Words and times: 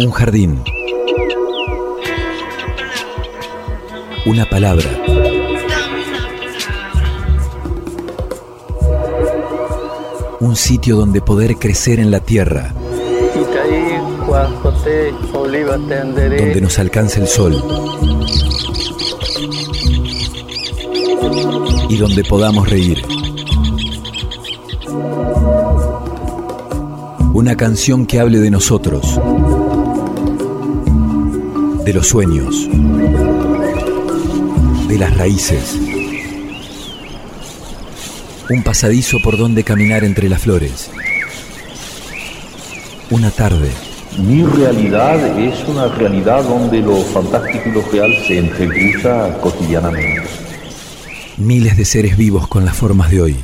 Un 0.00 0.12
jardín. 0.12 0.62
Una 4.26 4.48
palabra. 4.48 4.88
Un 10.38 10.54
sitio 10.54 10.94
donde 10.94 11.20
poder 11.20 11.56
crecer 11.56 11.98
en 11.98 12.12
la 12.12 12.20
tierra. 12.20 12.72
Donde 16.36 16.60
nos 16.60 16.78
alcance 16.78 17.20
el 17.20 17.26
sol. 17.26 17.60
Y 21.88 21.96
donde 21.96 22.22
podamos 22.22 22.70
reír. 22.70 23.02
Una 27.34 27.56
canción 27.56 28.06
que 28.06 28.20
hable 28.20 28.38
de 28.38 28.52
nosotros. 28.52 29.18
De 31.88 31.94
los 31.94 32.08
sueños. 32.08 32.68
De 34.88 34.98
las 34.98 35.16
raíces. 35.16 35.74
Un 38.50 38.62
pasadizo 38.62 39.16
por 39.24 39.38
donde 39.38 39.64
caminar 39.64 40.04
entre 40.04 40.28
las 40.28 40.42
flores. 40.42 40.90
Una 43.08 43.30
tarde. 43.30 43.70
Mi 44.18 44.44
realidad 44.44 45.38
es 45.38 45.66
una 45.66 45.88
realidad 45.88 46.44
donde 46.44 46.82
lo 46.82 46.96
fantástico 47.04 47.70
y 47.70 47.72
lo 47.72 47.80
real 47.90 48.12
se 48.26 48.36
entrecruza 48.36 49.38
cotidianamente. 49.40 50.28
Miles 51.38 51.78
de 51.78 51.86
seres 51.86 52.18
vivos 52.18 52.48
con 52.48 52.66
las 52.66 52.76
formas 52.76 53.10
de 53.10 53.22
hoy, 53.22 53.36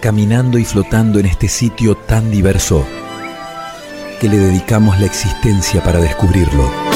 caminando 0.00 0.58
y 0.58 0.66
flotando 0.66 1.18
en 1.18 1.24
este 1.24 1.48
sitio 1.48 1.94
tan 1.94 2.30
diverso 2.30 2.86
que 4.20 4.28
le 4.28 4.36
dedicamos 4.36 5.00
la 5.00 5.06
existencia 5.06 5.82
para 5.82 5.98
descubrirlo. 5.98 6.91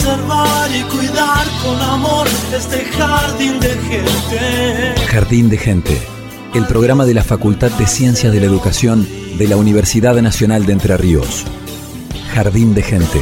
Conservar 0.00 0.70
y 0.74 0.82
cuidar 0.84 1.46
con 1.62 1.80
amor 1.80 2.26
este 2.56 2.84
jardín 2.86 3.60
de 3.60 3.68
gente. 3.68 5.06
Jardín 5.06 5.50
de 5.50 5.58
Gente, 5.58 6.00
el 6.54 6.66
programa 6.66 7.04
de 7.04 7.14
la 7.14 7.22
Facultad 7.22 7.70
de 7.72 7.86
Ciencias 7.86 8.32
de 8.32 8.40
la 8.40 8.46
Educación 8.46 9.06
de 9.36 9.46
la 9.46 9.56
Universidad 9.56 10.14
Nacional 10.22 10.64
de 10.64 10.72
Entre 10.72 10.96
Ríos. 10.96 11.44
Jardín 12.34 12.74
de 12.74 12.82
Gente, 12.82 13.20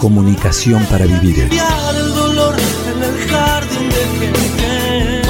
comunicación 0.00 0.84
para 0.86 1.06
vivir. 1.06 1.38
El 1.38 2.14
dolor 2.14 2.54
en 2.94 3.02
el 3.02 3.28
jardín 3.28 3.88
de 3.88 4.04
gente. 4.18 5.22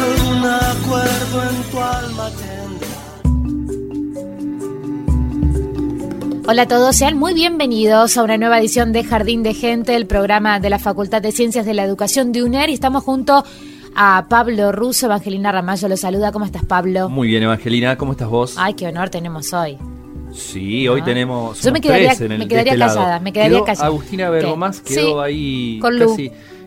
Algún 0.00 0.44
acuerdo 0.46 1.42
en 1.50 1.62
tu 1.70 1.80
alma 1.80 2.30
tendrá. 2.30 3.07
Hola 6.50 6.62
a 6.62 6.66
todos, 6.68 6.96
sean 6.96 7.18
muy 7.18 7.34
bienvenidos 7.34 8.16
a 8.16 8.22
una 8.22 8.38
nueva 8.38 8.58
edición 8.58 8.92
de 8.92 9.04
Jardín 9.04 9.42
de 9.42 9.52
Gente, 9.52 9.94
el 9.94 10.06
programa 10.06 10.60
de 10.60 10.70
la 10.70 10.78
Facultad 10.78 11.20
de 11.20 11.30
Ciencias 11.30 11.66
de 11.66 11.74
la 11.74 11.84
Educación 11.84 12.32
de 12.32 12.42
UNER. 12.42 12.70
Y 12.70 12.72
estamos 12.72 13.04
junto 13.04 13.44
a 13.94 14.26
Pablo 14.30 14.72
Russo, 14.72 15.06
Evangelina 15.06 15.52
Ramallo 15.52 15.88
lo 15.88 15.96
saluda. 15.98 16.32
¿Cómo 16.32 16.46
estás, 16.46 16.64
Pablo? 16.64 17.10
Muy 17.10 17.28
bien, 17.28 17.42
Evangelina, 17.42 17.96
¿cómo 17.98 18.12
estás 18.12 18.28
vos? 18.28 18.54
Ay, 18.56 18.72
qué 18.74 18.86
honor 18.88 19.10
tenemos 19.10 19.52
hoy. 19.52 19.76
Sí, 20.32 20.88
hoy 20.88 21.00
Ah. 21.02 21.04
tenemos. 21.04 21.60
Yo 21.62 21.70
me 21.70 21.80
quedaría- 21.82 22.08
tres 22.08 22.20
en 22.22 22.32
el- 22.32 22.38
me 22.38 22.44
de 22.44 22.48
quedaría 22.48 22.72
este 22.72 22.78
lado. 22.78 22.94
callada, 22.96 23.20
me 23.20 23.32
quedaría 23.32 23.56
Quedó 23.58 23.64
callada. 23.66 23.86
Agustina 23.86 24.30
Bergomás 24.30 24.82
Sí. 24.84 24.94
quedó 24.94 25.20
ahí 25.20 25.78
Con 25.80 25.98
Lu. 25.98 26.06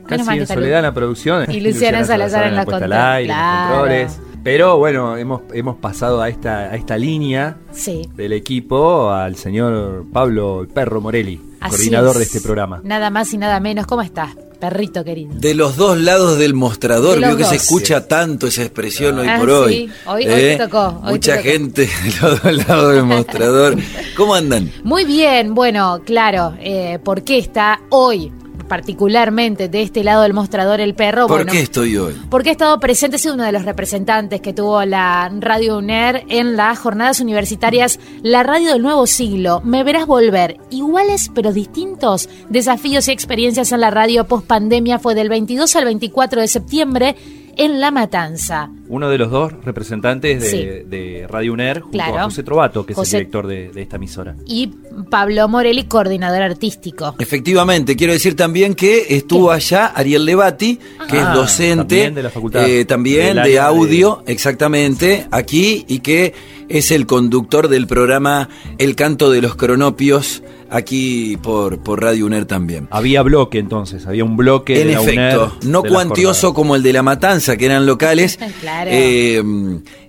casi, 0.08 0.30
en 0.38 0.48
soledad 0.48 0.80
en 0.80 0.84
la 0.86 0.94
producción. 0.94 1.52
Y 1.52 1.60
Luciana 1.60 2.04
Salazar 2.04 2.46
en 2.48 2.56
la 2.56 2.66
control, 2.66 2.94
aire, 2.94 3.28
los 3.30 3.36
claro. 3.36 3.70
controles. 3.80 4.20
Pero 4.44 4.78
bueno, 4.78 5.18
hemos, 5.18 5.42
hemos 5.54 5.76
pasado 5.78 6.22
a 6.22 6.28
esta, 6.30 6.60
a 6.72 6.76
esta 6.76 6.98
línea 6.98 7.58
Sí. 7.72 8.10
del 8.16 8.34
equipo 8.34 9.12
al 9.12 9.36
señor 9.36 10.06
Pablo 10.12 10.62
el 10.62 10.68
Perro 10.68 11.00
Morelli, 11.00 11.40
Así 11.60 11.70
coordinador 11.76 12.12
es. 12.14 12.18
de 12.18 12.24
este 12.24 12.42
programa. 12.42 12.82
Nada 12.84 13.10
más 13.12 13.32
y 13.34 13.38
nada 13.38 13.60
menos. 13.60 13.86
¿Cómo 13.86 14.02
estás, 14.02 14.36
perrito 14.60 15.04
querido? 15.04 15.32
De 15.36 15.54
los 15.54 15.76
dos 15.76 16.00
lados 16.00 16.40
del 16.40 16.56
mostrador, 16.56 17.20
De 17.20 17.28
vio 17.28 17.38
que 17.38 17.44
se 17.44 17.58
escucha 17.58 18.08
tanto 18.08 18.48
esa 18.48 18.64
expresión 18.64 19.20
hoy 19.20 19.28
Ah, 19.28 19.38
por 19.38 19.48
sí. 19.50 19.54
hoy. 19.54 19.74
¿eh? 19.84 19.90
Hoy- 20.08 20.26
te 20.26 20.58
tocó, 20.58 20.88
hoy 20.88 21.04
te 21.06 21.12
Mucha 21.12 21.32
tocó. 21.38 21.44
gente 21.48 21.82
de 21.82 22.14
los 22.22 22.42
dos 22.44 22.68
lados 22.68 22.96
del 22.96 23.04
mostrador. 23.04 23.76
¿Cómo 24.18 24.34
andan? 24.34 24.72
Muy 24.84 25.06
bien, 25.06 25.54
bueno, 25.54 26.02
claro, 26.04 26.56
eh, 26.60 26.98
¿por 27.04 27.22
qué 27.24 27.38
está 27.38 27.80
hoy 27.90 28.32
particularmente 28.72 29.68
de 29.68 29.82
este 29.82 30.02
lado 30.02 30.22
del 30.22 30.32
mostrador 30.32 30.80
el 30.80 30.96
perro? 30.96 31.28
¿Por 31.28 31.40
Bueno, 31.40 31.52
qué 31.52 31.60
estoy 31.60 31.98
hoy? 31.98 32.16
Porque 32.30 32.48
ha 32.48 32.52
estado 32.54 32.80
presente, 32.80 33.18
ha 33.18 33.20
sido 33.20 33.34
uno 33.34 33.44
de 33.44 33.52
los 33.52 33.66
representantes 33.66 34.40
que 34.40 34.54
tuvo 34.54 34.86
la 34.86 35.30
Radio 35.42 35.78
UNER 35.78 36.24
en 36.30 36.56
las 36.56 36.80
jornadas 36.80 37.20
universitarias 37.20 38.00
La 38.24 38.44
Radio 38.44 38.72
del 38.72 38.82
Nuevo 38.82 39.08
Siglo. 39.08 39.60
Me 39.66 39.84
verás 39.84 40.06
volver. 40.08 40.56
Iguales 40.70 41.30
pero 41.36 41.52
distintos 41.52 42.30
desafíos 42.48 43.10
y 43.10 43.12
experiencias 43.12 43.74
en 43.74 43.82
la 43.82 43.92
radio 43.92 44.24
post 44.24 44.48
pandemia 44.48 45.00
fue 45.00 45.16
del 45.16 45.28
22 45.28 45.76
al 45.76 45.84
24 45.84 46.40
de 46.40 46.48
septiembre 46.48 47.18
en 47.58 47.80
La 47.80 47.92
Matanza. 47.92 48.70
Uno 48.88 49.10
de 49.10 49.18
los 49.18 49.32
dos 49.32 49.54
representantes 49.64 50.42
de, 50.42 50.50
Sí. 50.50 50.58
de 50.90 51.26
Radio 51.30 51.54
UNER, 51.54 51.80
junto 51.82 51.92
Claro. 51.98 52.18
a 52.20 52.24
José 52.26 52.44
Trovato, 52.44 52.86
que 52.86 52.94
es 52.94 53.00
el 53.00 53.06
director 53.06 53.48
de, 53.48 53.70
de 53.70 53.82
esta 53.82 53.96
emisora. 53.98 54.36
Y 54.46 54.68
Pablo 55.10 55.48
Morelli, 55.48 55.84
coordinador 55.86 56.42
artístico. 56.42 57.16
Efectivamente, 57.20 57.96
quiero 57.96 58.14
decir 58.14 58.36
también 58.36 58.76
que 58.76 59.16
estuvo 59.16 59.50
¿Qué? 59.50 59.56
allá 59.56 59.88
Ariel 59.88 60.26
Levati, 60.26 60.78
que 61.10 61.18
Ah, 61.20 61.30
es 61.32 61.36
docente 61.36 61.78
también 61.96 62.16
de 62.16 62.24
la 62.24 62.30
facultad. 62.30 62.68
eh, 62.68 62.86
también 62.86 63.36
de- 63.42 63.60
audio, 63.60 64.24
exactamente, 64.28 65.28
aquí, 65.32 65.86
y 65.88 66.00
que 66.00 66.34
es 66.70 66.92
el 66.92 67.06
conductor 67.06 67.68
del 67.68 67.88
programa 67.88 68.50
El 68.78 68.96
Canto 68.96 69.30
de 69.32 69.42
los 69.42 69.56
Cronopios, 69.56 70.44
aquí 70.72 71.38
por, 71.44 71.80
por 71.84 72.02
Radio 72.02 72.26
UNER 72.26 72.46
también. 72.46 72.88
Había 72.92 73.22
bloque 73.22 73.60
entonces, 73.60 74.08
había 74.08 74.24
un 74.24 74.38
bloque 74.38 74.82
En 74.82 74.88
de 74.88 74.94
la 74.94 75.02
efecto, 75.02 75.44
UNER 75.58 75.66
no 75.72 75.82
de 75.84 75.90
cuantioso 75.90 76.54
como 76.54 76.76
el 76.76 76.82
de 76.84 76.94
La 76.94 77.04
Matanza, 77.04 77.58
que 77.58 77.66
eran 77.66 77.86
locales. 77.86 78.40
Claro. 78.62 78.90
Eh, 78.94 79.42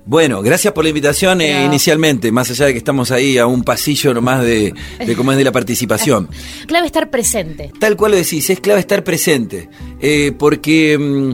bueno, 0.04 0.42
gracias 0.42 0.72
por 0.72 0.84
la 0.84 0.90
invitación 0.90 1.40
eh, 1.40 1.64
inicialmente, 1.64 2.30
más 2.32 2.50
allá 2.50 2.66
de 2.66 2.72
que 2.72 2.78
estamos 2.78 3.10
ahí 3.12 3.38
a 3.38 3.46
un 3.46 3.62
pasillo 3.62 4.12
nomás 4.12 4.42
de, 4.42 4.74
de 4.98 5.16
cómo 5.16 5.32
es 5.32 5.38
de 5.38 5.44
la 5.44 5.52
participación. 5.52 6.28
Clave 6.66 6.86
estar 6.86 7.08
presente. 7.08 7.72
Tal 7.78 7.96
cual 7.96 8.12
lo 8.12 8.16
decís, 8.18 8.50
es 8.50 8.60
clave 8.60 8.80
estar 8.80 9.04
presente, 9.04 9.68
eh, 10.00 10.32
porque 10.36 10.98
mm, 10.98 11.32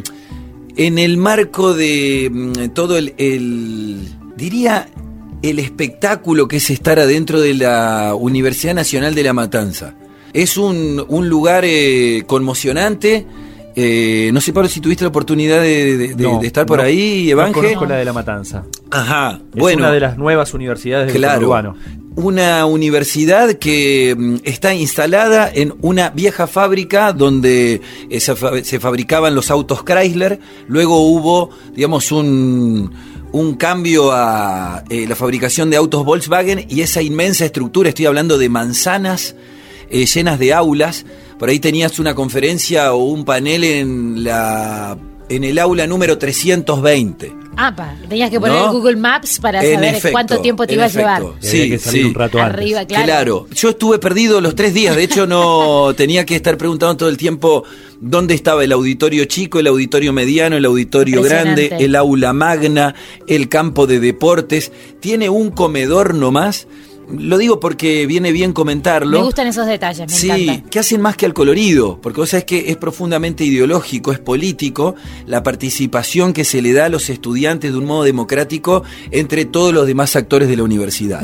en 0.77 0.99
el 0.99 1.17
marco 1.17 1.75
de 1.75 2.31
mm, 2.33 2.69
todo 2.75 2.99
el, 2.99 3.15
el- 3.19 4.07
diría, 4.37 4.89
el 5.43 5.59
espectáculo 5.59 6.49
que 6.49 6.57
es 6.57 6.71
estar 6.71 6.99
adentro 6.99 7.41
de 7.41 7.55
la 7.55 8.15
Universidad 8.19 8.75
Nacional 8.75 9.15
de 9.15 9.23
La 9.23 9.33
Matanza. 9.33 9.95
Es 10.33 10.57
un, 10.57 11.05
un 11.09 11.29
lugar 11.29 11.65
eh, 11.67 12.25
conmocionante. 12.27 13.27
eh, 13.77 14.31
no 14.33 14.41
sé, 14.41 14.53
Pablo, 14.53 14.69
si 14.69 14.81
tuviste 14.81 15.05
la 15.05 15.09
oportunidad 15.09 15.61
de, 15.63 15.97
de- 15.97 16.15
de- 16.15 16.25
No, 16.25 16.41
de 16.41 16.47
estar 16.49 16.67
por 16.67 16.79
no, 16.79 16.85
ahí, 16.85 17.25
No 17.27 17.31
Evangel. 17.33 17.55
conozco 17.55 17.87
la 17.87 17.97
de 17.97 18.05
La 18.05 18.13
Matanza. 18.13 18.65
Ajá, 18.91 19.41
Es 19.55 19.61
bueno. 19.61 19.79
una 19.85 19.93
de 19.93 20.01
las 20.01 20.19
nuevas 20.19 20.53
universidades 20.55 21.13
del 21.13 21.25
urbano. 21.25 21.77
una 22.17 22.67
universidad 22.67 23.53
que 23.55 24.17
mm, 24.19 24.37
está 24.43 24.75
instalada 24.75 25.49
en 25.55 25.75
una 25.83 26.11
vieja 26.11 26.47
fábrica 26.49 27.13
donde 27.13 27.81
eh, 28.11 28.21
se, 28.21 28.35
fa- 28.35 28.65
se 28.65 28.81
fabricaban 28.81 29.35
los 29.37 29.51
autos 29.53 29.85
Chrysler, 29.85 30.41
luego 30.67 31.01
hubo, 31.07 31.51
digamos, 31.77 32.11
un, 32.11 32.91
un 33.33 33.55
cambio 33.55 34.11
a 34.13 34.85
eh, 34.89 35.07
la 35.07 35.17
fabricación 35.17 35.71
de 35.71 35.77
autos 35.77 36.05
Volkswagen 36.05 36.67
y 36.69 36.81
esa 36.81 37.03
inmensa 37.03 37.45
estructura, 37.45 37.91
estoy 37.91 38.07
hablando 38.07 38.39
de 38.39 38.49
manzanas 38.49 39.35
eh, 39.91 40.07
llenas 40.07 40.39
de 40.39 40.53
aulas, 40.53 41.05
por 41.39 41.49
ahí 41.49 41.61
tenías 41.61 41.99
una 41.99 42.15
conferencia 42.15 42.93
o 42.95 43.05
un 43.05 43.25
panel 43.25 43.65
en 43.65 44.25
la 44.25 44.99
en 45.29 45.45
el 45.45 45.59
aula 45.59 45.87
número 45.87 46.19
320. 46.19 47.35
Ah, 47.61 47.75
pa, 47.75 47.97
tenías 48.09 48.31
que 48.31 48.39
poner 48.39 48.57
¿No? 48.57 48.67
el 48.67 48.73
Google 48.73 48.97
Maps 48.97 49.41
para 49.41 49.65
En 49.65 49.75
saber 49.75 49.95
efecto, 49.97 50.13
cuánto 50.13 50.41
tiempo 50.41 50.65
te 50.67 50.75
iba 50.75 50.85
a 50.85 50.89
llevar. 50.89 51.23
que 51.41 51.79
salir 51.79 52.07
un 52.07 52.15
rato 52.15 52.39
antes. 52.39 52.55
Arriba, 52.55 52.85
claro. 52.87 53.05
Claro. 53.05 53.47
yo 53.53 53.71
estuve 53.71 53.99
perdido 53.99 54.41
los 54.41 54.55
tres 54.55 54.75
días, 54.75 54.95
de 54.95 55.03
hecho 55.03 55.27
no 55.27 55.93
tenía 55.97 56.25
que 56.25 56.37
estar 56.37 56.57
preguntando 56.57 56.97
todo 56.99 57.09
el 57.09 57.17
tiempo 57.17 57.65
dónde 58.01 58.35
estaba 58.35 58.63
el 58.63 58.71
auditorio 58.71 59.25
chico, 59.25 59.59
el 59.59 59.67
auditorio 59.67 60.13
mediano, 60.13 60.57
el 60.57 60.65
auditorio 60.65 61.21
grande, 61.21 61.75
el 61.81 61.97
aula 61.97 62.33
magna, 62.33 62.95
el 63.27 63.49
campo 63.49 63.89
de 63.89 63.99
deportes, 63.99 64.71
tiene 65.01 65.29
un 65.29 65.51
comedor 65.51 66.15
nomás, 66.15 66.69
lo 67.11 67.39
digo 67.39 67.61
porque 67.61 68.07
viene 68.07 68.33
bien 68.33 68.53
comentarlo. 68.53 69.19
Me 69.19 69.25
gustan 69.25 69.47
esos 69.47 69.67
detalles, 69.67 70.09
me 70.11 70.15
Sí, 70.17 70.31
encanta. 70.31 70.71
que 70.71 70.79
hacen 70.79 71.01
más 71.01 71.17
que 71.17 71.27
al 71.27 71.35
colorido, 71.35 71.99
porque 72.03 72.21
vos 72.21 72.31
sabés 72.31 72.45
que 72.45 72.71
es 72.71 72.77
profundamente 72.77 73.45
ideológico, 73.45 74.13
es 74.13 74.19
político, 74.19 74.95
la 75.27 75.43
participación 75.43 76.33
que 76.33 76.45
se 76.45 76.61
le 76.63 76.73
da 76.73 76.87
a 76.87 76.89
los 76.89 77.09
estudiantes 77.11 77.73
de 77.73 77.79
un 77.79 77.85
modo 77.87 78.03
democrático 78.05 78.83
entre 79.11 79.45
todos 79.45 79.73
los 79.73 79.87
demás 79.87 80.17
actores 80.17 80.49
de 80.49 80.57
la 80.57 80.63
universidad. 80.65 81.23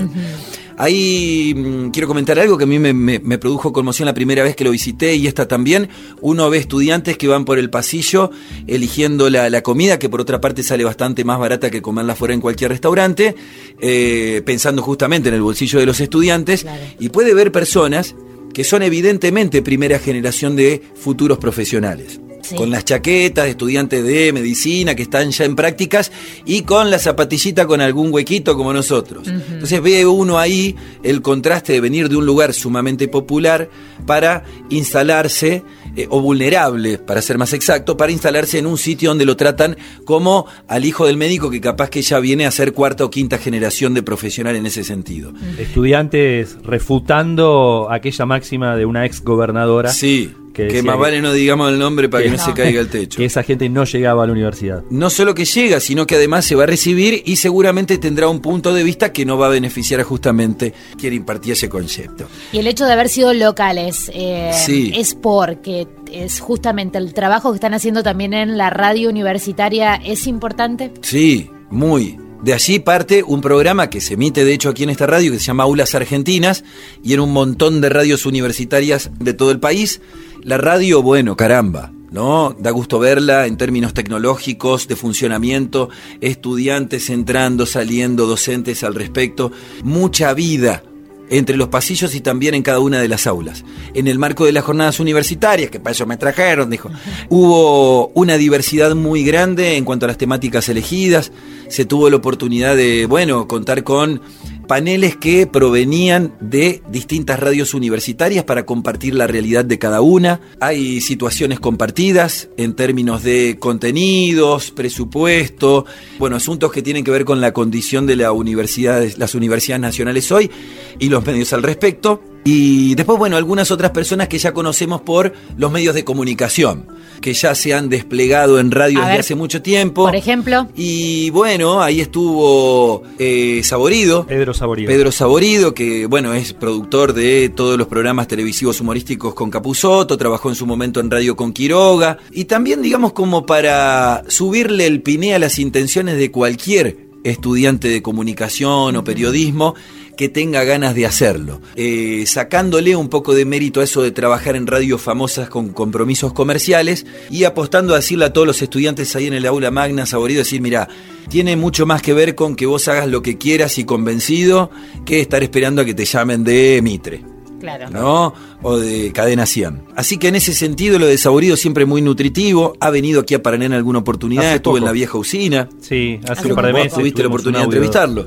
Ahí 0.77 1.55
mm, 1.57 1.91
quiero 1.91 2.09
comentar 2.09 2.39
algo 2.39 2.59
que 2.59 2.65
a 2.65 2.67
mí 2.67 2.79
me, 2.79 2.93
me- 2.93 3.19
me 3.21 3.39
produjo 3.39 3.73
conmoción 3.73 4.07
la 4.07 4.15
primera 4.15 4.43
vez 4.43 4.57
que 4.57 4.65
lo 4.65 4.71
visité 4.71 5.15
y 5.15 5.27
esta 5.27 5.47
también. 5.49 5.89
Uno 6.21 6.49
ve 6.51 6.59
estudiantes 6.59 7.17
que 7.17 7.29
van 7.29 7.45
por 7.45 7.59
el 7.59 7.71
pasillo 7.71 8.31
eligiendo 8.67 9.31
la, 9.31 9.51
la 9.51 9.63
comida, 9.63 9.99
que 9.99 10.09
por 10.09 10.21
otra 10.21 10.41
parte 10.41 10.63
sale 10.63 10.85
bastante 10.85 11.25
más 11.25 11.39
barata 11.39 11.71
que 11.71 11.83
comerla 11.83 12.15
fuera 12.15 12.35
en 12.35 12.41
cualquier 12.41 12.71
restaurante, 12.71 13.35
eh, 13.81 14.43
pensando 14.45 14.83
justamente 14.83 15.29
en 15.29 15.35
el 15.37 15.43
bolsillo 15.43 15.79
de 15.79 15.87
los 15.87 16.01
estudiantes. 16.01 16.63
Claro. 16.63 16.83
Y 16.99 17.09
puede 17.11 17.35
ver 17.35 17.53
personas 17.53 18.15
que 18.53 18.65
son 18.65 18.83
evidentemente 18.83 19.63
primera 19.63 19.99
generación 19.99 20.55
de 20.57 20.81
futuros 20.95 21.39
profesionales. 21.39 22.21
Sí. 22.45 22.55
Con 22.57 22.71
las 22.71 22.85
chaquetas 22.85 23.45
de 23.45 23.51
estudiantes 23.51 24.05
de 24.05 24.33
medicina 24.33 24.95
que 24.95 25.03
están 25.03 25.31
ya 25.31 25.45
en 25.45 25.57
prácticas 25.57 26.13
y 26.45 26.63
con 26.63 26.91
la 26.91 26.99
zapatillita 26.99 27.67
con 27.67 27.81
algún 27.81 28.13
huequito 28.13 28.57
como 28.57 28.73
nosotros. 28.73 29.27
Entonces 29.27 29.83
ve 29.83 30.07
uno 30.07 30.39
ahí 30.39 30.77
el 31.03 31.23
contraste 31.23 31.73
de 31.73 31.81
venir 31.81 32.09
de 32.09 32.17
un 32.17 32.27
lugar 32.27 32.53
sumamente 32.53 33.09
popular 33.09 33.69
para 34.07 34.45
instalarse, 34.69 35.63
eh, 35.97 36.07
o 36.11 36.21
vulnerable, 36.21 36.99
para 36.99 37.23
ser 37.23 37.39
más 37.39 37.53
exacto, 37.53 37.97
para 37.97 38.13
instalarse 38.13 38.59
en 38.59 38.67
un 38.67 38.79
sitio 38.79 39.11
donde 39.11 39.25
lo 39.25 39.37
tratan 39.37 39.77
como 40.05 40.47
al 40.69 40.85
hijo 40.85 41.07
del 41.07 41.17
médico 41.17 41.51
que 41.51 41.61
capaz 41.61 41.91
que 41.91 42.03
ya 42.03 42.19
viene 42.19 42.47
a 42.47 42.51
ser 42.51 42.73
cuarta 42.73 43.05
o 43.05 43.11
quinta 43.11 43.39
generación 43.39 43.95
de 43.95 44.03
profesional 44.03 44.57
en 44.57 44.67
ese 44.67 44.85
sentido. 44.85 45.33
Estudiantes 45.59 46.57
refutando 46.63 47.89
aquella 47.91 48.27
máxima 48.27 48.77
de 48.77 48.85
una 48.85 49.07
ex 49.07 49.23
gobernadora. 49.23 49.91
Sí, 49.91 50.33
que 50.55 50.83
más 50.83 50.95
que- 50.95 51.01
vale 51.01 51.21
no 51.21 51.33
digamos 51.33 51.71
el 51.71 51.79
nombre 51.79 52.09
para 52.09 52.23
que, 52.23 52.31
que 52.31 52.37
no, 52.37 52.43
no. 52.43 52.49
se 52.49 52.55
caiga 52.55 52.81
el 52.81 52.89
techo. 52.89 53.17
Que 53.19 53.25
esa 53.25 53.43
gente 53.43 53.69
no 53.69 53.85
llegaba 53.85 54.23
a 54.25 54.27
la 54.27 54.33
universidad. 54.33 54.83
no 54.91 55.11
solo 55.11 55.35
que 55.35 55.45
llega, 55.45 55.81
sino 55.81 56.07
que 56.07 56.15
además 56.17 56.45
se 56.45 56.55
va 56.55 56.63
a 56.63 56.67
recibir 56.67 57.23
y 57.27 57.37
seguramente 57.37 57.99
tendrá 57.99 58.29
un 58.29 58.41
punto 58.41 58.73
de 58.73 58.83
vista 58.85 59.13
que 59.13 59.25
no 59.27 59.37
va 59.37 59.47
a 59.47 59.51
beneficiar 59.51 60.01
a 60.01 60.05
justamente 60.05 60.73
quien 60.99 61.13
impartía 61.13 61.55
ese 61.55 61.69
concepto. 61.69 62.27
Y 62.53 62.59
el 62.59 62.67
hecho 62.67 62.85
de 62.87 62.93
haber 62.93 63.09
sido 63.09 63.35
locales 63.35 64.11
eh, 64.15 64.51
Sí. 64.65 64.93
es 64.95 65.15
porque 65.15 65.87
es 66.13 66.39
justamente 66.41 66.99
el 66.99 67.13
trabajo 67.13 67.51
que 67.51 67.57
están 67.57 67.75
haciendo 67.75 68.03
también 68.05 68.33
en 68.35 68.57
la 68.57 68.71
radio 68.71 69.09
universitaria 69.09 69.97
es 69.97 70.27
importante. 70.29 70.93
Sí, 71.03 71.51
muy. 71.71 72.19
De 72.43 72.53
allí 72.53 72.79
parte 72.79 73.23
un 73.27 73.41
programa 73.41 73.89
que 73.89 74.03
se 74.03 74.15
emite 74.15 74.45
de 74.45 74.53
hecho 74.53 74.69
aquí 74.69 74.83
en 74.83 74.91
esta 74.91 75.07
radio 75.07 75.33
que 75.33 75.39
se 75.39 75.47
llama 75.47 75.63
Aulas 75.65 75.95
Argentinas 75.95 76.63
y 77.03 77.15
en 77.15 77.21
un 77.21 77.33
montón 77.33 77.81
de 77.81 77.89
radios 77.89 78.27
universitarias 78.27 79.11
de 79.19 79.33
todo 79.33 79.51
el 79.51 79.61
país. 79.61 80.01
La 80.45 80.59
radio, 80.59 81.03
bueno, 81.03 81.39
caramba, 81.39 81.91
¿no? 82.11 82.55
Da 82.59 82.71
gusto 82.71 82.99
verla 82.99 83.47
en 83.47 83.57
términos 83.57 83.95
tecnológicos, 83.95 84.87
de 84.89 84.95
funcionamiento, 84.95 85.89
estudiantes 86.21 87.09
entrando, 87.09 87.65
saliendo, 87.65 88.27
docentes 88.27 88.85
al 88.85 88.95
respecto, 88.95 89.53
mucha 89.85 90.35
vida 90.35 90.83
entre 91.31 91.57
los 91.57 91.69
pasillos 91.69 92.15
y 92.15 92.21
también 92.21 92.55
en 92.55 92.63
cada 92.63 92.81
una 92.81 93.01
de 93.01 93.09
las 93.09 93.27
aulas. 93.27 93.65
En 93.95 94.07
el 94.07 94.19
marco 94.19 94.45
de 94.45 94.53
las 94.53 94.65
jornadas 94.65 95.01
universitarias, 95.01 95.71
que 95.71 95.81
para 95.81 95.93
eso 95.93 96.05
me 96.05 96.19
trajeron, 96.19 96.69
dijo, 96.69 96.91
hubo 97.31 98.09
una 98.09 98.37
diversidad 98.37 98.95
muy 98.95 99.25
grande 99.25 99.79
en 99.79 99.87
cuanto 99.87 100.05
a 100.05 100.09
las 100.09 100.19
temáticas 100.19 100.69
elegidas, 100.69 101.33
se 101.69 101.87
tuvo 101.87 102.11
la 102.11 102.17
oportunidad 102.17 102.77
de, 102.77 103.07
bueno, 103.07 103.49
contar 103.49 103.83
con 103.83 104.21
paneles 104.67 105.17
que 105.17 105.47
provenían 105.47 106.35
de 106.41 106.83
distintas 106.89 107.39
radios 107.39 107.75
universitarias 107.75 108.45
para 108.45 108.67
compartir 108.67 109.15
la 109.15 109.27
realidad 109.27 109.65
de 109.65 109.79
cada 109.79 110.01
una. 110.01 110.41
Hay 110.61 111.01
situaciones 111.01 111.61
compartidas 111.61 112.49
en 112.57 112.75
términos 112.75 113.23
de 113.23 113.57
contenidos, 113.59 114.71
presupuesto, 114.71 115.87
bueno, 116.19 116.37
asuntos 116.37 116.73
que 116.73 116.83
tienen 116.83 117.05
que 117.05 117.11
ver 117.11 117.25
con 117.25 117.41
la 117.41 117.53
condición 117.53 118.07
de 118.07 118.17
la 118.17 118.33
universidad, 118.33 119.05
las 119.17 119.35
universidades 119.35 119.81
nacionales 119.81 120.31
hoy 120.33 120.51
y 120.99 121.09
los 121.09 121.25
medios 121.25 121.53
al 121.53 121.63
respecto. 121.63 122.34
Y 122.45 122.95
después, 122.95 123.19
bueno, 123.19 123.39
algunas 123.39 123.71
otras 123.71 123.91
personas 123.91 124.29
que 124.29 124.39
ya 124.39 124.53
conocemos 124.53 125.01
por 125.01 125.33
los 125.57 125.73
medios 125.73 125.95
de 125.95 126.05
comunicación, 126.05 126.87
que 127.23 127.33
ya 127.33 127.55
se 127.55 127.73
han 127.73 127.89
desplegado 127.89 128.61
en 128.61 128.71
radio 128.71 128.99
A 128.99 129.03
desde 129.03 129.13
ver, 129.13 129.21
hace 129.21 129.35
mucho 129.35 129.63
tiempo. 129.63 130.05
Por 130.05 130.15
ejemplo, 130.15 130.69
Y 130.77 131.31
bueno, 131.31 131.81
ahí 131.83 132.03
estuvo 132.03 133.03
eh, 133.19 133.63
Saborido. 133.65 134.27
Pedro 134.27 134.53
Saborido. 134.53 134.89
Pedro 134.89 135.11
Saborido, 135.11 135.73
que 135.73 136.05
bueno, 136.05 136.35
es 136.35 136.53
productor 136.53 137.15
de 137.15 137.49
todos 137.49 137.79
los 137.79 137.89
programas 137.89 138.29
televisivos 138.29 138.79
humorísticos 138.79 139.33
con 139.33 139.51
Capuzoto, 139.51 140.19
trabajó 140.19 140.51
en 140.51 140.55
su 140.55 140.67
momento 140.67 141.01
en 141.01 141.11
radio 141.11 141.37
con 141.37 141.55
Quiroga, 141.55 142.19
y 142.31 142.45
también 142.45 142.83
digamos 142.83 143.15
como 143.15 143.47
para 143.47 144.23
subirle 144.29 144.87
el 144.87 145.01
piné 145.01 145.35
a 145.35 145.39
las 145.39 145.59
intenciones 145.59 146.19
de 146.19 146.31
cualquier 146.31 147.05
estudiante 147.25 147.89
de 147.89 148.03
comunicación 148.03 148.97
o 148.97 149.03
periodismo 149.03 149.75
que 150.17 150.29
tenga 150.29 150.65
ganas 150.65 150.95
de 150.95 151.07
hacerlo, 151.07 151.61
Eh, 151.77 152.25
sacándole 152.27 152.95
un 152.97 153.09
poco 153.09 153.35
de 153.35 153.45
mérito 153.45 153.81
a 153.81 153.85
eso 153.85 154.03
de 154.03 154.11
trabajar 154.11 154.57
en 154.57 154.67
radios 154.67 155.01
famosas 155.03 155.49
con 155.49 155.71
compromisos 155.71 156.33
comerciales 156.33 157.07
y 157.31 157.45
apostando 157.45 157.93
a 157.95 157.97
decirle 157.97 158.27
a 158.27 158.33
todos 158.33 158.47
los 158.47 158.63
estudiantes 158.63 159.15
ahí 159.17 159.27
en 159.27 159.35
el 159.35 159.47
aula 159.47 159.71
magna 159.71 160.07
saborido, 160.07 160.39
decir, 160.41 160.61
mira, 160.61 160.89
tiene 161.29 161.57
mucho 161.57 161.87
más 161.87 162.03
que 162.03 162.13
ver 162.15 162.35
con 162.35 162.55
que 162.57 162.67
vos 162.67 162.87
hagas 162.89 163.09
lo 163.09 163.23
que 163.23 163.39
quieras 163.39 163.79
y 163.79 163.85
convencido 163.85 164.71
que 165.05 165.21
estar 165.21 165.43
esperando 165.43 165.83
a 165.83 165.85
que 165.85 165.95
te 165.95 166.05
llamen 166.05 166.45
de 166.45 166.81
Mitre. 166.83 167.23
claro. 167.61 167.89
¿no? 167.91 168.35
O 168.63 168.79
de 168.79 169.11
Cadena 169.13 169.47
100. 169.47 169.83
Así 169.97 170.19
que 170.19 170.29
en 170.29 170.37
ese 170.37 170.53
sentido 170.53 170.99
lo 170.99 171.07
de 171.07 171.17
Saborido 171.19 171.57
siempre 171.57 171.85
muy 171.87 172.03
nutritivo. 172.03 172.75
Ha 172.81 172.91
venido 172.91 173.21
aquí 173.23 173.35
a 173.35 173.43
Paraná 173.43 173.65
en 173.67 173.73
alguna 173.73 173.99
oportunidad, 174.01 174.45
Hace 174.47 174.57
estuvo 174.57 174.79
en 174.79 174.85
la 174.85 174.93
vieja 174.93 175.17
usina. 175.19 175.69
Sí, 175.81 176.21
hace, 176.25 176.33
Hace 176.33 176.49
un 176.49 176.55
par 176.55 176.67
de 176.67 176.73
meses. 176.75 176.95
¿Tuviste 176.95 177.23
la 177.23 177.29
oportunidad 177.29 177.61
de 177.61 177.65
entrevistarlo? 177.65 178.27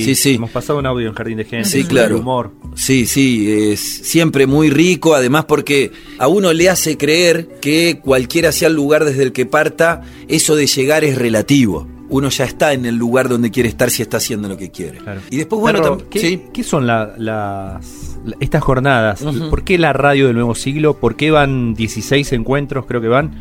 sí. 0.00 0.14
sí. 0.14 0.34
Hemos 0.36 0.50
pasado 0.50 0.78
un 0.78 0.86
audio 0.86 1.08
en 1.08 1.14
Jardín 1.14 1.38
de 1.38 1.44
Gente. 1.44 1.68
Sí, 1.68 1.84
claro. 1.84 2.18
humor. 2.18 2.52
Sí, 2.74 3.06
sí, 3.06 3.50
es 3.72 3.80
siempre 3.80 4.46
muy 4.46 4.70
rico, 4.70 5.14
además 5.14 5.44
porque 5.44 5.90
a 6.18 6.28
uno 6.28 6.52
le 6.52 6.68
hace 6.70 6.96
creer 6.96 7.48
que 7.60 8.00
cualquiera 8.02 8.50
sea 8.52 8.68
el 8.68 8.74
lugar 8.74 9.04
desde 9.04 9.22
el 9.24 9.32
que 9.32 9.46
parta, 9.46 10.02
eso 10.28 10.56
de 10.56 10.66
llegar 10.66 11.04
es 11.04 11.16
relativo. 11.18 11.86
Uno 12.08 12.28
ya 12.28 12.44
está 12.44 12.74
en 12.74 12.84
el 12.84 12.96
lugar 12.96 13.28
donde 13.30 13.50
quiere 13.50 13.70
estar 13.70 13.90
si 13.90 14.02
está 14.02 14.18
haciendo 14.18 14.46
lo 14.46 14.58
que 14.58 14.70
quiere. 14.70 14.98
Claro. 14.98 15.20
Y 15.30 15.36
después, 15.38 15.60
bueno, 15.62 15.96
¿qué, 16.10 16.18
sí. 16.18 16.42
qué 16.52 16.62
son 16.62 16.86
la- 16.86 17.14
las 17.16 18.18
la- 18.24 18.36
estas 18.38 18.62
jornadas? 18.62 19.22
Ujú. 19.22 19.48
¿Por 19.48 19.64
qué 19.64 19.78
la 19.78 19.94
radio 19.94 20.26
del 20.26 20.34
nuevo 20.36 20.54
siglo? 20.54 20.98
¿Por 20.98 21.16
qué 21.16 21.30
van 21.30 21.72
16 21.74 22.32
encuentros, 22.32 22.84
creo 22.84 23.00
que 23.00 23.08
van? 23.08 23.40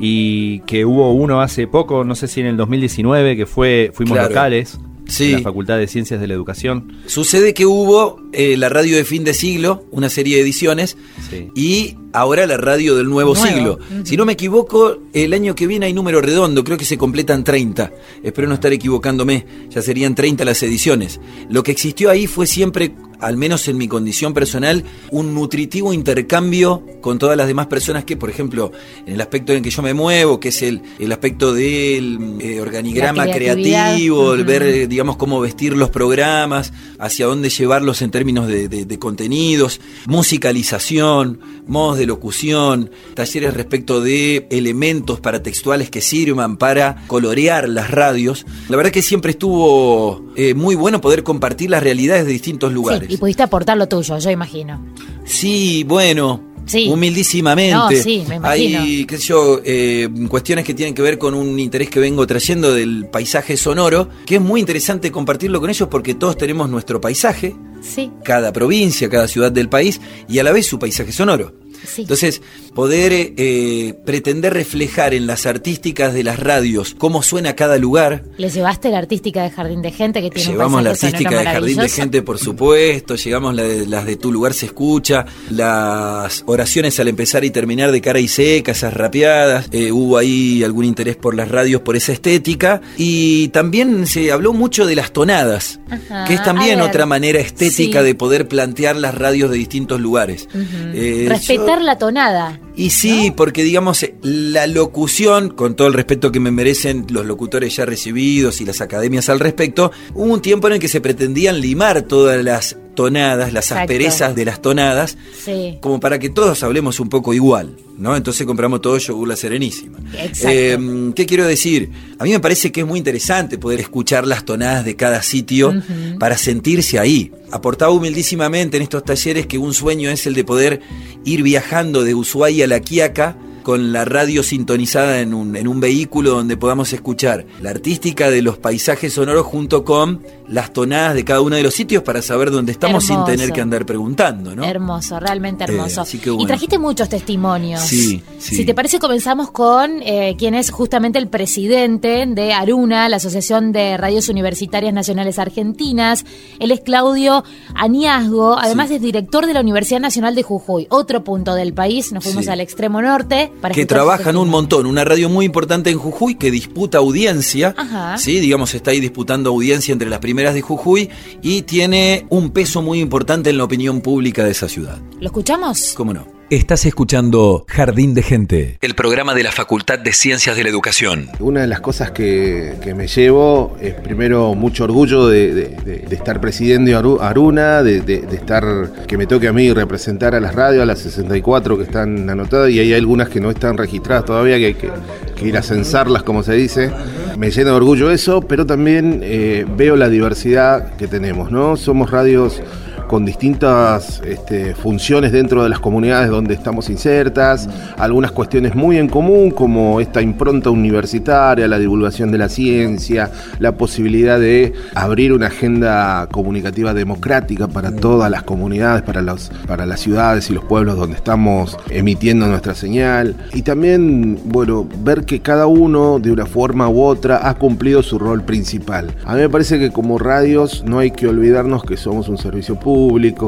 Y 0.00 0.60
que 0.60 0.84
hubo 0.84 1.12
uno 1.12 1.40
hace 1.40 1.68
poco, 1.68 2.02
no 2.02 2.16
sé 2.16 2.26
si 2.26 2.40
en 2.40 2.46
el 2.46 2.56
2019, 2.56 3.36
que 3.36 3.46
fue 3.46 3.92
fuimos 3.94 4.14
Claro. 4.14 4.28
locales 4.30 4.80
Sí. 5.08 5.24
en 5.26 5.32
la 5.32 5.40
Facultad 5.40 5.78
de 5.78 5.86
Ciencias 5.88 6.20
de 6.20 6.26
la 6.28 6.34
Educación. 6.34 6.92
Sucede 7.06 7.54
que 7.54 7.66
hubo 7.66 8.20
eh, 8.32 8.56
la 8.56 8.68
radio 8.68 8.96
de 8.96 9.04
fin 9.04 9.24
de 9.24 9.34
siglo, 9.34 9.84
una 9.90 10.08
serie 10.10 10.36
de 10.36 10.42
ediciones, 10.42 10.96
Sí. 11.30 11.48
y 11.54 11.96
ahora 12.12 12.46
la 12.46 12.56
radio 12.58 12.94
del 12.94 13.08
nuevo, 13.08 13.34
Nuevo. 13.34 13.46
siglo. 13.56 13.78
Si 14.04 14.16
no 14.16 14.24
me 14.26 14.34
equivoco, 14.34 14.98
el 15.12 15.32
año 15.32 15.54
que 15.54 15.66
viene 15.66 15.86
hay 15.86 15.92
número 15.94 16.20
redondo, 16.20 16.62
creo 16.62 16.76
que 16.78 16.84
se 16.84 16.96
completan 16.98 17.42
30. 17.42 17.90
Espero 18.22 18.48
no 18.48 18.54
estar 18.54 18.72
equivocándome, 18.72 19.44
ya 19.70 19.82
serían 19.82 20.14
30 20.14 20.44
las 20.44 20.62
ediciones. 20.62 21.20
Lo 21.50 21.62
que 21.62 21.72
existió 21.72 22.10
ahí 22.10 22.26
fue 22.26 22.46
siempre, 22.46 22.92
al 23.20 23.36
menos 23.36 23.66
en 23.68 23.76
mi 23.78 23.88
condición 23.88 24.34
personal, 24.34 24.84
un 25.10 25.34
nutritivo 25.34 25.92
intercambio 25.92 26.84
con 27.00 27.18
todas 27.18 27.36
las 27.36 27.46
demás 27.46 27.66
personas 27.66 28.04
que, 28.04 28.16
por 28.16 28.30
ejemplo, 28.30 28.72
en 29.06 29.14
el 29.14 29.20
aspecto 29.20 29.52
en 29.52 29.62
que 29.62 29.70
yo 29.70 29.82
me 29.82 29.94
muevo, 29.94 30.40
que 30.40 30.48
es 30.48 30.62
el, 30.62 30.82
el 30.98 31.12
aspecto 31.12 31.52
del 31.54 32.36
eh, 32.40 32.60
organigrama 32.60 33.24
creativo, 33.26 34.34
el 34.34 34.44
ver, 34.44 34.62
eh, 34.62 34.86
digamos, 34.86 35.16
cómo 35.16 35.40
vestir 35.40 35.76
los 35.76 35.90
programas, 35.90 36.72
hacia 36.98 37.26
dónde 37.26 37.48
llevarlos 37.50 38.02
en 38.02 38.10
términos 38.10 38.46
de, 38.48 38.68
de- 38.68 38.84
de 38.84 38.98
contenidos, 38.98 39.80
musicalización, 40.06 41.40
modos 41.66 41.98
de 41.98 42.06
locución, 42.06 42.90
talleres 43.14 43.54
respecto 43.54 44.00
de 44.00 44.46
elementos 44.50 45.20
paratextuales 45.20 45.90
que 45.90 46.00
sirvan 46.00 46.56
para 46.56 47.04
colorear 47.06 47.68
las 47.68 47.90
radios. 47.90 48.46
La 48.68 48.76
verdad 48.76 48.90
que 48.92 49.02
siempre 49.02 49.32
estuvo 49.32 50.24
eh, 50.36 50.54
muy 50.54 50.74
bueno 50.74 51.00
poder 51.00 51.22
compartir 51.22 51.70
las 51.70 51.82
realidades 51.82 52.24
de 52.26 52.32
distintos 52.32 52.70
Sí, 52.70 52.74
lugares. 52.74 53.07
Y 53.08 53.16
pudiste 53.16 53.42
aportar 53.42 53.76
lo 53.76 53.88
tuyo, 53.88 54.18
yo 54.18 54.30
imagino. 54.30 54.84
Sí, 55.24 55.84
bueno. 55.84 56.42
Sí. 56.66 56.86
Humildísimamente. 56.90 57.72
No, 57.74 57.88
sí, 57.90 58.24
me 58.28 58.34
imagino. 58.36 58.80
Hay, 58.80 59.06
qué 59.06 59.16
sé 59.16 59.24
yo, 59.28 59.60
eh, 59.64 60.06
cuestiones 60.28 60.66
que 60.66 60.74
tienen 60.74 60.94
que 60.94 61.00
ver 61.00 61.16
con 61.16 61.32
un 61.32 61.58
interés 61.58 61.88
que 61.88 61.98
vengo 61.98 62.26
trayendo 62.26 62.74
del 62.74 63.06
paisaje 63.10 63.56
sonoro, 63.56 64.10
que 64.26 64.34
es 64.36 64.40
muy 64.42 64.60
interesante 64.60 65.10
compartirlo 65.10 65.60
con 65.62 65.70
ellos 65.70 65.88
porque 65.90 66.12
todos 66.14 66.36
tenemos 66.36 66.68
nuestro 66.68 67.00
paisaje, 67.00 67.56
Sí. 67.80 68.10
cada 68.22 68.52
provincia, 68.52 69.08
cada 69.08 69.26
ciudad 69.28 69.50
del 69.50 69.70
país, 69.70 69.98
y 70.28 70.40
a 70.40 70.42
la 70.44 70.52
vez 70.52 70.66
su 70.66 70.78
paisaje 70.78 71.10
sonoro. 71.10 71.54
Sí. 71.86 72.02
Entonces, 72.02 72.42
poder 72.74 73.12
eh, 73.14 73.94
pretender 74.04 74.52
reflejar 74.54 75.14
en 75.14 75.26
las 75.26 75.46
artísticas 75.46 76.14
de 76.14 76.22
las 76.24 76.38
radios 76.38 76.94
cómo 76.96 77.22
suena 77.22 77.54
cada 77.56 77.76
lugar. 77.78 78.24
¿Le 78.36 78.50
llevaste 78.50 78.90
la 78.90 78.98
artística 78.98 79.42
de 79.42 79.50
Jardín 79.50 79.82
de 79.82 79.90
Gente 79.92 80.20
que 80.22 80.30
tiene 80.30 80.52
Llevamos 80.52 80.78
un 80.78 80.84
la 80.84 80.90
artística 80.90 81.30
de 81.38 81.44
Jardín 81.44 81.76
de? 81.78 81.88
Gente, 81.88 82.22
por 82.22 82.38
supuesto. 82.38 83.16
Llegamos 83.16 83.54
la 83.54 83.62
de- 83.62 83.86
las 83.86 84.06
de 84.06 84.16
Tu 84.16 84.30
lugar 84.32 84.54
se 84.54 84.66
escucha. 84.66 85.24
Las 85.50 86.42
oraciones 86.46 86.98
al 87.00 87.08
empezar 87.08 87.44
y 87.44 87.50
terminar 87.50 87.90
de 87.92 88.00
cara 88.00 88.20
y 88.20 88.28
seca, 88.28 88.72
esas 88.72 88.94
rapeadas. 88.94 89.68
Eh, 89.72 89.92
hubo 89.92 90.16
ahí 90.18 90.62
algún 90.64 90.84
interés 90.84 91.16
por 91.16 91.34
las 91.34 91.48
radios, 91.48 91.82
por 91.82 91.96
esa 91.96 92.12
estética. 92.12 92.80
Y 92.96 93.48
también 93.48 94.06
se 94.06 94.30
habló 94.32 94.52
mucho 94.52 94.86
de 94.86 94.94
las 94.96 95.12
tonadas, 95.12 95.80
Ajá, 95.90 96.24
que 96.26 96.34
es 96.34 96.42
también 96.42 96.80
otra 96.80 97.06
manera 97.06 97.40
estética 97.40 98.00
sí. 98.00 98.04
de 98.06 98.14
poder 98.14 98.48
plantear 98.48 98.96
las 98.96 99.14
radios 99.14 99.50
de 99.50 99.56
distintos 99.58 100.00
lugares. 100.00 100.48
Eh, 100.94 101.26
Respetar 101.68 101.84
la 101.84 101.98
tonada. 101.98 102.60
y 102.76 102.90
sí, 102.90 103.30
porque 103.36 103.62
digamos, 103.62 104.06
la 104.22 104.66
locución, 104.66 105.50
con 105.50 105.76
todo 105.76 105.88
el 105.88 105.92
respeto 105.92 106.32
que 106.32 106.40
me 106.40 106.50
merecen 106.50 107.06
los 107.10 107.26
locutores 107.26 107.76
ya 107.76 107.84
recibidos 107.84 108.62
y 108.62 108.64
las 108.64 108.80
academias 108.80 109.28
al 109.28 109.38
respecto, 109.38 109.92
hubo 110.14 110.32
un 110.32 110.40
tiempo 110.40 110.68
en 110.68 110.74
el 110.74 110.78
que 110.78 110.88
se 110.88 111.02
pretendían 111.02 111.60
limar 111.60 112.02
todas 112.02 112.42
las 112.42 112.78
tonadas, 112.98 113.52
las 113.52 113.66
Exacto. 113.66 113.82
asperezas 113.82 114.34
de 114.34 114.44
las 114.44 114.60
tonadas, 114.60 115.16
Sí. 115.44 115.78
como 115.80 116.00
para 116.00 116.18
que 116.18 116.30
todos 116.30 116.64
hablemos 116.64 116.98
un 116.98 117.08
poco 117.08 117.32
igual, 117.32 117.76
¿no? 117.96 118.16
Entonces 118.16 118.44
compramos 118.44 118.80
todo 118.80 118.98
yogur 118.98 119.28
la 119.28 119.36
serenísima. 119.36 119.98
Eh, 120.42 121.12
¿Qué 121.14 121.24
quiero 121.24 121.46
decir? 121.46 121.90
A 122.18 122.24
mí 122.24 122.30
me 122.32 122.40
parece 122.40 122.72
que 122.72 122.80
es 122.80 122.86
muy 122.88 122.98
interesante 122.98 123.56
poder 123.56 123.78
escuchar 123.78 124.26
las 124.26 124.44
tonadas 124.44 124.84
de 124.84 124.96
cada 124.96 125.22
sitio 125.22 125.72
para 126.18 126.36
sentirse 126.36 126.98
ahí. 126.98 127.30
Aportaba 127.52 127.92
humildísimamente 127.92 128.76
en 128.78 128.82
estos 128.82 129.04
talleres 129.04 129.46
que 129.46 129.58
un 129.58 129.72
sueño 129.74 130.10
es 130.10 130.26
el 130.26 130.34
de 130.34 130.42
poder 130.42 130.80
ir 131.24 131.44
viajando 131.44 132.02
de 132.02 132.16
Ushuaia 132.16 132.64
a 132.64 132.68
La 132.68 132.80
Quiaca 132.80 133.36
con 133.62 133.92
la 133.92 134.04
radio 134.04 134.42
sintonizada 134.42 135.20
en 135.20 135.34
un, 135.34 135.54
en 135.56 135.68
un 135.68 135.80
vehículo 135.80 136.30
donde 136.30 136.56
podamos 136.56 136.92
escuchar 136.92 137.46
la 137.60 137.70
artística 137.70 138.30
de 138.30 138.42
los 138.42 138.58
paisajes 138.58 139.12
sonoros 139.12 139.46
junto 139.46 139.84
con 139.84 140.22
las 140.48 140.72
tonadas 140.72 141.14
de 141.14 141.24
cada 141.24 141.40
uno 141.42 141.56
de 141.56 141.62
los 141.62 141.74
sitios 141.74 142.02
para 142.02 142.22
saber 142.22 142.50
dónde 142.50 142.72
estamos 142.72 143.04
sin 143.04 143.14
Hermoso. 143.16 143.30
tener 143.32 143.52
que 143.52 143.60
andar 143.60 143.84
preguntando, 143.84 144.56
¿no? 144.56 144.64
Hermoso, 144.64 145.20
realmente 145.20 145.64
hermoso. 145.64 146.00
Eh, 146.00 146.02
así 146.02 146.18
que 146.18 146.30
Y 146.30 146.32
bueno. 146.32 146.46
trajiste 146.46 146.78
muchos 146.78 147.08
testimonios. 147.08 147.82
Sí, 147.82 148.22
sí. 148.38 148.56
Si 148.56 148.64
te 148.64 148.74
parece, 148.74 148.98
comenzamos 148.98 149.50
con 149.50 150.00
eh, 150.02 150.36
quien 150.38 150.54
es 150.54 150.70
justamente 150.70 151.18
el 151.18 151.28
presidente 151.28 152.24
de 152.26 152.52
Aruna, 152.52 153.08
la 153.08 153.16
Asociación 153.16 153.72
de 153.72 153.96
Radios 153.98 154.28
Universitarias 154.28 154.94
Nacionales 154.94 155.38
Argentinas. 155.38 156.24
Él 156.58 156.70
es 156.70 156.80
Claudio 156.80 157.44
Aniazgo, 157.74 158.58
además 158.58 158.88
Sí. 158.88 158.94
es 158.96 159.02
director 159.02 159.46
de 159.46 159.54
la 159.54 159.60
Universidad 159.60 160.00
Nacional 160.00 160.34
de 160.34 160.42
Jujuy, 160.42 160.86
otro 160.90 161.24
punto 161.24 161.54
del 161.54 161.72
país. 161.74 162.12
Nos 162.12 162.24
fuimos 162.24 162.44
Sí. 162.46 162.50
al 162.50 162.60
extremo 162.60 163.02
norte 163.02 163.47
para 163.60 163.74
que 163.74 163.86
trabajan 163.86 164.36
un 164.36 164.44
testimonio. 164.44 164.50
montón, 164.52 164.86
una 164.86 165.04
radio 165.04 165.28
muy 165.28 165.44
importante 165.46 165.90
en 165.90 165.98
Jujuy 165.98 166.36
que 166.36 166.50
disputa 166.50 166.98
audiencia, 166.98 167.74
Ajá. 167.76 168.18
sí, 168.18 168.40
digamos 168.40 168.74
está 168.74 168.90
ahí 168.92 169.00
disputando 169.00 169.50
audiencia 169.50 169.92
entre 169.92 170.08
las 170.08 170.20
primeras 170.20 170.54
de 170.54 170.62
Jujuy 170.62 171.10
y 171.42 171.62
tiene 171.62 172.26
un 172.28 172.50
peso 172.50 172.82
muy 172.82 173.00
importante 173.00 173.50
en 173.50 173.58
la 173.58 173.64
opinión 173.64 174.00
pública 174.00 174.44
de 174.44 174.52
esa 174.52 174.68
ciudad. 174.68 174.98
¿Lo 175.20 175.26
escuchamos? 175.26 175.94
¿Cómo 175.96 176.14
no? 176.14 176.37
Estás 176.50 176.86
escuchando 176.86 177.66
Jardín 177.68 178.14
de 178.14 178.22
Gente, 178.22 178.78
el 178.80 178.94
programa 178.94 179.34
de 179.34 179.42
la 179.42 179.52
Facultad 179.52 179.98
de 179.98 180.14
Ciencias 180.14 180.56
de 180.56 180.62
la 180.62 180.70
Educación. 180.70 181.28
Una 181.40 181.60
de 181.60 181.66
las 181.66 181.80
cosas 181.80 182.10
que, 182.10 182.72
que 182.82 182.94
me 182.94 183.06
llevo 183.06 183.76
es 183.82 183.92
primero 183.92 184.54
mucho 184.54 184.84
orgullo 184.84 185.28
de, 185.28 185.52
de- 185.54 185.68
de- 185.84 185.98
de 186.08 186.14
estar 186.16 186.40
presidiendo 186.40 186.90
Aru- 186.92 187.18
Aruna, 187.20 187.82
de, 187.82 188.00
de- 188.00 188.22
de 188.22 188.36
estar, 188.36 188.64
que 189.06 189.18
me 189.18 189.26
toque 189.26 189.46
a 189.46 189.52
mí 189.52 189.70
representar 189.74 190.34
a 190.34 190.40
las 190.40 190.54
radios, 190.54 190.82
a 190.82 190.86
las 190.86 191.00
64 191.00 191.76
que 191.76 191.82
están 191.82 192.30
anotadas 192.30 192.70
y 192.70 192.80
hay 192.80 192.94
algunas 192.94 193.28
que 193.28 193.40
no 193.40 193.50
están 193.50 193.76
registradas 193.76 194.24
todavía, 194.24 194.56
que 194.56 194.66
hay 194.68 194.74
que, 194.74 194.90
que 195.36 195.48
ir 195.48 195.56
a 195.58 195.62
censarlas, 195.62 196.22
como 196.22 196.42
se 196.42 196.54
dice. 196.54 196.90
Me 197.36 197.50
llena 197.50 197.72
de 197.72 197.76
orgullo 197.76 198.10
eso, 198.10 198.40
pero 198.40 198.64
también 198.64 199.20
eh, 199.22 199.66
veo 199.76 199.96
la 199.96 200.08
diversidad 200.08 200.96
que 200.96 201.08
tenemos, 201.08 201.50
¿no? 201.52 201.76
Somos 201.76 202.10
radios 202.10 202.62
con 203.08 203.24
distintas 203.24 204.22
este, 204.24 204.74
funciones 204.74 205.32
dentro 205.32 205.64
de 205.64 205.68
las 205.68 205.80
comunidades 205.80 206.30
donde 206.30 206.54
estamos 206.54 206.90
insertas, 206.90 207.68
algunas 207.96 208.30
cuestiones 208.30 208.74
muy 208.74 208.98
en 208.98 209.08
común 209.08 209.50
como 209.50 210.00
esta 210.00 210.22
impronta 210.22 210.70
universitaria, 210.70 211.66
la 211.66 211.78
divulgación 211.78 212.30
de 212.30 212.38
la 212.38 212.48
ciencia, 212.48 213.30
la 213.58 213.72
posibilidad 213.72 214.38
de 214.38 214.74
abrir 214.94 215.32
una 215.32 215.46
agenda 215.46 216.28
comunicativa 216.30 216.94
democrática 216.94 217.66
para 217.66 217.90
todas 217.90 218.30
las 218.30 218.42
comunidades, 218.42 219.02
para, 219.02 219.22
los, 219.22 219.50
para 219.66 219.86
las 219.86 220.00
ciudades 220.00 220.50
y 220.50 220.54
los 220.54 220.64
pueblos 220.64 220.96
donde 220.96 221.16
estamos 221.16 221.76
emitiendo 221.90 222.46
nuestra 222.46 222.74
señal. 222.74 223.34
Y 223.54 223.62
también, 223.62 224.38
bueno, 224.44 224.86
ver 225.02 225.24
que 225.24 225.40
cada 225.40 225.66
uno 225.66 226.18
de 226.18 226.30
una 226.30 226.46
forma 226.46 226.88
u 226.88 227.02
otra 227.02 227.48
ha 227.48 227.54
cumplido 227.54 228.02
su 228.02 228.18
rol 228.18 228.42
principal. 228.42 229.14
A 229.24 229.34
mí 229.34 229.40
me 229.40 229.48
parece 229.48 229.78
que 229.78 229.90
como 229.90 230.18
radios 230.18 230.84
no 230.86 230.98
hay 230.98 231.10
que 231.10 231.26
olvidarnos 231.26 231.82
que 231.84 231.96
somos 231.96 232.28
un 232.28 232.36
servicio 232.36 232.78
público, 232.78 232.97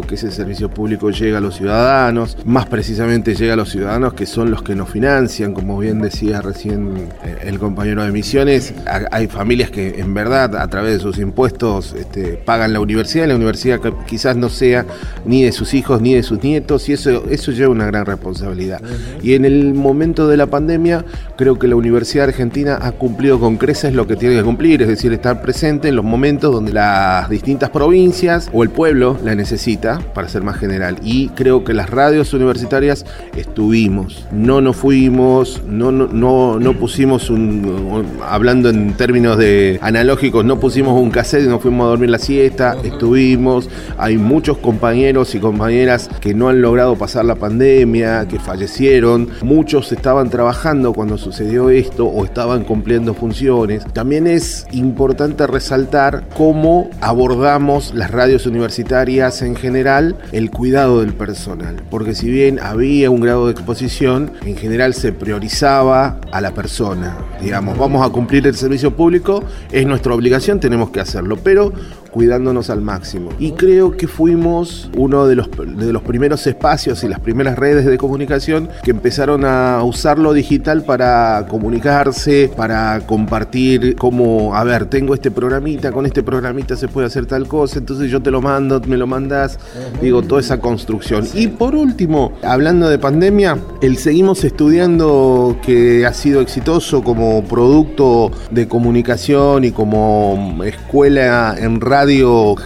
que 0.09 0.15
ese 0.15 0.31
servicio 0.31 0.71
público 0.71 1.11
llega 1.11 1.39
a 1.39 1.41
los 1.41 1.57
ciudadanos, 1.57 2.37
más 2.45 2.67
precisamente 2.67 3.35
llega 3.35 3.55
a 3.55 3.57
los 3.57 3.71
ciudadanos 3.71 4.15
que 4.15 4.25
son 4.27 4.51
los 4.51 4.63
que 4.63 4.75
nos 4.77 4.91
financian, 4.91 5.55
como 5.55 5.79
bien 5.79 6.01
decía 6.01 6.41
recién 6.41 7.09
eh, 7.25 7.37
el 7.45 7.59
compañero 7.59 8.05
de 8.05 8.13
Misiones, 8.13 8.73
Ha- 8.87 9.09
hay 9.11 9.27
familias 9.27 9.71
que 9.71 9.99
en 10.01 10.15
verdad 10.15 10.57
a 10.57 10.69
través 10.69 10.95
de 10.95 11.01
sus 11.01 11.19
impuestos 11.19 11.95
este, 11.99 12.35
pagan 12.45 12.73
la 12.73 12.81
universidad, 12.81 13.25
y 13.25 13.29
la 13.29 13.37
universidad 13.37 13.81
quizás 14.07 14.37
no 14.37 14.49
sea 14.51 14.87
ni 15.25 15.43
de 15.43 15.53
sus 15.53 15.75
hijos 15.75 16.01
ni 16.01 16.15
de 16.15 16.23
sus 16.23 16.43
nietos, 16.43 16.89
y 16.89 16.93
eso, 16.93 17.25
eso 17.29 17.51
lleva 17.51 17.73
una 17.73 17.87
gran 17.87 18.07
responsabilidad. 18.07 18.81
Y 19.23 19.35
en 19.35 19.45
el 19.45 19.75
momento 19.75 20.29
de 20.29 20.37
la 20.37 20.47
pandemia, 20.47 21.05
creo 21.37 21.59
que 21.59 21.67
la 21.67 21.75
Universidad 21.77 22.29
Argentina 22.29 22.79
ha 22.81 22.93
cumplido 22.93 23.41
con 23.41 23.57
creces 23.57 23.95
lo 23.95 24.07
que 24.07 24.15
tiene 24.17 24.37
que 24.37 24.43
cumplir, 24.45 24.83
es 24.83 24.89
decir, 24.89 25.13
estar 25.13 25.43
presente 25.43 25.89
en 25.89 25.97
los 25.97 26.05
momentos 26.05 26.53
donde 26.53 26.73
las 26.73 27.29
distintas 27.29 27.71
provincias 27.71 28.49
o 28.53 28.63
el 28.63 28.71
pueblo 28.71 29.17
la 29.25 29.35
necesita, 29.41 30.01
para 30.15 30.29
ser 30.29 30.43
más 30.43 30.57
general. 30.57 30.97
Y 31.03 31.29
creo 31.31 31.65
que 31.65 31.75
las 31.75 31.91
radios 31.91 32.33
universitarias 32.33 33.05
estuvimos, 33.37 34.27
no 34.33 34.61
nos 34.61 34.77
fuimos, 34.77 35.63
no, 35.67 35.91
no, 35.91 36.07
no, 36.07 36.59
no 36.61 36.75
pusimos 36.75 37.31
un, 37.31 38.07
hablando 38.27 38.69
en 38.69 38.93
términos 38.95 39.39
de 39.39 39.79
analógicos, 39.83 40.45
no 40.45 40.61
pusimos 40.61 41.01
un 41.01 41.11
cassette 41.11 41.45
y 41.45 41.49
nos 41.49 41.63
fuimos 41.63 41.87
a 41.87 41.89
dormir 41.89 42.11
la 42.11 42.19
siesta, 42.19 42.77
estuvimos, 42.85 43.69
hay 43.99 44.19
muchos 44.19 44.59
compañeros 44.59 45.35
y 45.35 45.41
compañeras 45.41 46.11
que 46.21 46.35
no 46.35 46.49
han 46.49 46.61
logrado 46.61 46.97
pasar 46.97 47.25
la 47.25 47.35
pandemia, 47.35 48.27
que 48.29 48.39
fallecieron, 48.39 49.29
muchos 49.43 49.91
estaban 49.93 50.31
trabajando 50.31 50.93
cuando 50.93 51.17
sucedió 51.17 51.71
esto 51.71 52.07
o 52.07 52.25
estaban 52.25 52.65
cumpliendo 52.65 53.15
funciones. 53.15 53.85
También 53.93 54.27
es 54.27 54.67
importante 54.73 55.47
resaltar 55.47 56.25
cómo 56.37 56.91
abordamos 57.01 57.95
las 57.95 58.11
radios 58.11 58.47
universitarias 58.47 59.30
en 59.43 59.55
general 59.55 60.17
el 60.33 60.51
cuidado 60.51 61.01
del 61.01 61.15
personal, 61.15 61.77
porque 61.89 62.15
si 62.15 62.29
bien 62.29 62.59
había 62.59 63.11
un 63.11 63.21
grado 63.21 63.47
de 63.47 63.53
exposición, 63.53 64.33
en 64.45 64.57
general 64.57 64.93
se 64.93 65.13
priorizaba 65.13 66.21
a 66.33 66.41
la 66.41 66.53
persona. 66.53 67.17
Digamos, 67.41 67.79
vamos 67.79 68.05
a 68.05 68.11
cumplir 68.11 68.47
el 68.47 68.57
servicio 68.57 68.95
público, 68.97 69.45
es 69.71 69.87
nuestra 69.87 70.13
obligación, 70.13 70.59
tenemos 70.59 70.91
que 70.91 71.01
hacerlo, 71.01 71.39
pero 71.43 71.73
cuidándonos 72.11 72.71
al 72.71 72.81
máximo. 72.81 73.31
Y 73.39 73.53
creo 73.53 73.97
que 73.97 74.09
fuimos 74.09 74.91
uno 74.97 75.27
de 75.27 75.37
los, 75.37 75.49
de 75.51 75.93
los 75.93 76.03
primeros 76.03 76.47
espacios 76.47 77.03
y 77.05 77.09
las 77.09 77.21
primeras 77.21 77.59
redes 77.59 77.87
de 77.87 77.99
comunicación 77.99 78.69
que 78.83 78.91
empezaron 78.91 79.45
a 79.45 79.83
usar 79.83 80.19
lo 80.19 80.33
digital 80.33 80.83
para 80.83 81.47
comunicarse, 81.49 82.51
para 82.57 83.01
compartir 83.07 83.97
como, 83.97 84.55
a 84.55 84.65
ver, 84.65 84.87
tengo 84.87 85.15
este 85.15 85.31
programita, 85.31 85.93
con 85.93 86.07
este 86.07 86.23
programita 86.23 86.77
se 86.77 86.89
puede 86.89 87.07
hacer 87.07 87.27
tal 87.27 87.47
cosa, 87.47 87.79
entonces 87.79 88.11
yo 88.11 88.21
te 88.21 88.31
lo 88.31 88.41
mando, 88.41 88.81
me 88.87 88.97
lo 88.97 89.07
mandas, 89.07 89.59
digo, 90.01 90.23
toda 90.23 90.41
esa 90.41 90.61
construcción. 90.61 91.27
Y 91.35 91.49
por 91.49 91.75
último, 91.75 92.33
hablando 92.43 92.89
de 92.89 92.99
pandemia, 92.99 93.59
el 93.83 93.97
Seguimos 93.97 94.45
Estudiando 94.45 95.59
que 95.63 96.07
ha 96.07 96.13
sido 96.13 96.41
exitoso 96.41 97.03
como 97.03 97.45
producto 97.45 98.31
de 98.51 98.67
comunicación 98.69 99.65
y 99.65 99.71
como 99.71 100.59
escuela 100.65 101.55
en 101.59 101.81
radio 101.81 102.00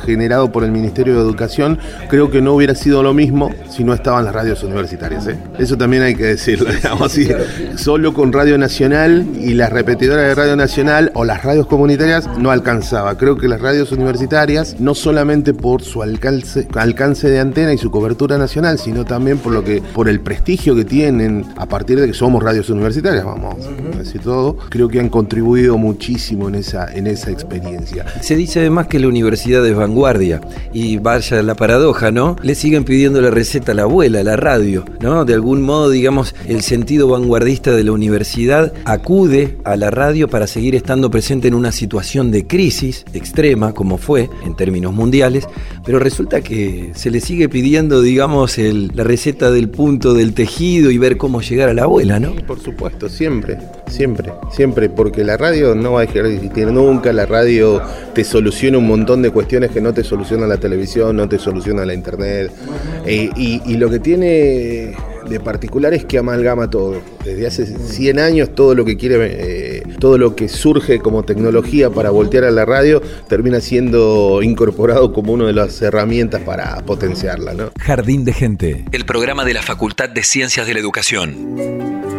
generado 0.05 0.53
por 0.53 0.65
el 0.65 0.71
Ministerio 0.71 1.15
de 1.15 1.21
Educación, 1.21 1.79
creo 2.09 2.31
que 2.31 2.41
no 2.41 2.55
hubiera 2.55 2.75
sido 2.75 3.03
lo 3.03 3.15
mismo 3.15 3.51
si 3.69 3.85
no 3.85 3.95
estaban 3.95 4.25
las 4.25 4.35
radios 4.35 4.63
universitarias. 4.63 5.27
¿eh? 5.27 5.37
Eso 5.59 5.77
también 5.77 6.03
hay 6.03 6.15
que 6.15 6.25
decirlo. 6.25 6.71
digamos, 6.73 7.13
sí. 7.13 7.29
Solo 7.77 8.15
con 8.15 8.33
Radio 8.33 8.59
Nacional 8.59 9.27
y 9.41 9.55
las 9.55 9.73
repetidoras 9.73 10.27
de 10.27 10.35
Radio 10.35 10.57
Nacional 10.57 11.11
o 11.15 11.25
las 11.25 11.43
radios 11.43 11.67
comunitarias 11.67 12.29
no 12.39 12.51
alcanzaba. 12.51 13.17
Creo 13.17 13.37
que 13.37 13.49
las 13.49 13.61
radios 13.61 13.93
universitarias, 13.93 14.77
no 14.81 14.95
solamente 14.95 15.55
por 15.55 15.83
su 15.83 16.03
alcance, 16.03 16.69
alcance 16.75 17.29
de 17.29 17.41
antena 17.41 17.73
y 17.73 17.79
su 17.79 17.91
cobertura 17.91 18.39
nacional, 18.39 18.79
sino 18.79 19.05
también 19.05 19.39
por 19.39 19.53
lo 19.53 19.65
que, 19.65 19.83
por 19.95 20.09
el 20.09 20.21
prestigio 20.21 20.75
que 20.75 20.85
tienen 20.85 21.45
a 21.57 21.67
partir 21.67 22.01
de 22.01 22.07
que 22.07 22.15
somos 22.15 22.43
radios 22.43 22.71
universitarias, 22.71 23.25
vamos 23.25 23.57
a 23.67 23.99
decir 23.99 24.21
todo, 24.21 24.57
creo 24.69 24.89
que 24.89 25.01
han 25.01 25.09
contribuido 25.09 25.79
muchísimo 25.79 26.49
en 26.49 26.57
esa, 26.57 26.93
en 26.93 27.07
esa 27.07 27.31
experiencia. 27.31 28.05
Se 28.21 28.37
dice 28.37 28.61
además 28.61 28.87
que 28.87 28.99
la 28.99 29.09
universidad 29.09 29.24
universidad 29.25 29.67
es 29.67 29.77
vanguardia. 29.77 30.41
Y 30.73 30.99
vaya 30.99 31.43
la 31.43 31.55
paradoja, 31.55 32.11
¿no? 32.11 32.37
Le 32.43 32.55
siguen 32.55 32.85
pidiendo 32.85 33.21
la 33.21 33.31
receta 33.31 33.73
a 33.73 33.75
la 33.75 33.83
abuela, 33.83 34.23
la 34.23 34.37
radio, 34.37 34.85
¿no? 35.01 35.25
De 35.25 35.35
algún 35.35 35.63
modo, 35.63 35.91
digamos, 35.91 36.35
el 36.47 36.63
sentido 36.63 37.09
vanguardista 37.09 37.73
de 37.73 37.85
la 37.85 37.93
universidad 37.93 38.73
acude 38.85 39.59
a 39.65 39.77
la 39.77 39.91
radio 39.91 40.29
para 40.29 40.47
seguir 40.47 40.75
estando 40.75 41.11
presente 41.11 41.49
en 41.49 41.55
una 41.55 41.73
situación 41.73 42.31
de 42.31 42.47
crisis 42.47 43.05
extrema, 43.13 43.73
como 43.73 43.99
fue 43.99 44.29
en 44.45 44.57
términos 44.57 44.93
mundiales, 44.93 45.47
pero 45.85 45.99
resulta 45.99 46.41
que 46.41 46.93
se 46.95 47.11
le 47.11 47.21
sigue 47.21 47.49
pidiendo, 47.49 48.03
digamos, 48.03 48.59
el, 48.59 48.93
la 48.95 49.05
receta 49.05 49.51
del 49.51 49.69
punto 49.69 50.15
del 50.15 50.35
tejido 50.35 50.91
y 50.91 50.99
ver 50.99 51.17
cómo 51.17 51.41
llegar 51.41 51.69
a 51.69 51.75
la 51.75 51.85
abuela, 51.85 52.21
¿no? 52.21 52.35
Por 52.47 52.61
supuesto, 52.61 53.09
siempre, 53.09 53.59
siempre, 53.87 54.33
siempre, 54.51 54.89
porque 54.89 55.25
la 55.25 55.37
radio 55.37 55.75
no 55.75 55.93
va 55.93 56.03
a 56.03 56.07
dejar 56.07 56.25
de 56.25 56.35
existir 56.35 56.67
nunca, 56.69 57.13
la 57.13 57.27
radio 57.27 57.83
te 58.15 58.25
soluciona 58.25 58.79
un 58.79 58.87
montón 58.87 59.23
de 59.23 59.31
cuestiones 59.31 59.71
que 59.71 59.81
no 59.81 59.93
te 59.93 60.05
soluciona 60.05 60.47
la 60.47 60.59
televisión, 60.59 61.17
no 61.17 61.29
te 61.29 61.39
soluciona 61.39 61.85
la 61.85 61.95
internet, 61.95 62.51
eh, 63.07 63.31
y, 63.37 63.63
y 63.65 63.77
lo 63.77 63.91
que 63.91 63.99
tiene 63.99 64.95
de 65.29 65.41
particular 65.41 65.95
es 65.95 66.05
que 66.05 66.19
amalgama 66.19 66.71
todo. 66.71 67.01
Desde 67.25 67.47
hace 67.47 67.67
100 67.67 68.19
años 68.19 68.55
todo 68.55 68.75
lo 68.75 68.85
que 68.85 68.97
quiere, 68.97 69.79
eh, 69.79 69.83
todo 69.99 70.19
lo 70.19 70.37
que 70.37 70.49
surge 70.49 70.99
como 70.99 71.23
tecnología 71.23 71.91
para 71.91 72.11
voltear 72.11 72.45
a 72.45 72.51
la 72.51 72.65
radio 72.65 73.01
termina 73.29 73.61
siendo 73.61 74.43
incorporado 74.43 75.13
como 75.13 75.33
una 75.33 75.47
de 75.47 75.55
las 75.55 75.81
herramientas 75.83 76.43
para 76.43 76.77
potenciarla. 76.85 77.55
¿no? 77.55 77.71
Jardín 77.81 78.25
de 78.25 78.33
Gente. 78.33 78.85
El 78.93 79.05
programa 79.05 79.45
de 79.45 79.55
la 79.55 79.63
Facultad 79.63 80.09
de 80.09 80.23
Ciencias 80.23 80.67
de 80.67 80.75
la 80.75 80.81
Educación. 80.81 82.14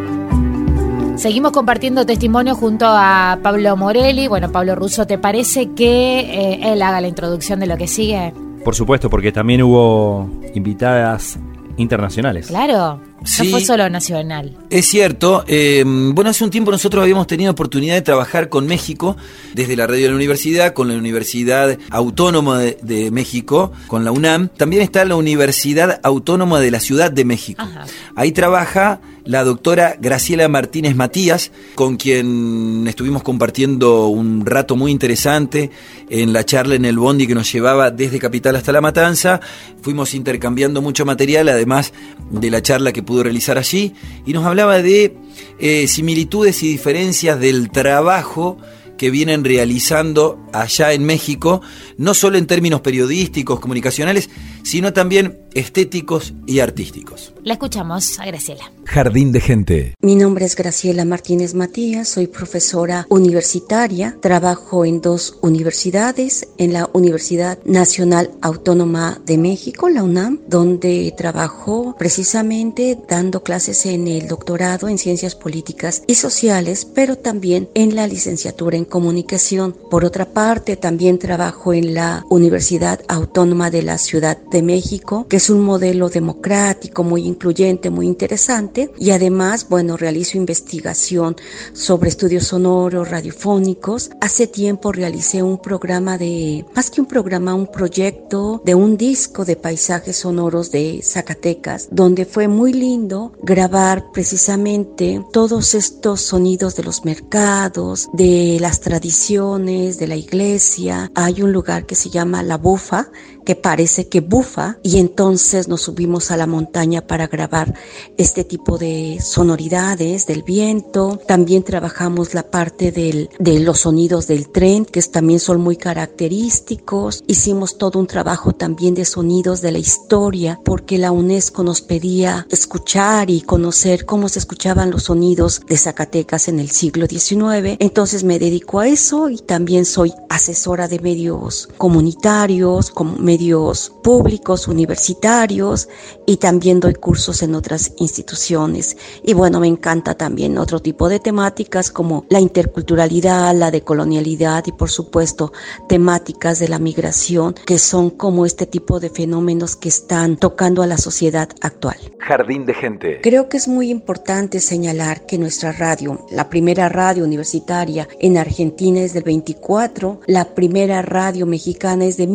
Seguimos 1.17 1.53
compartiendo 1.53 2.05
testimonio 2.05 2.55
junto 2.55 2.85
a 2.87 3.39
Pablo 3.41 3.77
Morelli. 3.77 4.27
Bueno, 4.27 4.51
Pablo 4.51 4.75
Russo, 4.75 5.07
¿te 5.07 5.17
parece 5.17 5.71
que 5.71 6.19
eh, 6.19 6.73
él 6.73 6.81
haga 6.81 6.99
la 6.99 7.07
introducción 7.07 7.59
de 7.61 7.67
lo 7.67 7.77
que 7.77 7.87
sigue? 7.87 8.33
Por 8.65 8.75
supuesto, 8.75 9.09
porque 9.09 9.31
también 9.31 9.63
hubo 9.63 10.29
invitadas 10.53 11.39
internacionales. 11.77 12.47
Claro, 12.47 12.99
Sí. 13.25 13.43
no 13.45 13.49
fue 13.51 13.65
solo 13.65 13.89
nacional. 13.89 14.55
Es 14.69 14.87
cierto. 14.87 15.43
eh, 15.47 15.83
bueno, 15.85 16.29
hace 16.29 16.43
un 16.43 16.49
tiempo 16.49 16.71
nosotros 16.71 17.01
habíamos 17.01 17.27
tenido 17.27 17.51
oportunidad 17.51 17.95
de 17.95 18.01
trabajar 18.01 18.49
con 18.49 18.67
México, 18.67 19.17
desde 19.53 19.75
la 19.75 19.87
radio 19.87 20.03
de 20.03 20.09
la 20.09 20.15
universidad, 20.15 20.73
con 20.73 20.87
la 20.87 20.95
Universidad 20.95 21.77
Autónoma 21.89 22.59
de, 22.59 22.77
de 22.81 23.11
México, 23.11 23.71
con 23.87 24.05
la 24.05 24.11
UNAM. 24.11 24.49
También 24.49 24.81
está 24.81 25.03
la 25.05 25.15
Universidad 25.15 25.99
Autónoma 26.03 26.59
de 26.59 26.71
la 26.71 26.79
Ciudad 26.79 27.11
de 27.11 27.25
México. 27.25 27.61
Ajá. 27.61 27.85
Ahí 28.15 28.31
trabaja 28.31 29.01
la 29.25 29.43
doctora 29.43 29.95
Graciela 29.99 30.47
Martínez 30.47 30.95
Matías, 30.95 31.51
con 31.73 31.97
quien 31.97 32.85
estuvimos 32.87 33.23
compartiendo 33.23 34.07
un 34.07 34.45
rato 34.45 34.75
muy 34.75 34.91
interesante 34.91 35.71
en 36.09 36.31
la 36.31 36.45
charla 36.45 36.75
en 36.75 36.85
el 36.85 36.99
Bondi 36.99 37.25
que 37.25 37.33
nos 37.33 37.51
llevaba 37.51 37.89
desde 37.89 38.19
Capital 38.19 38.55
hasta 38.55 38.71
La 38.71 38.81
Matanza. 38.81 39.41
Fuimos 39.81 40.13
intercambiando 40.13 40.81
mucho 40.81 41.05
material, 41.05 41.49
además 41.49 41.91
de 42.29 42.51
la 42.51 42.61
charla 42.61 42.91
que 42.93 43.01
pudo 43.01 43.14
realizar 43.23 43.57
allí, 43.57 43.93
y 44.25 44.33
nos 44.33 44.45
hablaba 44.45 44.81
de 44.81 45.15
eh, 45.59 45.87
similitudes 45.87 46.63
y 46.63 46.67
diferencias 46.67 47.39
del 47.39 47.69
trabajo 47.69 48.57
que 48.97 49.09
vienen 49.09 49.43
realizando 49.43 50.39
allá 50.53 50.93
en 50.93 51.05
México, 51.05 51.61
no 51.97 52.13
solo 52.13 52.37
en 52.37 52.47
términos 52.47 52.81
periodísticos, 52.81 53.59
comunicacionales, 53.59 54.29
sino 54.65 54.93
también 54.93 55.39
estéticos 55.53 56.33
y 56.45 56.59
artísticos. 56.59 57.33
La 57.43 57.53
escuchamos 57.53 58.19
a 58.19 58.25
Graciela. 58.25 58.71
Jardín 58.83 59.31
de 59.31 59.39
Gente. 59.39 59.93
Mi 60.01 60.15
nombre 60.15 60.45
es 60.45 60.55
Graciela 60.55 61.05
Martínez 61.05 61.53
Matías, 61.53 62.09
soy 62.09 62.27
profesora 62.27 63.05
universitaria, 63.09 64.17
trabajo 64.21 64.83
en 64.83 65.01
dos 65.01 65.37
universidades, 65.41 66.47
en 66.57 66.73
la 66.73 66.89
Universidad 66.93 67.59
Nacional 67.63 68.31
Autónoma 68.41 69.21
de 69.25 69.37
México, 69.37 69.87
la 69.89 70.03
UNAM, 70.03 70.41
donde 70.47 71.13
trabajo 71.15 71.95
precisamente 71.97 72.97
dando 73.07 73.43
clases 73.43 73.85
en 73.85 74.07
el 74.07 74.27
doctorado 74.27 74.89
en 74.89 74.97
Ciencias 74.97 75.35
Políticas 75.35 76.03
y 76.07 76.15
Sociales, 76.15 76.85
pero 76.93 77.17
también 77.17 77.69
en 77.75 77.95
la 77.95 78.07
licenciatura 78.07 78.75
en 78.75 78.85
Comunicación. 78.85 79.75
Por 79.89 80.03
otra 80.03 80.25
parte, 80.25 80.75
también 80.75 81.19
trabajo 81.19 81.73
en 81.73 81.93
la 81.93 82.25
Universidad 82.29 82.99
Autónoma 83.07 83.69
de 83.71 83.83
la 83.83 83.97
Ciudad 83.97 84.37
de 84.51 84.54
México, 84.61 85.25
que 85.27 85.37
es 85.37 85.49
un 85.49 85.61
modelo 85.61 86.09
democrático, 86.09 87.03
muy 87.03 87.25
incluyente, 87.25 87.89
muy 87.89 88.07
interesante, 88.07 88.91
y 88.99 89.11
además, 89.11 89.67
bueno, 89.69 89.97
realizo 89.97 90.37
investigación 90.37 91.35
sobre 91.73 92.09
estudios 92.09 92.47
sonoros, 92.47 93.09
radiofónicos. 93.09 94.11
Hace 94.21 94.47
tiempo 94.47 94.91
realicé 94.91 95.43
un 95.43 95.59
programa 95.59 96.17
de, 96.17 96.65
más 96.75 96.89
que 96.89 97.01
un 97.01 97.07
programa, 97.07 97.55
un 97.55 97.67
proyecto 97.67 98.61
de 98.65 98.75
un 98.75 98.97
disco 98.97 99.45
de 99.45 99.55
paisajes 99.55 100.17
sonoros 100.17 100.71
de 100.71 101.01
Zacatecas, 101.03 101.87
donde 101.91 102.25
fue 102.25 102.47
muy 102.47 102.73
lindo 102.73 103.33
grabar 103.41 104.11
precisamente 104.11 105.23
todos 105.31 105.73
estos 105.75 106.21
sonidos 106.21 106.75
de 106.75 106.83
los 106.83 107.05
mercados, 107.05 108.09
de 108.13 108.57
las 108.59 108.79
tradiciones, 108.79 109.97
de 109.97 110.07
la 110.07 110.15
iglesia. 110.15 111.11
Hay 111.15 111.41
un 111.41 111.51
lugar 111.51 111.85
que 111.85 111.95
se 111.95 112.09
llama 112.09 112.43
La 112.43 112.57
Bufa, 112.57 113.09
que 113.45 113.55
parece 113.55 114.09
que 114.09 114.19
bufa, 114.19 114.77
y 114.83 114.97
entonces 114.97 115.67
nos 115.67 115.83
subimos 115.83 116.31
a 116.31 116.37
la 116.37 116.47
montaña 116.47 117.07
para 117.07 117.27
grabar 117.27 117.73
este 118.17 118.43
tipo 118.43 118.77
de 118.77 119.19
sonoridades 119.21 120.25
del 120.25 120.43
viento. 120.43 121.19
También 121.27 121.63
trabajamos 121.63 122.33
la 122.33 122.49
parte 122.49 122.91
del, 122.91 123.29
de 123.39 123.59
los 123.59 123.81
sonidos 123.81 124.27
del 124.27 124.49
tren, 124.49 124.85
que 124.85 125.01
también 125.03 125.39
son 125.39 125.61
muy 125.61 125.77
característicos. 125.77 127.23
Hicimos 127.27 127.77
todo 127.77 127.99
un 127.99 128.07
trabajo 128.07 128.53
también 128.53 128.95
de 128.95 129.05
sonidos 129.05 129.61
de 129.61 129.71
la 129.71 129.79
historia, 129.79 130.59
porque 130.65 130.97
la 130.97 131.11
UNESCO 131.11 131.63
nos 131.63 131.81
pedía 131.81 132.47
escuchar 132.49 133.29
y 133.29 133.41
conocer 133.41 134.05
cómo 134.05 134.27
se 134.27 134.39
escuchaban 134.39 134.89
los 134.91 135.03
sonidos 135.03 135.61
de 135.67 135.77
Zacatecas 135.77 136.47
en 136.47 136.59
el 136.59 136.71
siglo 136.71 137.05
XIX. 137.07 137.77
Entonces 137.79 138.23
me 138.23 138.39
dedico 138.39 138.79
a 138.79 138.87
eso 138.87 139.29
y 139.29 139.37
también 139.37 139.85
soy 139.85 140.13
asesora 140.29 140.87
de 140.87 140.99
medios 140.99 141.69
comunitarios, 141.77 142.89
medios 143.35 143.91
públicos, 144.01 144.69
universitarios 144.69 145.89
y 146.25 146.37
también 146.37 146.79
doy 146.79 146.93
cursos 146.93 147.43
en 147.43 147.53
otras 147.53 147.91
instituciones. 147.97 148.95
Y 149.23 149.33
bueno, 149.33 149.59
me 149.59 149.67
encanta 149.67 150.13
también 150.13 150.57
otro 150.57 150.79
tipo 150.79 151.09
de 151.09 151.19
temáticas 151.19 151.91
como 151.91 152.25
la 152.29 152.39
interculturalidad, 152.39 153.53
la 153.53 153.71
decolonialidad 153.71 154.63
y 154.67 154.71
por 154.71 154.89
supuesto 154.89 155.51
temáticas 155.89 156.59
de 156.59 156.69
la 156.69 156.79
migración 156.79 157.55
que 157.65 157.77
son 157.77 158.09
como 158.09 158.45
este 158.45 158.67
tipo 158.67 159.01
de 159.01 159.09
fenómenos 159.09 159.75
que 159.75 159.89
están 159.89 160.37
tocando 160.37 160.81
a 160.81 160.87
la 160.87 160.97
sociedad 160.97 161.49
actual. 161.59 161.97
Jardín 162.19 162.65
de 162.65 162.73
Gente. 162.73 163.19
Creo 163.21 163.49
que 163.49 163.57
es 163.57 163.67
muy 163.67 163.89
importante 163.89 164.61
señalar 164.61 165.25
que 165.25 165.37
nuestra 165.37 165.73
radio, 165.73 166.25
la 166.31 166.49
primera 166.49 166.87
radio 166.87 167.25
universitaria 167.25 168.07
en 168.19 168.37
Argentina 168.37 169.01
es 169.01 169.13
del 169.13 169.23
24, 169.23 170.21
la 170.25 170.55
primera 170.55 171.01
radio 171.01 171.45
mexicana 171.45 172.05
es 172.05 172.15
de 172.15 172.27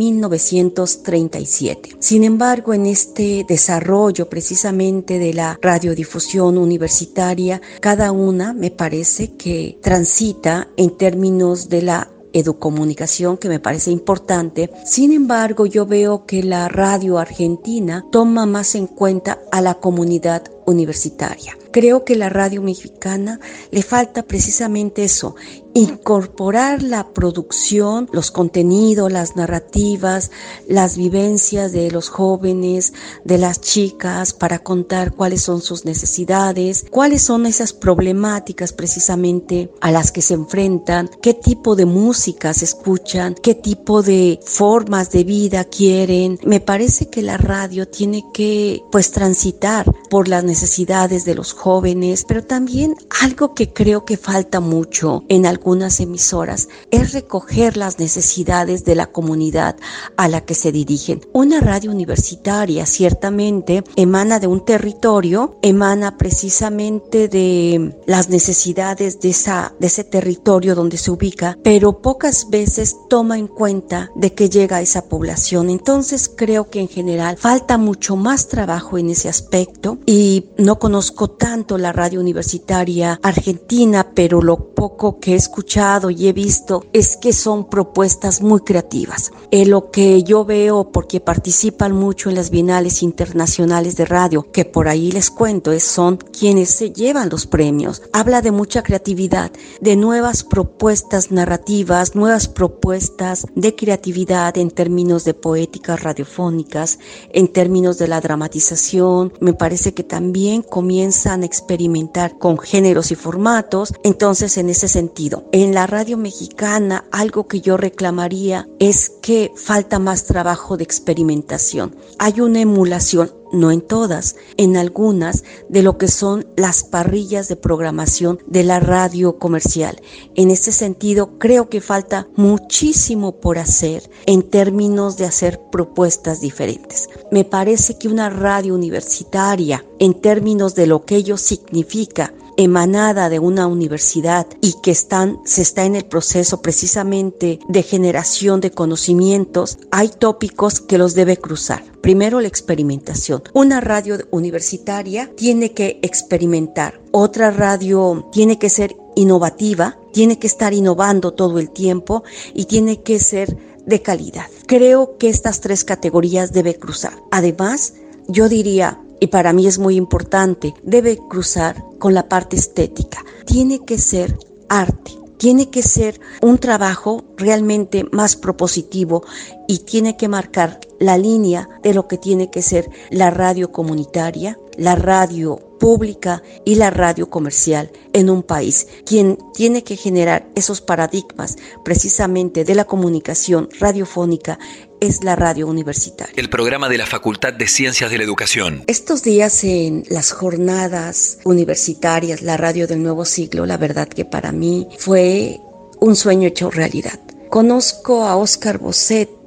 1937. 0.98 1.96
Sin 1.98 2.24
embargo, 2.24 2.74
en 2.74 2.86
este 2.86 3.44
desarrollo 3.48 4.28
precisamente 4.28 5.18
de 5.18 5.34
la 5.34 5.58
radiodifusión 5.60 6.58
universitaria, 6.58 7.60
cada 7.80 8.12
una 8.12 8.52
me 8.52 8.70
parece 8.70 9.36
que 9.36 9.78
transita 9.82 10.68
en 10.76 10.96
términos 10.96 11.68
de 11.68 11.82
la 11.82 12.10
educomunicación 12.32 13.36
que 13.36 13.48
me 13.48 13.60
parece 13.60 13.90
importante. 13.90 14.70
Sin 14.84 15.12
embargo, 15.12 15.66
yo 15.66 15.86
veo 15.86 16.26
que 16.26 16.42
la 16.42 16.68
radio 16.68 17.18
argentina 17.18 18.04
toma 18.12 18.46
más 18.46 18.74
en 18.74 18.86
cuenta 18.86 19.40
a 19.50 19.60
la 19.60 19.74
comunidad 19.74 20.44
universitaria. 20.66 21.56
Creo 21.72 22.04
que 22.04 22.16
la 22.16 22.28
radio 22.28 22.62
mexicana 22.62 23.40
le 23.70 23.82
falta 23.82 24.22
precisamente 24.22 25.04
eso, 25.04 25.36
incorporar 25.74 26.82
la 26.82 27.12
producción, 27.12 28.08
los 28.12 28.30
contenidos, 28.30 29.10
las 29.12 29.36
narrativas, 29.36 30.30
las 30.68 30.96
vivencias 30.96 31.72
de 31.72 31.90
los 31.90 32.08
jóvenes, 32.08 32.92
de 33.24 33.38
las 33.38 33.60
chicas, 33.60 34.32
para 34.32 34.60
contar 34.60 35.12
cuáles 35.14 35.42
son 35.42 35.60
sus 35.60 35.84
necesidades, 35.84 36.86
cuáles 36.90 37.22
son 37.22 37.46
esas 37.46 37.72
problemáticas 37.72 38.72
precisamente 38.72 39.70
a 39.80 39.90
las 39.90 40.12
que 40.12 40.22
se 40.22 40.34
enfrentan, 40.34 41.10
qué 41.22 41.34
tipo 41.34 41.76
de 41.76 41.86
músicas 41.86 42.62
escuchan, 42.62 43.34
qué 43.42 43.54
tipo 43.54 44.02
de 44.02 44.40
formas 44.44 45.10
de 45.10 45.24
vida 45.24 45.64
quieren. 45.64 46.38
Me 46.44 46.60
parece 46.60 47.08
que 47.08 47.22
la 47.22 47.36
radio 47.36 47.86
tiene 47.88 48.24
que 48.32 48.82
pues 48.90 49.10
transitar 49.12 49.90
por 50.10 50.28
las 50.28 50.44
necesidades 50.44 51.24
de 51.24 51.34
los 51.34 51.52
jóvenes, 51.52 52.24
pero 52.26 52.44
también 52.44 52.94
algo 53.20 53.54
que 53.54 53.72
creo 53.72 54.04
que 54.04 54.16
falta 54.16 54.60
mucho 54.60 55.24
en 55.28 55.46
algunas 55.60 56.00
emisoras 56.00 56.68
es 56.90 57.12
recoger 57.12 57.76
las 57.76 57.98
necesidades 57.98 58.86
de 58.86 58.94
la 58.94 59.06
comunidad 59.06 59.76
a 60.16 60.26
la 60.26 60.40
que 60.40 60.54
se 60.54 60.72
dirigen. 60.72 61.20
Una 61.34 61.60
radio 61.60 61.90
universitaria 61.90 62.86
ciertamente 62.86 63.84
emana 63.94 64.38
de 64.38 64.46
un 64.46 64.64
territorio, 64.64 65.58
emana 65.60 66.16
precisamente 66.16 67.28
de 67.28 67.94
las 68.06 68.30
necesidades 68.30 69.20
de, 69.20 69.28
esa, 69.28 69.74
de 69.78 69.88
ese 69.88 70.02
territorio 70.02 70.74
donde 70.74 70.96
se 70.96 71.10
ubica, 71.10 71.58
pero 71.62 72.00
pocas 72.00 72.48
veces 72.48 72.96
toma 73.10 73.38
en 73.38 73.46
cuenta 73.46 74.10
de 74.14 74.32
que 74.32 74.48
llega 74.48 74.78
a 74.78 74.80
esa 74.80 75.10
población. 75.10 75.68
Entonces 75.68 76.30
creo 76.34 76.70
que 76.70 76.80
en 76.80 76.88
general 76.88 77.36
falta 77.36 77.76
mucho 77.76 78.16
más 78.16 78.48
trabajo 78.48 78.96
en 78.96 79.10
ese 79.10 79.28
aspecto 79.28 79.98
y 80.06 80.46
no 80.56 80.78
conozco 80.78 81.28
tanto 81.28 81.76
la 81.76 81.92
radio 81.92 82.18
universitaria 82.18 83.20
argentina, 83.22 84.12
pero 84.14 84.40
lo 84.40 84.69
poco 84.80 85.20
que 85.20 85.34
he 85.34 85.36
escuchado 85.36 86.08
y 86.08 86.26
he 86.26 86.32
visto 86.32 86.86
es 86.94 87.18
que 87.18 87.34
son 87.34 87.68
propuestas 87.68 88.40
muy 88.40 88.60
creativas. 88.60 89.30
Eh, 89.50 89.66
lo 89.66 89.90
que 89.90 90.22
yo 90.22 90.46
veo, 90.46 90.90
porque 90.90 91.20
participan 91.20 91.92
mucho 91.92 92.30
en 92.30 92.36
las 92.36 92.48
bienales 92.48 93.02
internacionales 93.02 93.96
de 93.96 94.06
radio, 94.06 94.50
que 94.50 94.64
por 94.64 94.88
ahí 94.88 95.12
les 95.12 95.30
cuento, 95.30 95.78
son 95.80 96.16
quienes 96.16 96.70
se 96.70 96.92
llevan 96.92 97.28
los 97.28 97.46
premios. 97.46 98.00
Habla 98.14 98.40
de 98.40 98.52
mucha 98.52 98.82
creatividad, 98.82 99.52
de 99.82 99.96
nuevas 99.96 100.44
propuestas 100.44 101.30
narrativas, 101.30 102.14
nuevas 102.14 102.48
propuestas 102.48 103.44
de 103.54 103.74
creatividad 103.74 104.56
en 104.56 104.70
términos 104.70 105.24
de 105.24 105.34
poéticas 105.34 106.02
radiofónicas, 106.02 106.98
en 107.34 107.48
términos 107.48 107.98
de 107.98 108.08
la 108.08 108.22
dramatización. 108.22 109.34
Me 109.40 109.52
parece 109.52 109.92
que 109.92 110.04
también 110.04 110.62
comienzan 110.62 111.42
a 111.42 111.46
experimentar 111.46 112.38
con 112.38 112.56
géneros 112.56 113.10
y 113.10 113.14
formatos. 113.14 113.92
Entonces, 114.04 114.56
en 114.56 114.69
ese 114.70 114.88
sentido, 114.88 115.44
en 115.52 115.74
la 115.74 115.86
radio 115.86 116.16
mexicana, 116.16 117.04
algo 117.12 117.46
que 117.46 117.60
yo 117.60 117.76
reclamaría 117.76 118.68
es 118.78 119.10
que 119.22 119.52
falta 119.56 119.98
más 119.98 120.24
trabajo 120.24 120.76
de 120.76 120.84
experimentación. 120.84 121.94
Hay 122.18 122.40
una 122.40 122.60
emulación 122.60 123.32
no 123.52 123.70
en 123.70 123.80
todas, 123.80 124.36
en 124.56 124.76
algunas 124.76 125.44
de 125.68 125.82
lo 125.82 125.98
que 125.98 126.08
son 126.08 126.46
las 126.56 126.84
parrillas 126.84 127.48
de 127.48 127.56
programación 127.56 128.38
de 128.46 128.64
la 128.64 128.80
radio 128.80 129.38
comercial. 129.38 130.00
En 130.34 130.50
este 130.50 130.72
sentido, 130.72 131.38
creo 131.38 131.68
que 131.68 131.80
falta 131.80 132.28
muchísimo 132.36 133.40
por 133.40 133.58
hacer 133.58 134.08
en 134.26 134.42
términos 134.42 135.16
de 135.16 135.26
hacer 135.26 135.60
propuestas 135.70 136.40
diferentes. 136.40 137.08
Me 137.30 137.44
parece 137.44 137.98
que 137.98 138.08
una 138.08 138.30
radio 138.30 138.74
universitaria, 138.74 139.84
en 139.98 140.14
términos 140.14 140.74
de 140.74 140.86
lo 140.86 141.04
que 141.04 141.16
ello 141.16 141.36
significa, 141.36 142.32
emanada 142.62 143.28
de 143.28 143.38
una 143.38 143.66
universidad 143.66 144.46
y 144.60 144.74
que 144.82 144.90
están, 144.90 145.40
se 145.44 145.62
está 145.62 145.84
en 145.84 145.96
el 145.96 146.04
proceso 146.04 146.60
precisamente 146.60 147.58
de 147.68 147.82
generación 147.82 148.60
de 148.60 148.70
conocimientos, 148.70 149.78
hay 149.90 150.08
tópicos 150.08 150.80
que 150.80 150.98
los 150.98 151.14
debe 151.14 151.36
cruzar. 151.36 151.82
Primero, 152.02 152.40
la 152.40 152.48
experimentación. 152.48 153.42
Una 153.52 153.80
radio 153.80 154.18
universitaria 154.30 155.30
tiene 155.36 155.72
que 155.72 155.98
experimentar. 156.02 157.00
Otra 157.12 157.50
radio 157.50 158.28
tiene 158.32 158.58
que 158.58 158.68
ser 158.68 158.96
innovativa, 159.16 159.98
tiene 160.12 160.38
que 160.38 160.46
estar 160.46 160.72
innovando 160.74 161.32
todo 161.32 161.58
el 161.58 161.70
tiempo 161.70 162.24
y 162.54 162.66
tiene 162.66 163.02
que 163.02 163.18
ser 163.18 163.56
de 163.86 164.02
calidad. 164.02 164.46
Creo 164.66 165.16
que 165.18 165.28
estas 165.28 165.60
tres 165.60 165.84
categorías 165.84 166.52
debe 166.52 166.76
cruzar. 166.76 167.14
Además, 167.30 167.94
yo 168.28 168.48
diría, 168.48 169.00
y 169.20 169.28
para 169.28 169.52
mí 169.52 169.66
es 169.66 169.78
muy 169.78 169.96
importante, 169.96 170.74
debe 170.82 171.18
cruzar 171.28 171.84
con 171.98 172.14
la 172.14 172.28
parte 172.28 172.56
estética. 172.56 173.24
Tiene 173.44 173.84
que 173.84 173.98
ser 173.98 174.36
arte, 174.68 175.12
tiene 175.36 175.70
que 175.70 175.82
ser 175.82 176.20
un 176.42 176.58
trabajo 176.58 177.24
realmente 177.36 178.04
más 178.12 178.36
propositivo 178.36 179.24
y 179.68 179.80
tiene 179.80 180.16
que 180.16 180.28
marcar 180.28 180.80
la 180.98 181.18
línea 181.18 181.68
de 181.82 181.94
lo 181.94 182.08
que 182.08 182.18
tiene 182.18 182.50
que 182.50 182.62
ser 182.62 182.90
la 183.10 183.30
radio 183.30 183.72
comunitaria, 183.72 184.58
la 184.76 184.96
radio 184.96 185.69
pública 185.80 186.44
y 186.64 186.76
la 186.76 186.90
radio 186.90 187.28
comercial 187.28 187.90
en 188.12 188.30
un 188.30 188.44
país. 188.44 188.86
Quien 189.04 189.36
tiene 189.52 189.82
que 189.82 189.96
generar 189.96 190.46
esos 190.54 190.80
paradigmas 190.80 191.56
precisamente 191.84 192.64
de 192.64 192.76
la 192.76 192.84
comunicación 192.84 193.68
radiofónica 193.80 194.60
es 195.00 195.24
la 195.24 195.34
radio 195.34 195.66
universitaria. 195.66 196.34
El 196.36 196.50
programa 196.50 196.88
de 196.88 196.98
la 196.98 197.06
Facultad 197.06 197.54
de 197.54 197.66
Ciencias 197.66 198.10
de 198.10 198.18
la 198.18 198.24
Educación. 198.24 198.84
Estos 198.86 199.22
días 199.24 199.64
en 199.64 200.04
las 200.10 200.30
jornadas 200.30 201.38
universitarias, 201.44 202.42
la 202.42 202.56
radio 202.56 202.86
del 202.86 203.02
nuevo 203.02 203.24
siglo, 203.24 203.66
la 203.66 203.78
verdad 203.78 204.06
que 204.06 204.24
para 204.24 204.52
mí 204.52 204.86
fue 204.98 205.58
un 205.98 206.14
sueño 206.14 206.46
hecho 206.46 206.70
realidad. 206.70 207.18
Conozco 207.48 208.24
a 208.24 208.36
Oscar 208.36 208.78
Bosset 208.78 209.39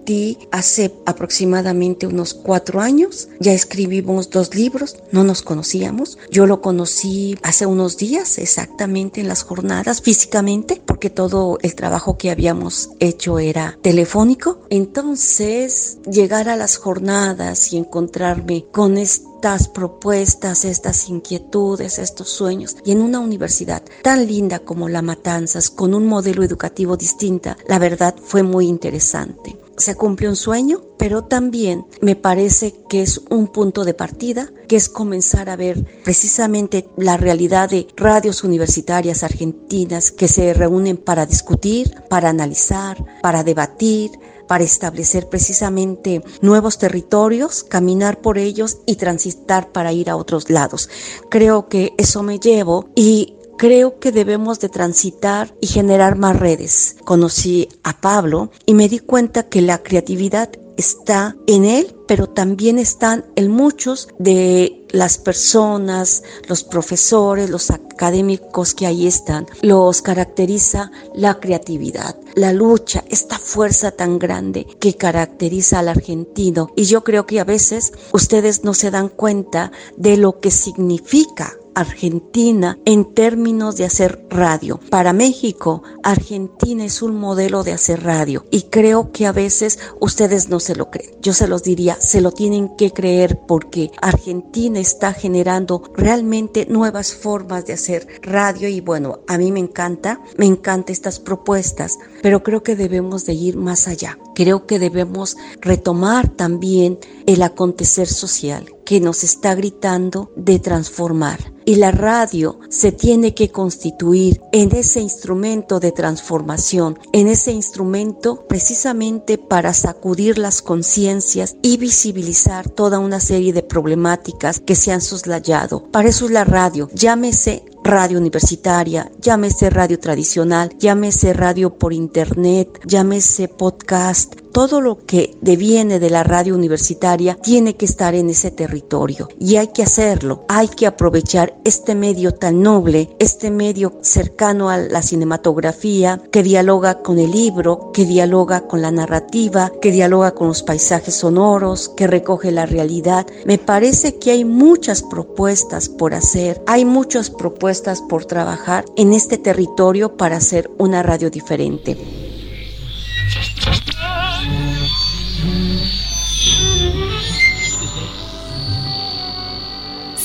hace 0.51 0.93
aproximadamente 1.05 2.07
unos 2.07 2.33
cuatro 2.33 2.81
años. 2.81 3.29
Ya 3.39 3.53
escribimos 3.53 4.29
dos 4.29 4.53
libros, 4.55 4.97
no 5.11 5.23
nos 5.23 5.41
conocíamos. 5.41 6.17
Yo 6.29 6.45
lo 6.45 6.61
conocí 6.61 7.37
hace 7.41 7.65
unos 7.65 7.97
días, 7.97 8.37
exactamente 8.37 9.21
en 9.21 9.27
las 9.27 9.43
jornadas, 9.43 10.01
físicamente, 10.01 10.81
porque 10.85 11.09
todo 11.09 11.57
el 11.61 11.75
trabajo 11.75 12.17
que 12.17 12.31
habíamos 12.31 12.89
hecho 12.99 13.39
era 13.39 13.77
telefónico. 13.81 14.59
Entonces, 14.69 15.97
llegar 16.09 16.49
a 16.49 16.57
las 16.57 16.77
jornadas 16.77 17.71
y 17.71 17.77
encontrarme 17.77 18.65
con 18.71 18.97
estas 18.97 19.67
propuestas, 19.67 20.65
estas 20.65 21.09
inquietudes, 21.09 21.99
estos 21.99 22.29
sueños, 22.29 22.75
y 22.85 22.91
en 22.91 23.01
una 23.01 23.19
universidad 23.19 23.83
tan 24.01 24.27
linda 24.27 24.59
como 24.59 24.89
La 24.89 25.01
Matanzas, 25.01 25.69
con 25.69 25.93
un 25.93 26.07
modelo 26.07 26.43
educativo 26.43 26.97
distinta, 26.97 27.57
la 27.67 27.79
verdad 27.79 28.15
fue 28.21 28.43
muy 28.43 28.67
interesante 28.67 29.62
se 29.77 29.95
cumple 29.95 30.29
un 30.29 30.35
sueño, 30.35 30.81
pero 30.97 31.23
también 31.25 31.85
me 32.01 32.15
parece 32.15 32.73
que 32.89 33.01
es 33.01 33.21
un 33.29 33.47
punto 33.47 33.83
de 33.83 33.93
partida, 33.93 34.49
que 34.67 34.75
es 34.75 34.89
comenzar 34.89 35.49
a 35.49 35.55
ver 35.55 35.83
precisamente 36.03 36.87
la 36.97 37.17
realidad 37.17 37.69
de 37.69 37.87
radios 37.95 38.43
universitarias 38.43 39.23
argentinas 39.23 40.11
que 40.11 40.27
se 40.27 40.53
reúnen 40.53 40.97
para 40.97 41.25
discutir, 41.25 41.93
para 42.09 42.29
analizar, 42.29 43.03
para 43.21 43.43
debatir, 43.43 44.11
para 44.47 44.63
establecer 44.63 45.29
precisamente 45.29 46.21
nuevos 46.41 46.77
territorios, 46.77 47.63
caminar 47.63 48.21
por 48.21 48.37
ellos 48.37 48.79
y 48.85 48.95
transitar 48.95 49.71
para 49.71 49.93
ir 49.93 50.09
a 50.09 50.15
otros 50.15 50.49
lados. 50.49 50.89
Creo 51.29 51.67
que 51.69 51.93
eso 51.97 52.23
me 52.23 52.39
llevo 52.39 52.89
y 52.95 53.37
creo 53.57 53.99
que 53.99 54.11
debemos 54.11 54.59
de 54.59 54.69
transitar 54.69 55.53
y 55.61 55.67
generar 55.67 56.17
más 56.17 56.39
redes. 56.39 56.95
Conocí 57.03 57.69
a 57.83 57.99
Pablo 57.99 58.51
y 58.65 58.73
me 58.73 58.89
di 58.89 58.99
cuenta 58.99 59.43
que 59.43 59.61
la 59.61 59.83
creatividad 59.83 60.49
está 60.77 61.35
en 61.47 61.65
él, 61.65 61.95
pero 62.07 62.27
también 62.27 62.79
están 62.79 63.25
en 63.35 63.49
muchos 63.49 64.09
de 64.19 64.85
las 64.89 65.17
personas, 65.17 66.23
los 66.47 66.63
profesores, 66.63 67.49
los 67.49 67.71
académicos 67.71 68.73
que 68.73 68.85
ahí 68.85 69.07
están. 69.07 69.47
Los 69.61 70.01
caracteriza 70.01 70.91
la 71.13 71.39
creatividad, 71.39 72.15
la 72.35 72.53
lucha, 72.53 73.03
esta 73.09 73.37
fuerza 73.39 73.91
tan 73.91 74.19
grande 74.19 74.67
que 74.79 74.95
caracteriza 74.95 75.79
al 75.79 75.89
argentino. 75.89 76.71
Y 76.75 76.85
yo 76.85 77.03
creo 77.03 77.25
que 77.25 77.39
a 77.39 77.43
veces 77.43 77.93
ustedes 78.11 78.63
no 78.63 78.73
se 78.73 78.91
dan 78.91 79.09
cuenta 79.09 79.71
de 79.97 80.17
lo 80.17 80.39
que 80.39 80.51
significa 80.51 81.57
Argentina 81.75 82.77
en 82.85 83.13
términos 83.13 83.75
de 83.77 83.85
hacer 83.85 84.25
radio. 84.29 84.79
Para 84.89 85.13
México, 85.13 85.83
Argentina 86.03 86.85
es 86.85 87.01
un 87.01 87.15
modelo 87.15 87.63
de 87.63 87.73
hacer 87.73 88.03
radio 88.03 88.45
y 88.51 88.63
creo 88.63 89.11
que 89.11 89.25
a 89.25 89.31
veces 89.31 89.79
ustedes 89.99 90.49
no 90.49 90.59
se 90.59 90.75
lo 90.75 90.91
creen. 90.91 91.11
Yo 91.21 91.33
se 91.33 91.47
los 91.47 91.63
diría, 91.63 91.97
se 91.99 92.21
lo 92.21 92.31
tienen 92.31 92.75
que 92.75 92.91
creer 92.91 93.39
porque 93.47 93.91
Argentina 94.01 94.79
está 94.79 95.13
generando 95.13 95.83
realmente 95.95 96.65
nuevas 96.65 97.13
formas 97.13 97.65
de 97.65 97.73
hacer 97.73 98.07
radio 98.21 98.67
y 98.67 98.81
bueno, 98.81 99.19
a 99.27 99.37
mí 99.37 99.51
me 99.51 99.59
encanta, 99.59 100.21
me 100.37 100.45
encantan 100.45 100.93
estas 100.93 101.19
propuestas, 101.19 101.97
pero 102.23 102.41
creo 102.41 102.63
que 102.63 102.77
debemos 102.77 103.25
de 103.25 103.33
ir 103.33 103.57
más 103.57 103.87
allá. 103.87 104.17
Creo 104.33 104.65
que 104.65 104.79
debemos 104.79 105.35
retomar 105.61 106.29
también 106.29 106.97
el 107.27 107.43
acontecer 107.43 108.07
social 108.07 108.73
que 108.85 109.01
nos 109.01 109.23
está 109.23 109.53
gritando 109.53 110.31
de 110.35 110.57
transformar 110.57 111.53
y 111.65 111.75
la 111.75 111.91
radio 111.91 112.59
se 112.69 112.91
tiene 112.91 113.33
que 113.33 113.49
constituir 113.49 114.41
en 114.51 114.75
ese 114.75 114.99
instrumento 114.99 115.79
de 115.79 115.91
transformación, 115.91 116.99
en 117.11 117.27
ese 117.27 117.51
instrumento 117.51 118.45
precisamente 118.47 119.37
para 119.37 119.73
sacudir 119.73 120.37
las 120.37 120.61
conciencias 120.61 121.55
y 121.61 121.77
visibilizar 121.77 122.69
toda 122.69 122.99
una 122.99 123.19
serie 123.19 123.53
de 123.53 123.63
problemáticas 123.63 124.59
que 124.59 124.75
se 124.75 124.91
han 124.91 125.01
soslayado. 125.01 125.83
Para 125.91 126.09
eso 126.09 126.25
es 126.25 126.31
la 126.31 126.43
radio, 126.43 126.89
llámese 126.93 127.63
radio 127.83 128.17
universitaria, 128.17 129.11
llámese 129.19 129.69
radio 129.69 129.99
tradicional, 129.99 130.69
llámese 130.79 131.33
radio 131.33 131.77
por 131.77 131.93
internet, 131.93 132.79
llámese 132.85 133.47
podcast, 133.47 134.42
todo 134.53 134.81
lo 134.81 134.99
que 135.05 135.35
deviene 135.41 135.99
de 135.99 136.11
la 136.11 136.23
radio 136.23 136.53
universitaria 136.55 137.35
tiene 137.35 137.75
que 137.75 137.85
estar 137.85 138.13
en 138.13 138.29
ese 138.29 138.51
territorio 138.51 139.27
y 139.39 139.57
hay 139.57 139.69
que 139.69 139.81
hacerlo, 139.81 140.45
hay 140.47 140.67
que 140.67 140.85
aprovechar 140.85 141.57
este 141.65 141.95
medio 141.95 142.35
tan 142.35 142.61
noble, 142.61 143.09
este 143.19 143.49
medio 143.49 143.97
cercano 144.01 144.69
a 144.69 144.77
la 144.77 145.01
cinematografía 145.01 146.21
que 146.31 146.43
dialoga 146.43 147.01
con 147.01 147.17
el 147.17 147.31
libro, 147.31 147.91
que 147.91 148.05
dialoga 148.05 148.67
con 148.67 148.83
la 148.83 148.91
narrativa, 148.91 149.71
que 149.81 149.91
dialoga 149.91 150.35
con 150.35 150.47
los 150.47 150.61
paisajes 150.61 151.15
sonoros, 151.15 151.89
que 151.89 152.05
recoge 152.05 152.51
la 152.51 152.67
realidad. 152.67 153.25
Me 153.45 153.57
parece 153.57 154.19
que 154.19 154.31
hay 154.31 154.45
muchas 154.45 155.01
propuestas 155.01 155.89
por 155.89 156.13
hacer, 156.13 156.61
hay 156.67 156.85
muchas 156.85 157.31
propuestas 157.31 158.03
por 158.03 158.25
trabajar 158.25 158.85
en 158.95 159.13
este 159.13 159.39
territorio 159.39 160.15
para 160.15 160.37
hacer 160.37 160.69
una 160.77 161.01
radio 161.01 161.31
diferente. 161.31 162.22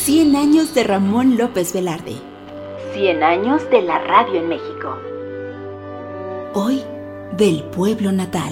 100 0.09 0.37
años 0.37 0.75
de 0.75 0.85
Ramón 0.85 1.37
López 1.37 1.75
Velarde. 1.75 2.14
100 2.94 3.23
años 3.23 3.68
de 3.68 3.83
la 3.83 3.99
radio 3.99 4.40
en 4.40 4.49
México. 4.49 4.97
Hoy, 6.55 6.83
del 7.37 7.62
pueblo 7.64 8.11
natal. 8.11 8.51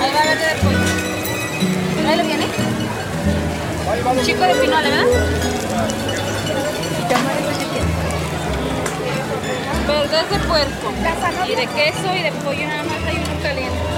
Ahí 0.00 0.12
va 0.14 0.20
a 0.20 0.24
ver 0.24 0.38
de 0.38 0.54
pollo. 0.62 0.78
Ahí 2.08 2.16
lo 2.16 2.24
viene. 2.24 2.46
Chico 4.24 4.40
de 4.40 4.54
pinola, 4.54 4.82
¿verdad? 4.82 5.06
Verdes 9.88 10.30
de 10.30 10.38
puerco. 10.46 10.92
Y 11.48 11.54
de 11.56 11.66
queso 11.66 12.14
y 12.16 12.22
de 12.22 12.30
pollo 12.44 12.68
nada 12.68 12.84
más 12.84 13.04
hay 13.04 13.16
uno 13.16 13.42
caliente. 13.42 13.91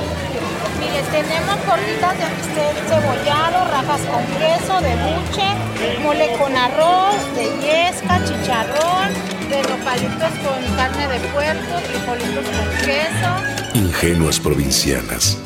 Mire, 0.85 1.03
tenemos 1.11 1.57
gorditas 1.67 2.15
de 2.19 2.65
cebollado, 2.89 3.65
rajas 3.71 4.01
con 4.03 4.25
queso, 4.39 4.81
de 4.81 4.95
buche, 4.97 6.03
mole 6.03 6.37
con 6.39 6.55
arroz, 6.55 7.17
de 7.35 7.45
yesca, 7.65 8.23
chicharrón, 8.25 9.09
de 9.49 9.63
nopalitos 9.63 10.33
con 10.45 10.77
carne 10.77 11.09
de 11.09 11.21
puerco, 11.29 11.81
frijolitos 11.89 12.45
con 12.45 12.69
queso. 12.85 13.79
Ingenuas 13.79 14.39
provincianas. 14.39 15.39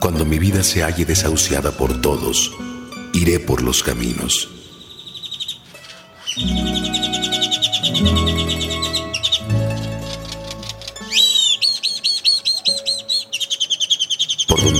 Cuando 0.00 0.24
mi 0.24 0.38
vida 0.38 0.62
se 0.62 0.84
halle 0.84 1.04
desahuciada 1.04 1.72
por 1.72 2.00
todos, 2.00 2.52
iré 3.14 3.40
por 3.40 3.62
los 3.62 3.82
caminos. 3.82 4.48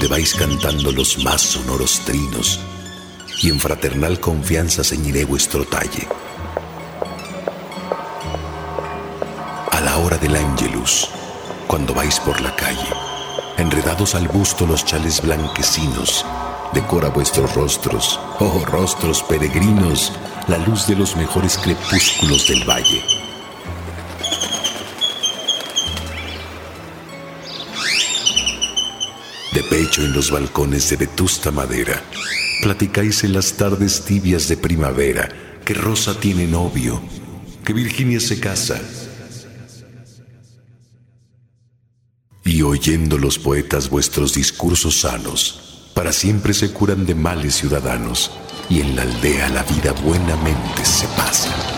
Vais 0.09 0.35
cantando 0.35 0.93
los 0.93 1.23
más 1.25 1.41
sonoros 1.41 2.01
trinos, 2.05 2.61
y 3.43 3.49
en 3.49 3.61
fraternal 3.61 4.21
confianza 4.21 4.83
ceñiré 4.85 5.25
vuestro 5.25 5.65
talle. 5.65 6.07
A 9.71 9.81
la 9.81 9.99
hora 9.99 10.17
del 10.19 10.37
ángelus, 10.37 11.09
cuando 11.67 11.95
vais 11.95 12.19
por 12.21 12.41
la 12.41 12.55
calle, 12.57 12.89
enredados 13.57 14.15
al 14.15 14.29
busto 14.29 14.67
los 14.67 14.85
chales 14.85 15.23
blanquecinos, 15.23 16.25
decora 16.73 17.09
vuestros 17.09 17.55
rostros, 17.55 18.19
oh 18.41 18.65
rostros 18.67 19.23
peregrinos, 19.23 20.13
la 20.49 20.59
luz 20.59 20.87
de 20.87 20.97
los 20.97 21.17
mejores 21.17 21.57
crepúsculos 21.59 22.49
del 22.49 22.69
valle. 22.69 23.24
Pecho 29.75 30.05
en 30.05 30.13
los 30.13 30.31
balcones 30.31 30.89
de 30.91 30.95
vetusta 30.95 31.51
madera, 31.51 32.01
platicáis 32.63 33.25
en 33.25 33.33
las 33.33 33.55
tardes 33.55 34.05
tibias 34.05 34.47
de 34.47 34.57
primavera 34.57 35.29
que 35.65 35.75
Rosa 35.75 36.15
tiene 36.15 36.47
novio, 36.47 37.03
que 37.65 37.73
Virginia 37.73 38.21
se 38.21 38.39
casa. 38.39 38.81
Y 42.45 42.63
oyendo 42.63 43.19
los 43.19 43.37
poetas 43.41 43.91
vuestros 43.91 44.35
discursos 44.35 45.01
sanos, 45.01 45.91
para 45.93 46.13
siempre 46.13 46.55
se 46.55 46.71
curan 46.71 47.05
de 47.05 47.17
males 47.17 47.57
ciudadanos, 47.57 48.31
y 48.71 48.81
en 48.81 48.95
la 48.95 49.03
aldea 49.03 49.49
la 49.49 49.65
vida 49.65 49.91
buenamente 49.91 50.85
se 50.85 51.09
pasa. 51.17 51.74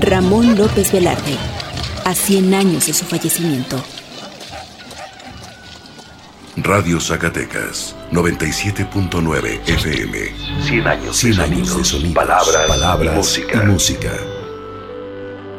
Ramón 0.00 0.56
López 0.56 0.92
Velarde, 0.92 1.36
a 2.06 2.14
100 2.14 2.54
años 2.54 2.86
de 2.86 2.94
su 2.94 3.04
fallecimiento. 3.04 3.76
Radio 6.56 6.98
Zacatecas, 6.98 7.94
97.9 8.10 9.60
FM. 9.66 10.18
100 10.62 10.86
años, 10.86 11.16
100 11.16 11.36
de, 11.36 11.42
años 11.42 11.68
sonidos, 11.68 11.76
de 11.76 11.84
sonidos, 11.84 12.14
palabras, 12.14 12.66
palabras 12.66 13.14
y 13.14 13.16
música. 13.18 13.62
y 13.62 13.66
música. 13.66 14.12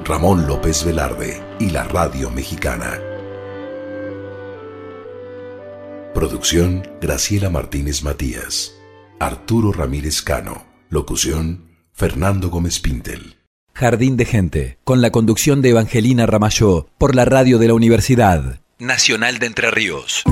Ramón 0.06 0.48
López 0.48 0.86
Velarde 0.86 1.44
y 1.60 1.70
la 1.70 1.84
radio 1.84 2.32
mexicana. 2.32 3.00
Producción 6.16 6.98
Graciela 7.00 7.52
Martínez 7.52 8.02
Matías. 8.02 8.74
Arturo 9.20 9.72
Ramírez 9.72 10.24
Cano. 10.24 10.66
Locución 10.90 11.70
Fernando 11.94 12.50
Gómez 12.50 12.80
Pintel. 12.80 13.41
Jardín 13.74 14.18
de 14.18 14.26
Gente, 14.26 14.78
con 14.84 15.02
la 15.02 15.12
conducción 15.12 15.62
de 15.62 15.70
Evangelina 15.70 16.26
Ramayó, 16.26 16.88
por 16.98 17.16
la 17.16 17.26
radio 17.26 17.58
de 17.58 17.68
la 17.68 17.74
Universidad 17.74 18.60
Nacional 18.78 19.40
de 19.40 19.48
Entre 19.48 19.72
Ríos. 19.72 20.24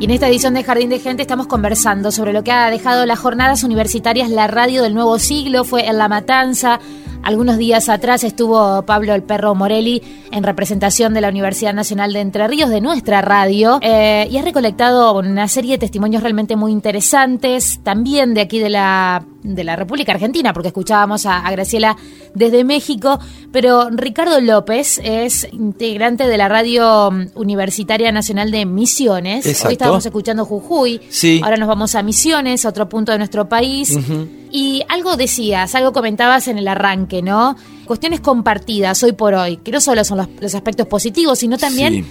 Y 0.00 0.04
en 0.04 0.10
esta 0.10 0.28
edición 0.28 0.54
de 0.54 0.64
Jardín 0.64 0.88
de 0.88 0.98
Gente 0.98 1.22
estamos 1.22 1.46
conversando 1.46 2.10
sobre 2.10 2.32
lo 2.32 2.42
que 2.42 2.52
ha 2.52 2.70
dejado 2.70 3.06
las 3.06 3.18
jornadas 3.18 3.64
universitarias 3.64 4.30
La 4.30 4.46
Radio 4.46 4.82
del 4.82 4.94
Nuevo 4.94 5.18
Siglo, 5.18 5.64
fue 5.64 5.86
en 5.86 5.98
La 5.98 6.08
Matanza. 6.08 6.80
Algunos 7.22 7.58
días 7.58 7.90
atrás 7.90 8.24
estuvo 8.24 8.82
Pablo 8.86 9.14
el 9.14 9.22
Perro 9.22 9.54
Morelli 9.54 10.02
en 10.32 10.42
representación 10.42 11.12
de 11.12 11.20
la 11.20 11.28
Universidad 11.28 11.74
Nacional 11.74 12.14
de 12.14 12.20
Entre 12.20 12.48
Ríos, 12.48 12.70
de 12.70 12.80
nuestra 12.80 13.20
radio, 13.20 13.78
eh, 13.82 14.26
y 14.30 14.38
ha 14.38 14.42
recolectado 14.42 15.18
una 15.18 15.46
serie 15.48 15.72
de 15.72 15.78
testimonios 15.78 16.22
realmente 16.22 16.56
muy 16.56 16.72
interesantes, 16.72 17.80
también 17.82 18.32
de 18.32 18.40
aquí 18.40 18.58
de 18.58 18.70
la, 18.70 19.22
de 19.42 19.64
la 19.64 19.76
República 19.76 20.12
Argentina, 20.12 20.52
porque 20.52 20.68
escuchábamos 20.68 21.24
a, 21.26 21.38
a 21.38 21.50
Graciela 21.50 21.96
desde 22.34 22.62
México, 22.64 23.18
pero 23.52 23.88
Ricardo 23.90 24.40
López 24.40 25.00
es 25.02 25.48
integrante 25.52 26.26
de 26.26 26.36
la 26.36 26.48
Radio 26.48 27.10
Universitaria 27.34 28.12
Nacional 28.12 28.50
de 28.50 28.66
Misiones. 28.66 29.46
Exacto. 29.46 29.68
Hoy 29.68 29.72
estábamos 29.72 30.06
escuchando 30.06 30.44
Jujuy, 30.44 31.00
Sí. 31.08 31.40
ahora 31.42 31.56
nos 31.56 31.68
vamos 31.68 31.94
a 31.94 32.02
Misiones, 32.02 32.64
otro 32.64 32.88
punto 32.88 33.12
de 33.12 33.18
nuestro 33.18 33.48
país. 33.48 33.96
Y 34.52 34.82
algo 34.88 35.16
decías, 35.16 35.74
algo 35.74 35.92
comentabas 35.92 36.48
en 36.48 36.58
el 36.58 36.66
arranque, 36.68 37.22
¿no? 37.22 37.56
Cuestiones 37.86 38.20
compartidas 38.20 39.02
hoy 39.02 39.12
por 39.12 39.34
hoy, 39.34 39.56
que 39.58 39.70
no 39.72 39.80
solo 39.80 40.04
son 40.04 40.18
los, 40.18 40.28
los 40.40 40.54
aspectos 40.54 40.86
positivos, 40.86 41.38
sino 41.38 41.56
también 41.56 41.94
Sí. 41.94 42.04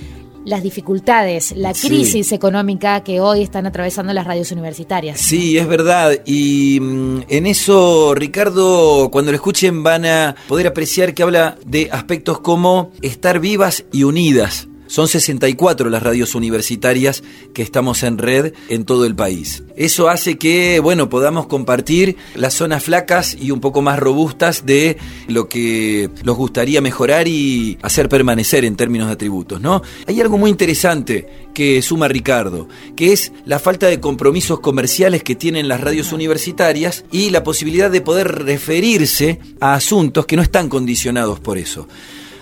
Las 0.45 0.63
dificultades, 0.63 1.54
la 1.56 1.73
Sí. 1.73 1.88
crisis 1.89 2.32
económica 2.32 3.04
que 3.04 3.19
hoy 3.19 3.41
están 3.43 3.65
atravesando 3.67 4.13
las 4.13 4.25
radios 4.25 4.52
universitarias. 4.52 5.19
Sí, 5.19 5.58
es 5.58 5.67
verdad. 5.67 6.13
Y 6.25 6.80
mm, 6.82 7.21
en 7.28 7.45
eso, 7.45 8.13
Ricardo, 8.15 9.10
cuando 9.12 9.32
lo 9.32 9.36
escuchen 9.36 9.84
van 9.84 10.06
a 10.06 10.36
poder 10.47 10.67
apreciar 10.67 11.13
que 11.13 11.23
habla 11.23 11.58
de 11.65 11.89
aspectos 11.91 12.39
como 12.39 12.91
estar 13.02 13.39
vivas 13.39 13.84
y 13.91 14.04
unidas. 14.04 14.67
Son 14.89 15.08
64 15.08 15.91
las 15.91 16.02
radios 16.02 16.34
universitarias 16.34 17.23
que 17.54 17.62
estamos 17.62 18.02
en 18.02 18.17
red 18.17 18.54
en 18.69 18.86
todo 18.86 19.06
el 19.06 19.15
país. 19.15 19.62
Eso 19.75 20.10
hace 20.10 20.39
que, 20.39 20.80
bueno, 20.80 21.10
podamos 21.10 21.45
compartir 21.45 22.17
las 22.34 22.56
zonas 22.56 22.86
flacas 22.86 23.38
y 23.39 23.52
un 23.52 23.60
poco 23.62 23.84
más 23.84 23.99
robustas 23.99 24.65
de 24.65 24.97
lo 25.28 25.47
que 25.47 26.10
nos 26.23 26.36
gustaría 26.36 26.82
mejorar 26.82 27.28
y 27.28 27.78
hacer 27.84 28.10
permanecer 28.10 28.65
en 28.65 28.75
términos 28.75 29.10
de 29.10 29.13
atributos, 29.13 29.62
¿no? 29.62 29.84
Hay 30.08 30.19
algo 30.21 30.39
muy 30.39 30.49
interesante 30.49 31.28
que 31.54 31.84
suma 31.84 32.08
Ricardo, 32.08 32.67
que 32.95 33.13
es 33.13 33.32
la 33.45 33.60
falta 33.60 33.86
de 33.86 33.99
compromisos 33.99 34.60
comerciales 34.60 35.21
que 35.21 35.36
tienen 35.36 35.67
las 35.67 35.82
radios 35.82 36.13
universitarias 36.13 37.06
y 37.12 37.30
la 37.30 37.43
posibilidad 37.43 37.91
de 37.91 38.02
poder 38.02 38.43
referirse 38.43 39.39
a 39.60 39.75
asuntos 39.75 40.25
que 40.25 40.36
no 40.36 40.41
están 40.41 40.67
condicionados 40.67 41.39
por 41.39 41.60
eso. 41.60 41.88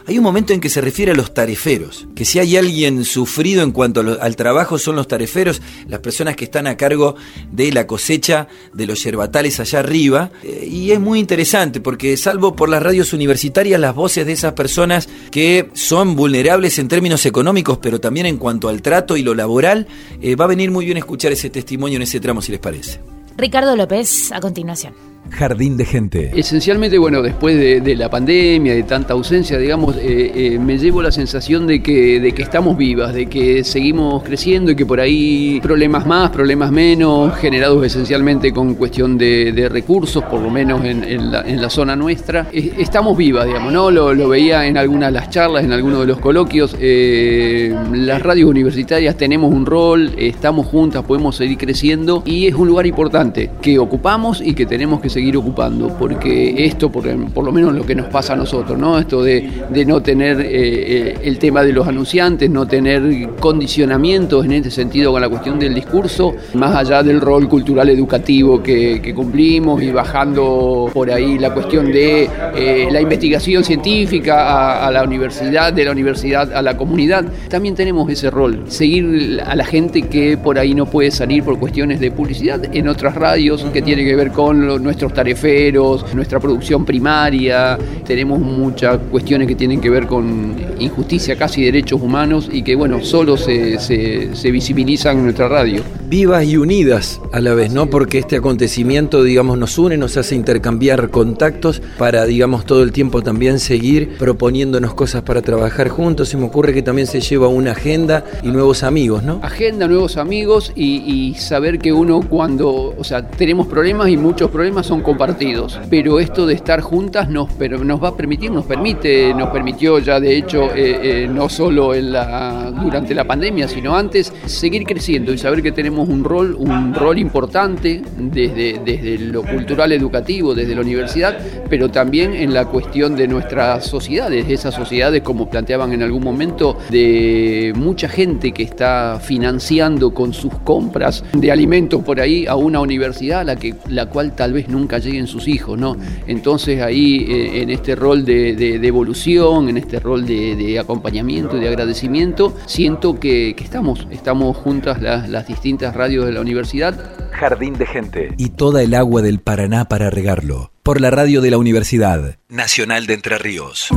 Hay 0.07 0.17
un 0.17 0.23
momento 0.23 0.53
en 0.53 0.61
que 0.61 0.69
se 0.69 0.79
refiere 0.79 1.11
a 1.11 1.15
los 1.15 1.33
tareferos, 1.33 2.07
que 2.15 2.23
si 2.23 2.39
hay 2.39 2.55
alguien 2.55 3.03
sufrido 3.03 3.61
en 3.61 3.73
cuanto 3.73 3.99
al 4.21 4.35
trabajo 4.37 4.77
son 4.77 4.95
los 4.95 5.09
tareferos, 5.09 5.61
las 5.85 5.99
personas 5.99 6.37
que 6.37 6.45
están 6.45 6.65
a 6.65 6.77
cargo 6.77 7.15
de 7.51 7.73
la 7.73 7.85
cosecha 7.85 8.47
de 8.73 8.87
los 8.87 9.03
yerbatales 9.03 9.59
allá 9.59 9.79
arriba. 9.79 10.31
Eh, 10.43 10.65
y 10.71 10.91
es 10.91 10.99
muy 11.01 11.19
interesante 11.19 11.81
porque 11.81 12.15
salvo 12.15 12.55
por 12.55 12.69
las 12.69 12.81
radios 12.81 13.11
universitarias, 13.11 13.81
las 13.81 13.93
voces 13.93 14.25
de 14.25 14.31
esas 14.31 14.53
personas 14.53 15.09
que 15.29 15.69
son 15.73 16.15
vulnerables 16.15 16.79
en 16.79 16.87
términos 16.87 17.25
económicos, 17.25 17.79
pero 17.79 17.99
también 17.99 18.27
en 18.27 18.37
cuanto 18.37 18.69
al 18.69 18.81
trato 18.81 19.17
y 19.17 19.23
lo 19.23 19.35
laboral, 19.35 19.87
eh, 20.21 20.37
va 20.37 20.45
a 20.45 20.47
venir 20.47 20.71
muy 20.71 20.85
bien 20.85 20.95
escuchar 20.95 21.33
ese 21.33 21.49
testimonio 21.49 21.97
en 21.97 22.03
ese 22.03 22.21
tramo 22.21 22.41
si 22.41 22.53
les 22.53 22.61
parece. 22.61 23.01
Ricardo 23.35 23.75
López, 23.75 24.31
a 24.31 24.39
continuación. 24.39 24.93
Jardín 25.31 25.77
de 25.77 25.85
gente. 25.85 26.31
Esencialmente, 26.35 26.97
bueno, 26.97 27.21
después 27.21 27.57
de, 27.57 27.95
la 27.95 28.09
pandemia, 28.09 28.73
de 28.73 28.83
tanta 28.83 29.13
ausencia, 29.13 29.57
digamos, 29.57 29.95
eh, 29.97 30.31
eh, 30.35 30.59
me 30.59 30.77
llevo 30.77 31.01
la 31.01 31.11
sensación 31.11 31.67
de 31.67 31.81
que, 31.81 32.19
de 32.19 32.31
que 32.33 32.43
estamos 32.43 32.77
vivas, 32.77 33.13
de 33.13 33.27
que 33.27 33.63
seguimos 33.63 34.23
creciendo 34.23 34.71
y 34.71 34.75
que 34.75 34.85
por 34.85 34.99
ahí 34.99 35.59
problemas 35.61 36.05
más, 36.05 36.29
problemas 36.29 36.71
menos, 36.71 37.35
generados 37.37 37.85
esencialmente 37.85 38.51
con 38.51 38.75
cuestión 38.75 39.17
de, 39.17 39.67
recursos, 39.71 40.23
por 40.23 40.39
lo 40.41 40.49
menos 40.49 40.83
en, 40.85 41.31
la, 41.31 41.69
zona 41.69 41.95
nuestra. 41.95 42.47
Estamos 42.51 43.17
vivas, 43.17 43.45
digamos, 43.45 43.73
¿no? 43.73 43.91
Lo, 43.91 44.13
lo 44.13 44.29
veía 44.29 44.65
en 44.65 44.77
algunas 44.77 45.09
de 45.09 45.19
las 45.19 45.29
charlas, 45.29 45.63
en 45.63 45.73
algunos 45.73 46.01
de 46.01 46.07
los 46.07 46.19
coloquios. 46.19 46.75
Eh, 46.79 47.75
las 47.93 48.21
radios 48.21 48.49
universitarias 48.49 49.17
tenemos 49.17 49.53
un 49.53 49.65
rol, 49.65 50.13
estamos 50.17 50.67
juntas, 50.67 51.03
podemos 51.03 51.35
seguir 51.35 51.57
creciendo 51.57 52.23
y 52.25 52.47
es 52.47 52.55
un 52.55 52.67
lugar 52.67 52.85
importante 52.85 53.51
que 53.61 53.79
ocupamos 53.79 54.41
y 54.41 54.53
que 54.53 54.65
tenemos 54.65 55.01
que 55.01 55.09
ocupando, 55.38 55.95
porque 55.97 56.65
esto, 56.65 56.91
por, 56.91 57.03
por 57.34 57.43
lo 57.45 57.51
menos 57.51 57.73
lo 57.73 57.86
que 57.86 57.95
nos 57.95 58.08
pasa 58.08 58.34
a 58.34 58.36
nosotros, 58.36 58.77
¿no? 58.77 58.97
Esto 58.99 59.23
de, 59.23 59.49
de 59.69 59.86
no 59.86 60.01
tener 60.01 60.39
eh, 60.41 60.47
eh, 60.49 61.17
el 61.23 61.38
tema 61.38 61.63
de 61.63 61.73
los 61.73 61.88
anunciantes, 61.88 62.49
no 62.49 62.65
tener 62.67 63.30
condicionamientos 63.39 64.45
en 64.45 64.53
este 64.53 64.71
sentido 64.71 65.12
con 65.12 65.21
la 65.21 65.30
cuestión 65.30 65.60
del 65.60 65.73
discurso, 65.73 66.36
más 66.53 66.75
allá 66.75 67.03
del 67.03 67.19
rol 67.21 67.47
cultural 67.49 67.89
educativo 67.89 68.62
que, 68.62 69.13
cumplimos 69.15 69.82
y 69.82 69.91
bajando 69.91 70.89
por 70.93 71.10
ahí 71.10 71.39
la 71.39 71.53
cuestión 71.53 71.91
de 71.91 72.30
eh, 72.56 72.88
la 72.91 73.01
investigación 73.01 73.63
científica 73.63 74.86
a, 74.86 74.91
la 74.91 75.03
universidad, 75.03 75.73
de 75.73 75.86
la 75.86 75.91
universidad 75.91 76.51
a 76.53 76.62
la 76.62 76.75
comunidad, 76.77 77.25
también 77.49 77.73
tenemos 77.73 78.10
ese 78.12 78.30
rol, 78.30 78.65
seguir 78.67 79.41
a 79.45 79.56
la 79.56 79.65
gente 79.65 80.03
que 80.03 80.38
por 80.38 80.60
ahí 80.60 80.75
no 80.75 80.86
puede 80.86 81.10
salir 81.12 81.43
por 81.43 81.58
cuestiones 81.58 81.99
de 81.99 82.12
publicidad 82.12 82.62
en 82.75 82.88
otras 82.88 83.15
radios 83.15 83.63
que 83.73 83.82
tiene 83.82 84.03
que 84.03 84.15
ver 84.15 84.32
con 84.32 84.67
lo- 84.67 84.77
nuestros 85.07 85.13
tareferos, 85.13 86.13
nuestra 86.13 86.39
producción 86.39 86.85
primaria, 86.85 87.77
tenemos 88.05 88.39
muchas 88.39 88.97
cuestiones 89.09 89.47
que 89.47 89.55
tienen 89.55 89.79
que 89.79 89.89
ver 89.89 90.05
con 90.07 90.55
injusticia, 90.79 91.35
casi 91.37 91.63
derechos 91.63 92.01
humanos 92.01 92.49
y 92.51 92.61
que 92.61 92.75
bueno, 92.75 93.03
solo 93.03 93.37
se, 93.37 93.79
se- 93.79 94.35
se 94.35 94.51
visibilizan 94.51 95.17
en 95.17 95.23
nuestra 95.23 95.47
radio. 95.47 95.81
vivas 96.09 96.45
y 96.45 96.57
unidas 96.57 97.19
a 97.33 97.39
la 97.39 97.53
vez, 97.53 97.71
¿no? 97.73 97.89
Porque 97.89 98.17
este 98.17 98.37
acontecimiento, 98.37 99.23
digamos, 99.23 99.57
nos 99.57 99.77
une, 99.77 99.97
nos 99.97 100.15
hace 100.17 100.35
intercambiar 100.35 101.09
contactos 101.09 101.81
para, 101.97 102.25
digamos, 102.25 102.65
todo 102.65 102.83
el 102.83 102.91
tiempo 102.91 103.21
también 103.21 103.59
seguir 103.59 104.17
proponiéndonos 104.17 104.93
cosas 104.93 105.21
para 105.23 105.41
trabajar 105.41 105.89
juntos. 105.89 106.29
Se 106.29 106.37
me 106.37 106.45
ocurre 106.45 106.73
que 106.73 106.81
también 106.81 107.07
se 107.07 107.19
lleva 107.21 107.47
una 107.47 107.71
agenda 107.71 108.23
y 108.43 108.47
nuevos 108.49 108.83
amigos, 108.83 109.23
¿no? 109.23 109.39
agenda, 109.43 109.87
nuevos 109.87 110.17
amigos 110.17 110.71
y, 110.75 110.97
y 111.05 111.35
saber 111.35 111.79
que 111.79 111.91
uno 111.93 112.21
cuando, 112.27 112.93
o 112.97 113.03
sea, 113.03 113.27
tenemos 113.27 113.67
problemas 113.67 114.09
y 114.09 114.17
muchos 114.17 114.49
problemas 114.49 114.87
son 114.88 115.02
compartidos, 115.02 115.80
pero 115.89 116.19
esto 116.19 116.45
de 116.45 116.54
estar 116.54 116.82
juntas 116.82 117.30
nos, 117.30 117.50
nos 117.60 118.04
va 118.04 118.10
a 118.10 118.15
permitir, 118.15 118.52
nos 118.52 118.65
permite, 118.65 119.34
nos 119.34 119.50
permitió 119.50 120.00
ya 120.00 120.19
de 120.19 120.36
hecho, 120.36 120.73
eh, 120.73 121.23
eh, 121.23 121.30
no 121.32 121.50
solo 121.50 121.93
en 121.93 122.13
la, 122.13 122.71
durante 122.71 123.13
la 123.13 123.26
pandemia, 123.26 123.67
sino 123.67 123.95
antes, 123.95 124.34
seguir 124.45 124.84
creciendo 124.86 125.34
y 125.34 125.38
saber 125.38 125.62
que 125.62 125.71
tenemos 125.71 126.08
un 126.08 126.23
rol, 126.23 126.56
un 126.58 126.93
rol 126.93 127.19
importante 127.19 128.02
desde, 128.17 128.80
desde 128.84 129.17
lo 129.19 129.43
cultural 129.43 129.91
educativo, 129.91 130.56
desde 130.56 130.73
la 130.76 130.82
universidad, 130.82 131.38
pero 131.69 131.89
también 131.89 132.34
en 132.34 132.54
la 132.54 132.65
cuestión 132.65 133.15
de 133.15 133.28
nuestras 133.28 133.86
sociedades, 133.86 134.50
esas 134.50 134.73
sociedades 134.73 135.21
como 135.21 135.50
planteaban 135.50 135.91
en 135.93 136.04
algún 136.04 136.23
momento, 136.23 136.78
de 136.89 137.73
mucha 137.76 138.08
gente 138.08 138.52
que 138.52 138.63
está 138.63 139.19
financiando 139.21 140.13
con 140.13 140.34
sus 140.34 140.54
compras 140.60 141.23
de 141.34 141.52
alimentos 141.52 142.04
por 142.04 142.19
ahí 142.19 142.45
a 142.45 142.56
una 142.56 142.80
universidad 142.80 143.41
a 143.41 143.43
la, 143.43 143.56
que, 143.56 143.76
la 143.89 144.08
cual 144.08 144.36
tal 144.36 144.54
vez 144.54 144.69
nunca 144.77 144.99
lleguen 144.99 145.27
sus 145.27 145.47
hijos, 145.47 145.77
¿no? 145.77 145.97
Entonces 146.27 146.81
ahí 146.81 147.25
eh, 147.29 147.61
en 147.61 147.69
este 147.69 147.95
rol 147.95 148.23
de, 148.25 148.55
de- 148.55 148.79
de 148.79 148.87
evolución, 148.87 149.69
en 149.69 149.77
este 149.77 149.99
rol 149.99 150.25
de, 150.25 150.55
de 150.55 150.79
acompañamiento 150.79 151.57
y 151.57 151.59
de 151.59 151.67
agradecimiento, 151.67 152.55
siento 152.65 153.19
que, 153.19 153.53
que 153.57 153.63
estamos, 153.63 154.07
estamos 154.11 154.55
juntas 154.57 155.01
las, 155.01 155.29
las 155.29 155.47
distintas 155.47 155.95
radios 155.95 156.25
de 156.25 156.31
la 156.31 156.41
universidad 156.41 156.95
Jardín 157.31 157.73
de 157.77 157.85
gente. 157.85 158.29
Y 158.37 158.49
toda 158.49 158.81
el 158.83 158.93
agua 158.93 159.21
del 159.21 159.39
Paraná 159.39 159.85
para 159.85 160.09
regarlo. 160.09 160.71
Por 160.83 161.01
la 161.01 161.11
radio 161.11 161.41
de 161.41 161.51
la 161.51 161.57
Universidad 161.57 162.37
Nacional 162.49 163.05
de 163.07 163.13
Entre 163.15 163.37
Ríos. 163.37 163.89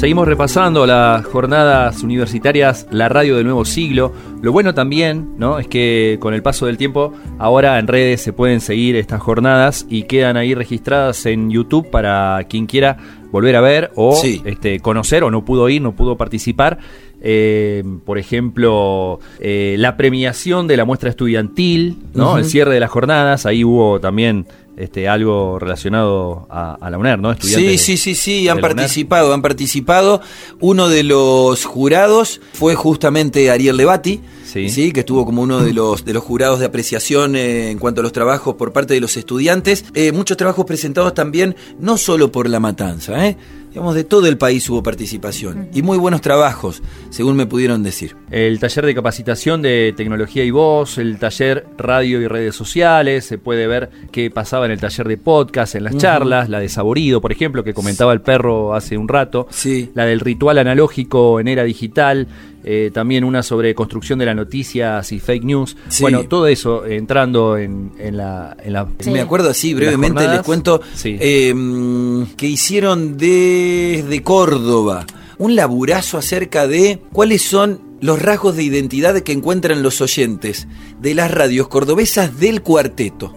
Seguimos 0.00 0.26
repasando 0.26 0.86
las 0.86 1.26
jornadas 1.26 2.02
universitarias, 2.02 2.86
la 2.90 3.10
radio 3.10 3.36
del 3.36 3.44
nuevo 3.44 3.66
siglo. 3.66 4.14
Lo 4.40 4.50
bueno 4.50 4.72
también, 4.72 5.34
¿no? 5.36 5.58
Es 5.58 5.68
que 5.68 6.16
con 6.20 6.32
el 6.32 6.42
paso 6.42 6.64
del 6.64 6.78
tiempo, 6.78 7.12
ahora 7.38 7.78
en 7.78 7.86
redes 7.86 8.22
se 8.22 8.32
pueden 8.32 8.62
seguir 8.62 8.96
estas 8.96 9.20
jornadas 9.20 9.84
y 9.90 10.04
quedan 10.04 10.38
ahí 10.38 10.54
registradas 10.54 11.26
en 11.26 11.50
YouTube 11.50 11.90
para 11.90 12.42
quien 12.48 12.64
quiera 12.64 12.96
volver 13.30 13.54
a 13.56 13.60
ver 13.60 13.90
o 13.94 14.16
Sí. 14.16 14.40
este, 14.46 14.80
conocer 14.80 15.22
o 15.22 15.30
no 15.30 15.44
pudo 15.44 15.68
ir, 15.68 15.82
no 15.82 15.92
pudo 15.94 16.16
participar. 16.16 16.78
Eh, 17.20 17.84
por 18.06 18.16
ejemplo, 18.16 19.20
eh, 19.38 19.76
la 19.78 19.98
premiación 19.98 20.66
de 20.66 20.78
la 20.78 20.86
muestra 20.86 21.10
estudiantil, 21.10 21.98
¿no? 22.14 22.38
El 22.38 22.46
cierre 22.46 22.72
de 22.72 22.80
las 22.80 22.90
jornadas, 22.90 23.44
ahí 23.44 23.64
hubo 23.64 24.00
también 24.00 24.46
este, 24.80 25.08
algo 25.08 25.58
relacionado 25.58 26.46
a, 26.50 26.74
a 26.74 26.90
la 26.90 26.98
UNER, 26.98 27.18
¿no? 27.18 27.32
Sí, 27.34 27.38
Estudiantes 27.38 27.80
sí, 27.82 27.96
sí, 27.96 28.14
sí, 28.14 28.44
de 28.44 28.50
han 28.50 28.58
UNER. 28.58 28.74
participado, 28.74 29.34
han 29.34 29.42
participado. 29.42 30.20
Uno 30.60 30.88
de 30.88 31.02
los 31.04 31.64
jurados 31.64 32.40
fue 32.52 32.74
justamente 32.74 33.50
Ariel 33.50 33.76
Levati, 33.76 34.20
sí. 34.44 34.92
que 34.92 35.00
estuvo 35.00 35.24
como 35.24 35.42
uno 35.42 35.60
de 35.60 35.72
los, 35.72 36.04
de 36.04 36.14
los 36.14 36.24
jurados 36.24 36.58
de 36.60 36.66
apreciación 36.66 37.36
eh, 37.36 37.70
en 37.70 37.78
cuanto 37.78 38.00
a 38.00 38.04
los 38.04 38.12
trabajos 38.12 38.54
por 38.56 38.72
parte 38.72 38.94
de 38.94 39.00
los 39.00 39.16
estudiantes. 39.16 39.84
Eh, 39.94 40.12
muchos 40.12 40.36
trabajos 40.36 40.64
presentados 40.64 41.14
también, 41.14 41.54
no 41.78 41.96
solo 41.96 42.32
por 42.32 42.48
La 42.48 42.60
Matanza, 42.60 43.26
¿eh? 43.26 43.36
digamos, 43.70 43.94
de 43.94 44.02
todo 44.02 44.26
el 44.26 44.36
país 44.36 44.68
hubo 44.68 44.82
participación. 44.82 45.68
Y 45.72 45.82
muy 45.82 45.96
buenos 45.96 46.20
trabajos, 46.20 46.82
según 47.10 47.36
me 47.36 47.46
pudieron 47.46 47.84
decir. 47.84 48.16
El 48.30 48.58
taller 48.58 48.84
de 48.84 48.94
capacitación 48.96 49.62
de 49.62 49.94
tecnología 49.96 50.42
y 50.42 50.50
voz, 50.50 50.98
el 50.98 51.18
taller 51.20 51.66
radio 51.78 52.20
y 52.20 52.26
redes 52.26 52.56
sociales, 52.56 53.24
se 53.26 53.38
puede 53.38 53.68
ver 53.68 53.90
qué 54.10 54.28
pasaba 54.28 54.66
en 54.70 54.74
el 54.74 54.80
taller 54.80 55.06
de 55.08 55.16
podcast, 55.18 55.74
en 55.74 55.84
las 55.84 55.96
charlas, 55.96 56.48
la 56.48 56.60
de 56.60 56.68
Saborido, 56.68 57.20
por 57.20 57.32
ejemplo, 57.32 57.62
que 57.64 57.74
comentaba 57.74 58.12
el 58.12 58.20
perro 58.20 58.74
hace 58.74 58.96
un 58.96 59.08
rato, 59.08 59.46
Sí. 59.50 59.90
la 59.94 60.04
del 60.06 60.20
ritual 60.20 60.58
analógico 60.58 61.40
en 61.40 61.48
era 61.48 61.64
digital, 61.64 62.28
eh, 62.62 62.90
también 62.92 63.24
una 63.24 63.42
sobre 63.42 63.74
construcción 63.74 64.18
de 64.18 64.26
las 64.26 64.36
noticias 64.36 65.10
y 65.12 65.18
fake 65.18 65.44
news. 65.44 65.76
Sí. 65.88 66.02
Bueno, 66.02 66.24
todo 66.24 66.46
eso 66.46 66.84
entrando 66.86 67.56
en, 67.56 67.92
en 67.98 68.16
la, 68.16 68.56
en 68.62 68.72
la- 68.74 68.86
Me 69.06 69.20
acuerdo 69.20 69.50
así 69.50 69.74
brevemente, 69.74 70.26
les 70.28 70.42
cuento 70.42 70.80
eh, 71.04 71.52
mm, 71.54 72.24
que 72.36 72.46
hicieron 72.46 73.16
desde 73.16 74.22
Córdoba 74.22 75.06
un 75.38 75.56
laburazo 75.56 76.18
acerca 76.18 76.66
de 76.66 77.00
cuáles 77.12 77.42
son 77.42 77.80
los 78.02 78.20
rasgos 78.20 78.56
de 78.56 78.62
identidad 78.62 79.18
que 79.20 79.32
encuentran 79.32 79.82
los 79.82 80.00
oyentes 80.02 80.68
de 81.00 81.14
las 81.14 81.30
radios 81.30 81.68
cordobesas 81.68 82.38
del 82.40 82.60
cuarteto. 82.62 83.34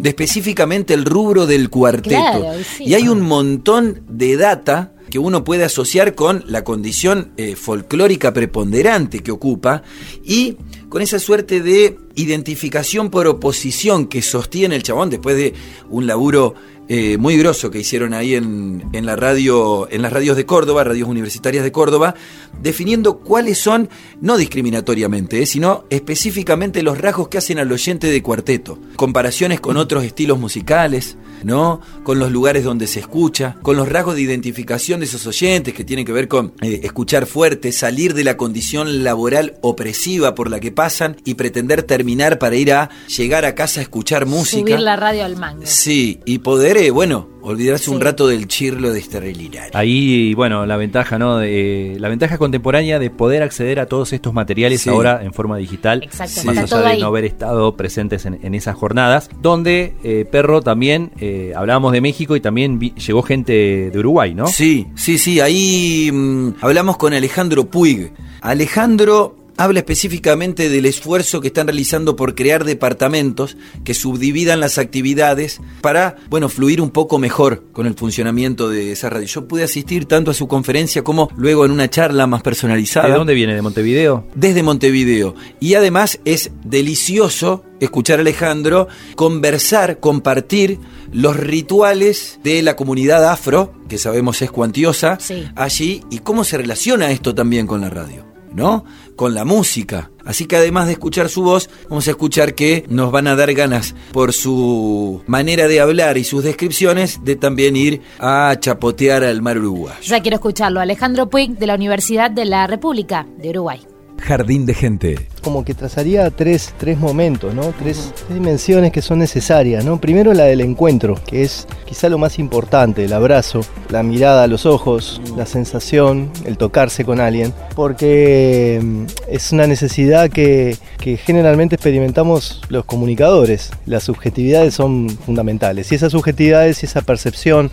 De 0.00 0.08
específicamente 0.10 0.94
el 0.94 1.04
rubro 1.04 1.46
del 1.46 1.68
cuarteto. 1.70 2.08
Claro, 2.08 2.52
sí. 2.76 2.84
Y 2.84 2.94
hay 2.94 3.08
un 3.08 3.20
montón 3.20 4.02
de 4.08 4.36
data 4.36 4.92
que 5.10 5.18
uno 5.18 5.44
puede 5.44 5.64
asociar 5.64 6.14
con 6.14 6.44
la 6.46 6.64
condición 6.64 7.32
eh, 7.36 7.56
folclórica 7.56 8.32
preponderante 8.32 9.18
que 9.18 9.32
ocupa 9.32 9.82
y 10.24 10.56
con 10.88 11.02
esa 11.02 11.18
suerte 11.18 11.60
de 11.60 11.98
identificación 12.14 13.10
por 13.10 13.26
oposición 13.26 14.06
que 14.06 14.22
sostiene 14.22 14.76
el 14.76 14.82
chabón 14.82 15.10
después 15.10 15.36
de 15.36 15.52
un 15.88 16.06
laburo 16.06 16.54
eh, 16.92 17.18
muy 17.18 17.36
grosso 17.36 17.70
que 17.70 17.78
hicieron 17.78 18.14
ahí 18.14 18.34
en, 18.34 18.84
en 18.92 19.06
la 19.06 19.14
radio, 19.14 19.88
en 19.92 20.02
las 20.02 20.12
radios 20.12 20.36
de 20.36 20.44
Córdoba, 20.44 20.82
radios 20.82 21.08
universitarias 21.08 21.62
de 21.62 21.70
Córdoba, 21.70 22.16
definiendo 22.60 23.20
cuáles 23.20 23.58
son, 23.58 23.88
no 24.20 24.36
discriminatoriamente, 24.36 25.40
eh, 25.40 25.46
sino 25.46 25.84
específicamente 25.90 26.82
los 26.82 26.98
rasgos 26.98 27.28
que 27.28 27.38
hacen 27.38 27.60
al 27.60 27.70
oyente 27.70 28.08
de 28.08 28.22
cuarteto, 28.24 28.76
comparaciones 28.96 29.60
con 29.60 29.76
otros 29.76 30.02
estilos 30.02 30.40
musicales, 30.40 31.16
¿no? 31.44 31.80
Con 32.02 32.18
los 32.18 32.32
lugares 32.32 32.64
donde 32.64 32.88
se 32.88 32.98
escucha, 32.98 33.56
con 33.62 33.76
los 33.76 33.88
rasgos 33.88 34.16
de 34.16 34.22
identificación 34.22 34.98
de 34.98 35.06
esos 35.06 35.24
oyentes 35.28 35.72
que 35.72 35.84
tienen 35.84 36.04
que 36.04 36.12
ver 36.12 36.26
con 36.26 36.54
eh, 36.60 36.80
escuchar 36.82 37.26
fuerte, 37.26 37.70
salir 37.70 38.14
de 38.14 38.24
la 38.24 38.36
condición 38.36 39.04
laboral 39.04 39.58
opresiva 39.60 40.34
por 40.34 40.50
la 40.50 40.58
que 40.58 40.72
pasan 40.72 41.18
y 41.24 41.34
pretender 41.34 41.84
terminar 41.84 42.40
para 42.40 42.56
ir 42.56 42.72
a 42.72 42.90
llegar 43.06 43.44
a 43.44 43.54
casa 43.54 43.78
a 43.78 43.84
escuchar 43.84 44.26
música. 44.26 44.62
Subir 44.62 44.80
la 44.80 44.96
radio 44.96 45.24
al 45.24 45.36
mango. 45.36 45.62
Sí, 45.66 46.18
y 46.24 46.38
poder 46.38 46.79
bueno, 46.88 47.28
olvidarse 47.42 47.90
un 47.90 48.00
rato 48.00 48.26
del 48.28 48.48
chirlo 48.48 48.90
de 48.92 49.00
esterilidad. 49.00 49.68
Ahí, 49.74 50.32
bueno, 50.34 50.64
la 50.64 50.78
ventaja, 50.78 51.18
¿no? 51.18 51.36
De, 51.36 51.96
la 52.00 52.08
ventaja 52.08 52.38
contemporánea 52.38 52.98
de 52.98 53.10
poder 53.10 53.42
acceder 53.42 53.78
a 53.80 53.86
todos 53.86 54.14
estos 54.14 54.32
materiales 54.32 54.80
Sí. 54.80 54.88
ahora 54.88 55.20
en 55.22 55.34
forma 55.34 55.58
digital. 55.58 56.02
Exacto, 56.04 56.44
Más 56.44 56.56
allá 56.56 56.78
de 56.80 56.86
ahí. 56.86 57.00
no 57.00 57.08
haber 57.08 57.24
estado 57.26 57.76
presentes 57.76 58.24
en, 58.24 58.38
en 58.42 58.54
esas 58.54 58.76
jornadas. 58.76 59.28
Donde, 59.42 59.92
eh, 60.04 60.24
Perro, 60.30 60.62
también 60.62 61.10
eh, 61.20 61.52
hablábamos 61.54 61.92
de 61.92 62.00
México 62.00 62.36
y 62.36 62.40
también 62.40 62.78
vi- 62.78 62.94
llegó 62.94 63.22
gente 63.22 63.90
de 63.90 63.98
Uruguay, 63.98 64.32
¿no? 64.32 64.46
Sí, 64.46 64.86
sí, 64.94 65.18
sí. 65.18 65.40
Ahí 65.40 66.10
mm, 66.12 66.54
hablamos 66.62 66.96
con 66.96 67.12
Alejandro 67.12 67.66
Puig. 67.66 68.12
Alejandro 68.42 69.36
habla 69.62 69.80
específicamente 69.80 70.68
del 70.70 70.86
esfuerzo 70.86 71.40
que 71.40 71.48
están 71.48 71.66
realizando 71.66 72.16
por 72.16 72.34
crear 72.34 72.64
departamentos 72.64 73.56
que 73.84 73.92
subdividan 73.94 74.58
las 74.58 74.78
actividades 74.78 75.60
para, 75.82 76.16
bueno, 76.30 76.48
fluir 76.48 76.80
un 76.80 76.90
poco 76.90 77.18
mejor 77.18 77.64
con 77.72 77.86
el 77.86 77.94
funcionamiento 77.94 78.68
de 78.70 78.92
esa 78.92 79.10
radio. 79.10 79.26
Yo 79.26 79.46
pude 79.46 79.62
asistir 79.64 80.06
tanto 80.06 80.30
a 80.30 80.34
su 80.34 80.48
conferencia 80.48 81.02
como 81.04 81.28
luego 81.36 81.64
en 81.66 81.72
una 81.72 81.90
charla 81.90 82.26
más 82.26 82.42
personalizada. 82.42 83.08
¿De 83.08 83.14
dónde 83.14 83.34
viene? 83.34 83.54
¿De 83.54 83.62
Montevideo? 83.62 84.26
desde 84.34 84.62
Montevideo. 84.62 85.34
Y 85.60 85.74
además 85.74 86.18
es 86.24 86.50
delicioso 86.64 87.64
escuchar 87.80 88.18
a 88.18 88.22
Alejandro 88.22 88.88
conversar, 89.14 90.00
compartir 90.00 90.78
los 91.12 91.36
rituales 91.36 92.40
de 92.42 92.62
la 92.62 92.76
comunidad 92.76 93.28
afro, 93.30 93.74
que 93.88 93.98
sabemos 93.98 94.40
es 94.42 94.50
cuantiosa, 94.50 95.18
Sí. 95.20 95.44
allí, 95.54 96.02
y 96.10 96.18
cómo 96.20 96.44
se 96.44 96.56
relaciona 96.56 97.10
esto 97.10 97.34
también 97.34 97.66
con 97.66 97.80
la 97.80 97.90
radio, 97.90 98.24
¿no? 98.54 98.84
Con 99.20 99.34
la 99.34 99.44
música. 99.44 100.10
Así 100.24 100.46
que 100.46 100.56
además 100.56 100.86
de 100.86 100.92
escuchar 100.92 101.28
su 101.28 101.42
voz, 101.42 101.68
vamos 101.90 102.08
a 102.08 102.12
escuchar 102.12 102.54
que 102.54 102.86
nos 102.88 103.12
van 103.12 103.26
a 103.26 103.36
dar 103.36 103.52
ganas 103.52 103.94
por 104.12 104.32
su 104.32 105.22
manera 105.26 105.68
de 105.68 105.78
hablar 105.78 106.16
y 106.16 106.24
sus 106.24 106.42
descripciones 106.42 107.22
de 107.22 107.36
también 107.36 107.76
ir 107.76 108.00
a 108.18 108.56
chapotear 108.58 109.22
al 109.22 109.42
mar 109.42 109.58
Uruguay. 109.58 109.92
Ya 110.04 110.22
quiero 110.22 110.36
escucharlo. 110.36 110.80
Alejandro 110.80 111.28
Puig 111.28 111.58
de 111.58 111.66
la 111.66 111.74
Universidad 111.74 112.30
de 112.30 112.46
la 112.46 112.66
República 112.66 113.26
de 113.36 113.50
Uruguay. 113.50 113.89
Jardín 114.20 114.66
de 114.66 114.74
gente. 114.74 115.28
como 115.42 115.64
que 115.64 115.74
trazaría 115.74 116.30
tres, 116.30 116.74
tres 116.76 116.98
momentos, 116.98 117.54
¿no? 117.54 117.72
Tres, 117.78 118.12
dimensiones 118.28 118.92
que 118.92 119.00
son 119.00 119.18
necesarias, 119.18 119.84
¿no? 119.84 119.98
Primero 119.98 120.34
la 120.34 120.44
del 120.44 120.60
encuentro, 120.60 121.18
que 121.26 121.42
es 121.42 121.66
quizá 121.86 122.08
lo 122.10 122.18
más 122.18 122.38
importante, 122.38 123.04
el 123.04 123.12
abrazo, 123.12 123.62
la 123.88 124.02
mirada 124.02 124.44
a 124.44 124.46
los 124.46 124.66
ojos, 124.66 125.20
la 125.36 125.46
sensación, 125.46 126.30
el 126.44 126.58
tocarse 126.58 127.04
con 127.04 127.20
alguien, 127.20 127.54
porque 127.74 128.80
mm, 128.82 129.04
es 129.28 129.52
una 129.52 129.66
necesidad 129.66 130.28
que, 130.30 130.76
que 130.98 131.16
generalmente 131.16 131.76
experimentamos 131.76 132.60
los 132.68 132.84
comunicadores. 132.84 133.70
Las 133.86 134.04
subjetividades 134.04 134.74
son 134.74 135.08
fundamentales 135.08 135.90
y 135.90 135.94
esas 135.94 136.12
subjetividades 136.12 136.82
y 136.82 136.86
esa 136.86 137.00
percepción 137.00 137.70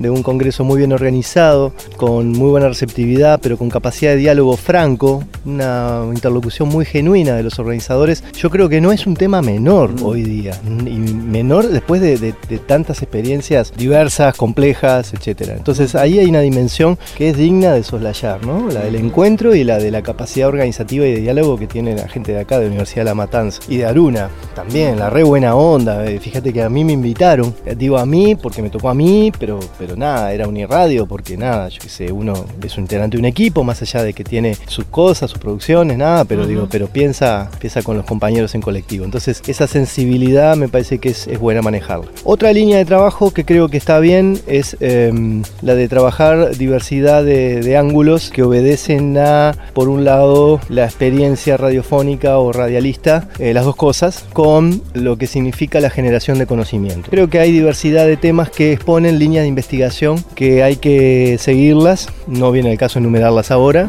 de 0.00 0.08
un 0.08 0.22
congreso 0.22 0.64
muy 0.64 0.78
bien 0.78 0.92
organizado, 0.92 1.74
con 1.96 2.32
muy 2.32 2.48
buena 2.50 2.68
receptividad, 2.68 3.38
pero 3.42 3.58
con 3.58 3.68
capacidad 3.68 4.12
de 4.12 4.16
diálogo 4.16 4.56
franco, 4.56 5.22
una 5.44 6.02
interlocución 6.12 6.68
muy 6.68 6.84
genuina 6.84 7.34
de 7.34 7.42
los 7.42 7.58
organizadores, 7.58 8.22
yo 8.34 8.50
creo 8.50 8.68
que 8.68 8.80
no 8.80 8.92
es 8.92 9.06
un 9.06 9.14
tema 9.14 9.42
menor 9.42 9.94
hoy 10.02 10.22
día, 10.22 10.58
y 10.86 10.90
menor 10.98 11.68
después 11.68 12.00
de, 12.00 12.18
de- 12.18 12.34
de 12.48 12.58
tantas 12.58 13.02
experiencias 13.02 13.72
diversas, 13.76 14.36
complejas, 14.36 15.12
etc. 15.14 15.50
Entonces 15.56 15.94
ahí 15.94 16.18
hay 16.18 16.26
una 16.28 16.40
dimensión 16.40 16.98
que 17.16 17.30
es 17.30 17.36
digna 17.36 17.72
de 17.72 17.82
soslayar, 17.82 18.44
¿no? 18.44 18.68
la 18.70 18.80
del 18.80 18.96
encuentro 18.96 19.54
y 19.54 19.64
la 19.64 19.78
de 19.78 19.90
la 19.90 20.02
capacidad 20.02 20.48
organizativa 20.48 21.06
y 21.06 21.12
de 21.14 21.20
diálogo 21.20 21.58
que 21.58 21.66
tiene 21.66 21.94
la 21.94 22.08
gente 22.08 22.32
de 22.32 22.40
acá, 22.40 22.56
de 22.58 22.64
la 22.64 22.68
Universidad 22.70 23.02
de 23.02 23.10
La 23.10 23.14
Matanza. 23.14 23.60
Y 23.68 23.78
de 23.78 23.86
Aruna 23.86 24.28
también, 24.54 24.98
la 24.98 25.10
re 25.10 25.22
buena 25.22 25.54
onda, 25.54 26.04
eh, 26.06 26.18
fíjate 26.20 26.52
que 26.52 26.62
a 26.62 26.68
mí 26.68 26.84
me 26.84 26.92
invitaron, 26.92 27.54
Eh, 27.66 27.74
digo 27.76 27.98
a 27.98 28.06
mí 28.06 28.34
porque 28.34 28.62
me 28.62 28.70
tocó 28.70 28.88
a 28.88 28.94
mí, 28.94 29.32
pero, 29.38 29.58
pero 29.78 29.96
nada, 29.96 30.32
era 30.32 30.48
unirradio 30.48 31.06
porque 31.06 31.36
nada, 31.36 31.68
yo 31.68 31.78
qué 31.80 31.88
sé, 31.88 32.12
uno 32.12 32.32
es 32.62 32.76
un 32.76 32.84
integrante 32.84 33.16
de 33.16 33.20
un 33.20 33.26
equipo, 33.26 33.62
más 33.64 33.80
allá 33.82 34.02
de 34.02 34.12
que 34.12 34.24
tiene 34.24 34.56
sus 34.66 34.84
cosas, 34.86 35.29
sus 35.30 35.38
producciones, 35.38 35.96
nada, 35.96 36.24
pero 36.24 36.46
digo, 36.46 36.68
pero 36.70 36.88
piensa, 36.88 37.50
piensa 37.58 37.82
con 37.82 37.96
los 37.96 38.06
compañeros 38.06 38.54
en 38.54 38.60
colectivo. 38.60 39.04
Entonces 39.04 39.42
esa 39.46 39.66
sensibilidad 39.66 40.56
me 40.56 40.68
parece 40.68 40.98
que 40.98 41.10
es, 41.10 41.26
es 41.26 41.38
buena 41.38 41.62
manejarla. 41.62 42.06
Otra 42.24 42.52
línea 42.52 42.78
de 42.78 42.84
trabajo 42.84 43.32
que 43.32 43.44
creo 43.44 43.68
que 43.68 43.76
está 43.76 43.98
bien 43.98 44.38
es 44.46 44.76
em, 44.80 45.42
la 45.62 45.74
de 45.74 45.88
trabajar 45.88 46.56
diversidad 46.56 47.24
de, 47.24 47.60
de 47.60 47.76
ángulos 47.76 48.30
que 48.30 48.42
obedecen 48.42 49.16
a, 49.18 49.54
por 49.72 49.88
un 49.88 50.04
lado, 50.04 50.60
la 50.68 50.84
experiencia 50.84 51.56
radiofónica 51.56 52.38
o 52.38 52.52
radialista, 52.52 53.28
eh, 53.38 53.54
las 53.54 53.64
dos 53.64 53.76
cosas, 53.76 54.24
con 54.32 54.82
lo 54.94 55.16
que 55.16 55.26
significa 55.26 55.80
la 55.80 55.90
generación 55.90 56.38
de 56.38 56.46
conocimiento. 56.46 57.10
Creo 57.10 57.28
que 57.28 57.38
hay 57.38 57.52
diversidad 57.52 58.06
de 58.06 58.16
temas 58.16 58.50
que 58.50 58.72
exponen 58.72 59.18
líneas 59.18 59.42
de 59.42 59.48
investigación 59.48 60.22
que 60.34 60.62
hay 60.62 60.76
que 60.76 61.36
seguirlas, 61.38 62.08
no 62.26 62.52
viene 62.52 62.72
el 62.72 62.78
caso 62.78 62.98
enumerarlas 62.98 63.50
ahora, 63.50 63.88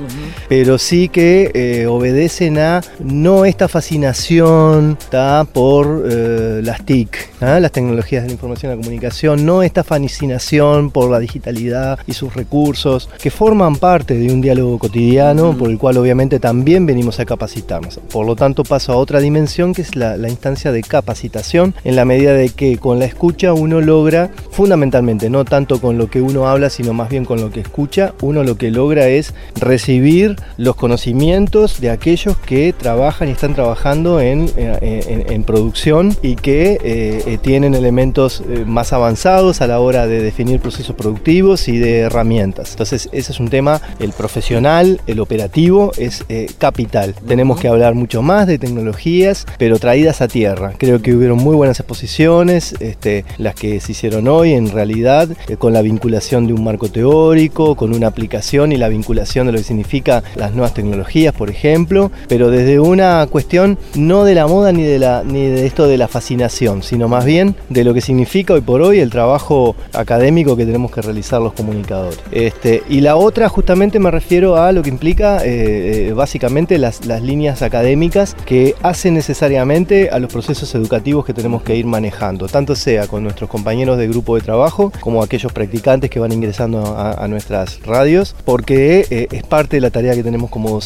pero 0.50 0.78
sí 0.78 1.10
que 1.10 1.31
eh, 1.32 1.88
obedecen 1.88 2.58
a 2.58 2.82
no 3.00 3.46
esta 3.46 3.68
fascinación 3.68 4.98
¿tá? 5.10 5.46
por 5.52 6.04
eh, 6.10 6.62
las 6.64 6.86
TIC, 6.86 7.30
¿ah? 7.42 7.60
las 7.60 7.72
tecnologías 7.72 8.24
de 8.24 8.30
la 8.30 8.34
información 8.34 8.72
y 8.72 8.76
la 8.76 8.82
comunicación, 8.82 9.46
no 9.46 9.64
esta 9.64 9.84
fascinación 9.84 10.92
por 10.92 11.10
la 11.10 11.20
digitalidad 11.20 12.00
y 12.08 12.14
sus 12.14 12.34
recursos, 12.34 13.10
que 13.22 13.32
forman 13.32 13.76
parte 13.76 14.16
de 14.16 14.34
un 14.34 14.42
diálogo 14.42 14.78
cotidiano 14.80 15.56
por 15.58 15.70
el 15.70 15.78
cual 15.78 15.98
obviamente 15.98 16.40
también 16.40 16.86
venimos 16.86 17.20
a 17.20 17.26
capacitarnos. 17.26 18.00
Por 18.12 18.26
lo 18.26 18.36
tanto 18.36 18.64
paso 18.64 18.92
a 18.92 18.98
otra 18.98 19.20
dimensión 19.20 19.74
que 19.74 19.84
es 19.84 19.96
la, 19.96 20.18
la 20.18 20.30
instancia 20.30 20.72
de 20.72 20.82
capacitación, 20.82 21.74
en 21.84 21.96
la 21.96 22.06
medida 22.06 22.34
de 22.34 22.50
que 22.50 22.78
con 22.78 23.00
la 23.00 23.06
escucha 23.06 23.54
uno 23.54 23.80
logra, 23.80 24.32
fundamentalmente, 24.52 25.30
no 25.30 25.46
tanto 25.46 25.80
con 25.80 25.98
lo 25.98 26.10
que 26.10 26.22
uno 26.22 26.48
habla, 26.48 26.70
sino 26.70 26.94
más 26.94 27.10
bien 27.10 27.26
con 27.26 27.40
lo 27.40 27.52
que 27.52 27.62
escucha, 27.62 28.14
uno 28.22 28.44
lo 28.44 28.58
que 28.58 28.72
logra 28.72 29.08
es 29.08 29.34
recibir 29.56 30.36
los 30.58 30.76
conocimientos 30.76 31.21
de 31.22 31.92
aquellos 31.92 32.36
que 32.36 32.74
trabajan 32.74 33.28
y 33.30 33.32
están 33.34 33.54
trabajando 33.54 34.20
en, 34.20 34.50
eh, 34.58 35.04
en- 35.08 35.32
en 35.32 35.44
producción 35.44 36.16
y 36.24 36.36
que 36.36 36.80
eh, 36.84 37.24
eh, 37.28 37.38
tienen 37.40 37.76
elementos 37.76 38.44
más 38.66 38.92
avanzados 38.92 39.62
a 39.62 39.68
la 39.68 39.80
hora 39.80 40.08
de 40.08 40.20
definir 40.20 40.60
procesos 40.60 40.96
productivos 40.96 41.68
y 41.68 41.78
de 41.78 42.00
herramientas. 42.00 42.72
Entonces 42.72 43.08
ese 43.12 43.32
es 43.34 43.40
un 43.40 43.50
tema, 43.50 43.82
el 44.00 44.14
profesional, 44.14 45.00
el 45.06 45.20
operativo 45.20 45.92
es 45.98 46.26
eh, 46.28 46.48
capital. 46.58 47.14
Tenemos 47.28 47.60
que 47.60 47.68
hablar 47.68 47.94
mucho 47.94 48.24
más 48.24 48.48
de 48.48 48.58
tecnologías, 48.58 49.46
pero 49.60 49.78
traídas 49.78 50.22
a 50.22 50.28
tierra. 50.28 50.74
Creo 50.80 51.04
que 51.04 51.14
hubieron 51.16 51.38
muy 51.38 51.56
buenas 51.56 51.80
exposiciones, 51.80 52.74
este, 52.80 53.26
las 53.38 53.54
que 53.54 53.80
se 53.80 53.92
hicieron 53.92 54.28
hoy 54.28 54.54
en 54.54 54.72
realidad, 54.72 55.30
eh, 55.48 55.56
con 55.58 55.72
la 55.72 55.84
vinculación 55.84 56.48
de 56.48 56.54
un 56.54 56.64
marco 56.64 56.90
teórico, 56.90 57.76
con 57.76 57.94
una 57.94 58.08
aplicación 58.08 58.72
y 58.72 58.78
la 58.78 58.90
vinculación 58.90 59.46
de 59.46 59.52
lo 59.54 59.60
que 59.60 59.64
significa 59.66 60.24
las 60.36 60.54
nuevas 60.54 60.74
tecnologías, 60.74 61.11
por 61.34 61.50
ejemplo, 61.50 62.10
pero 62.30 62.50
desde 62.50 62.80
una 62.80 63.28
cuestión 63.30 63.78
no 63.96 64.24
de 64.24 64.34
la 64.34 64.48
moda 64.48 64.72
ni 64.72 64.84
de, 64.84 64.98
la, 64.98 65.24
ni 65.26 65.46
de 65.48 65.66
esto 65.66 65.88
de 65.88 65.98
la 65.98 66.08
fascinación, 66.08 66.84
sino 66.84 67.10
más 67.10 67.26
bien 67.26 67.56
de 67.70 67.84
lo 67.84 67.94
que 67.94 68.00
significa 68.00 68.54
hoy 68.54 68.62
por 68.62 68.82
hoy 68.82 69.00
el 69.00 69.10
trabajo 69.10 69.76
académico 69.94 70.56
que 70.56 70.66
tenemos 70.66 70.90
que 70.90 71.02
realizar 71.02 71.42
los 71.42 71.52
comunicadores. 71.54 72.18
Este, 72.32 72.84
y 72.90 73.02
la 73.02 73.18
otra 73.18 73.50
justamente 73.50 74.00
me 74.00 74.10
refiero 74.10 74.56
a 74.56 74.72
lo 74.72 74.84
que 74.84 74.90
implica 74.90 75.46
eh, 75.46 76.08
eh, 76.08 76.14
básicamente 76.14 76.78
las, 76.78 77.06
las 77.06 77.22
líneas 77.22 77.62
académicas 77.62 78.36
que 78.46 78.76
hacen 78.82 79.14
necesariamente 79.14 80.10
a 80.12 80.20
los 80.20 80.32
procesos 80.32 80.74
educativos 80.76 81.26
que 81.26 81.34
tenemos 81.34 81.62
que 81.62 81.76
ir 81.76 81.86
manejando, 81.86 82.48
tanto 82.48 82.74
sea 82.76 83.08
con 83.08 83.24
nuestros 83.24 83.50
compañeros 83.50 83.98
de 83.98 84.08
grupo 84.08 84.36
de 84.36 84.42
trabajo 84.42 84.94
como 85.02 85.22
aquellos 85.22 85.52
practicantes 85.52 86.10
que 86.10 86.20
van 86.20 86.32
ingresando 86.32 86.80
a, 86.86 87.24
a 87.24 87.28
nuestras 87.28 87.82
radios, 87.84 88.34
porque 88.46 89.06
eh, 89.10 89.28
es 89.32 89.44
parte 89.44 89.76
de 89.78 89.82
la 89.82 89.90
tarea 89.90 90.16
que 90.16 90.24
tenemos 90.24 90.50
como 90.50 90.80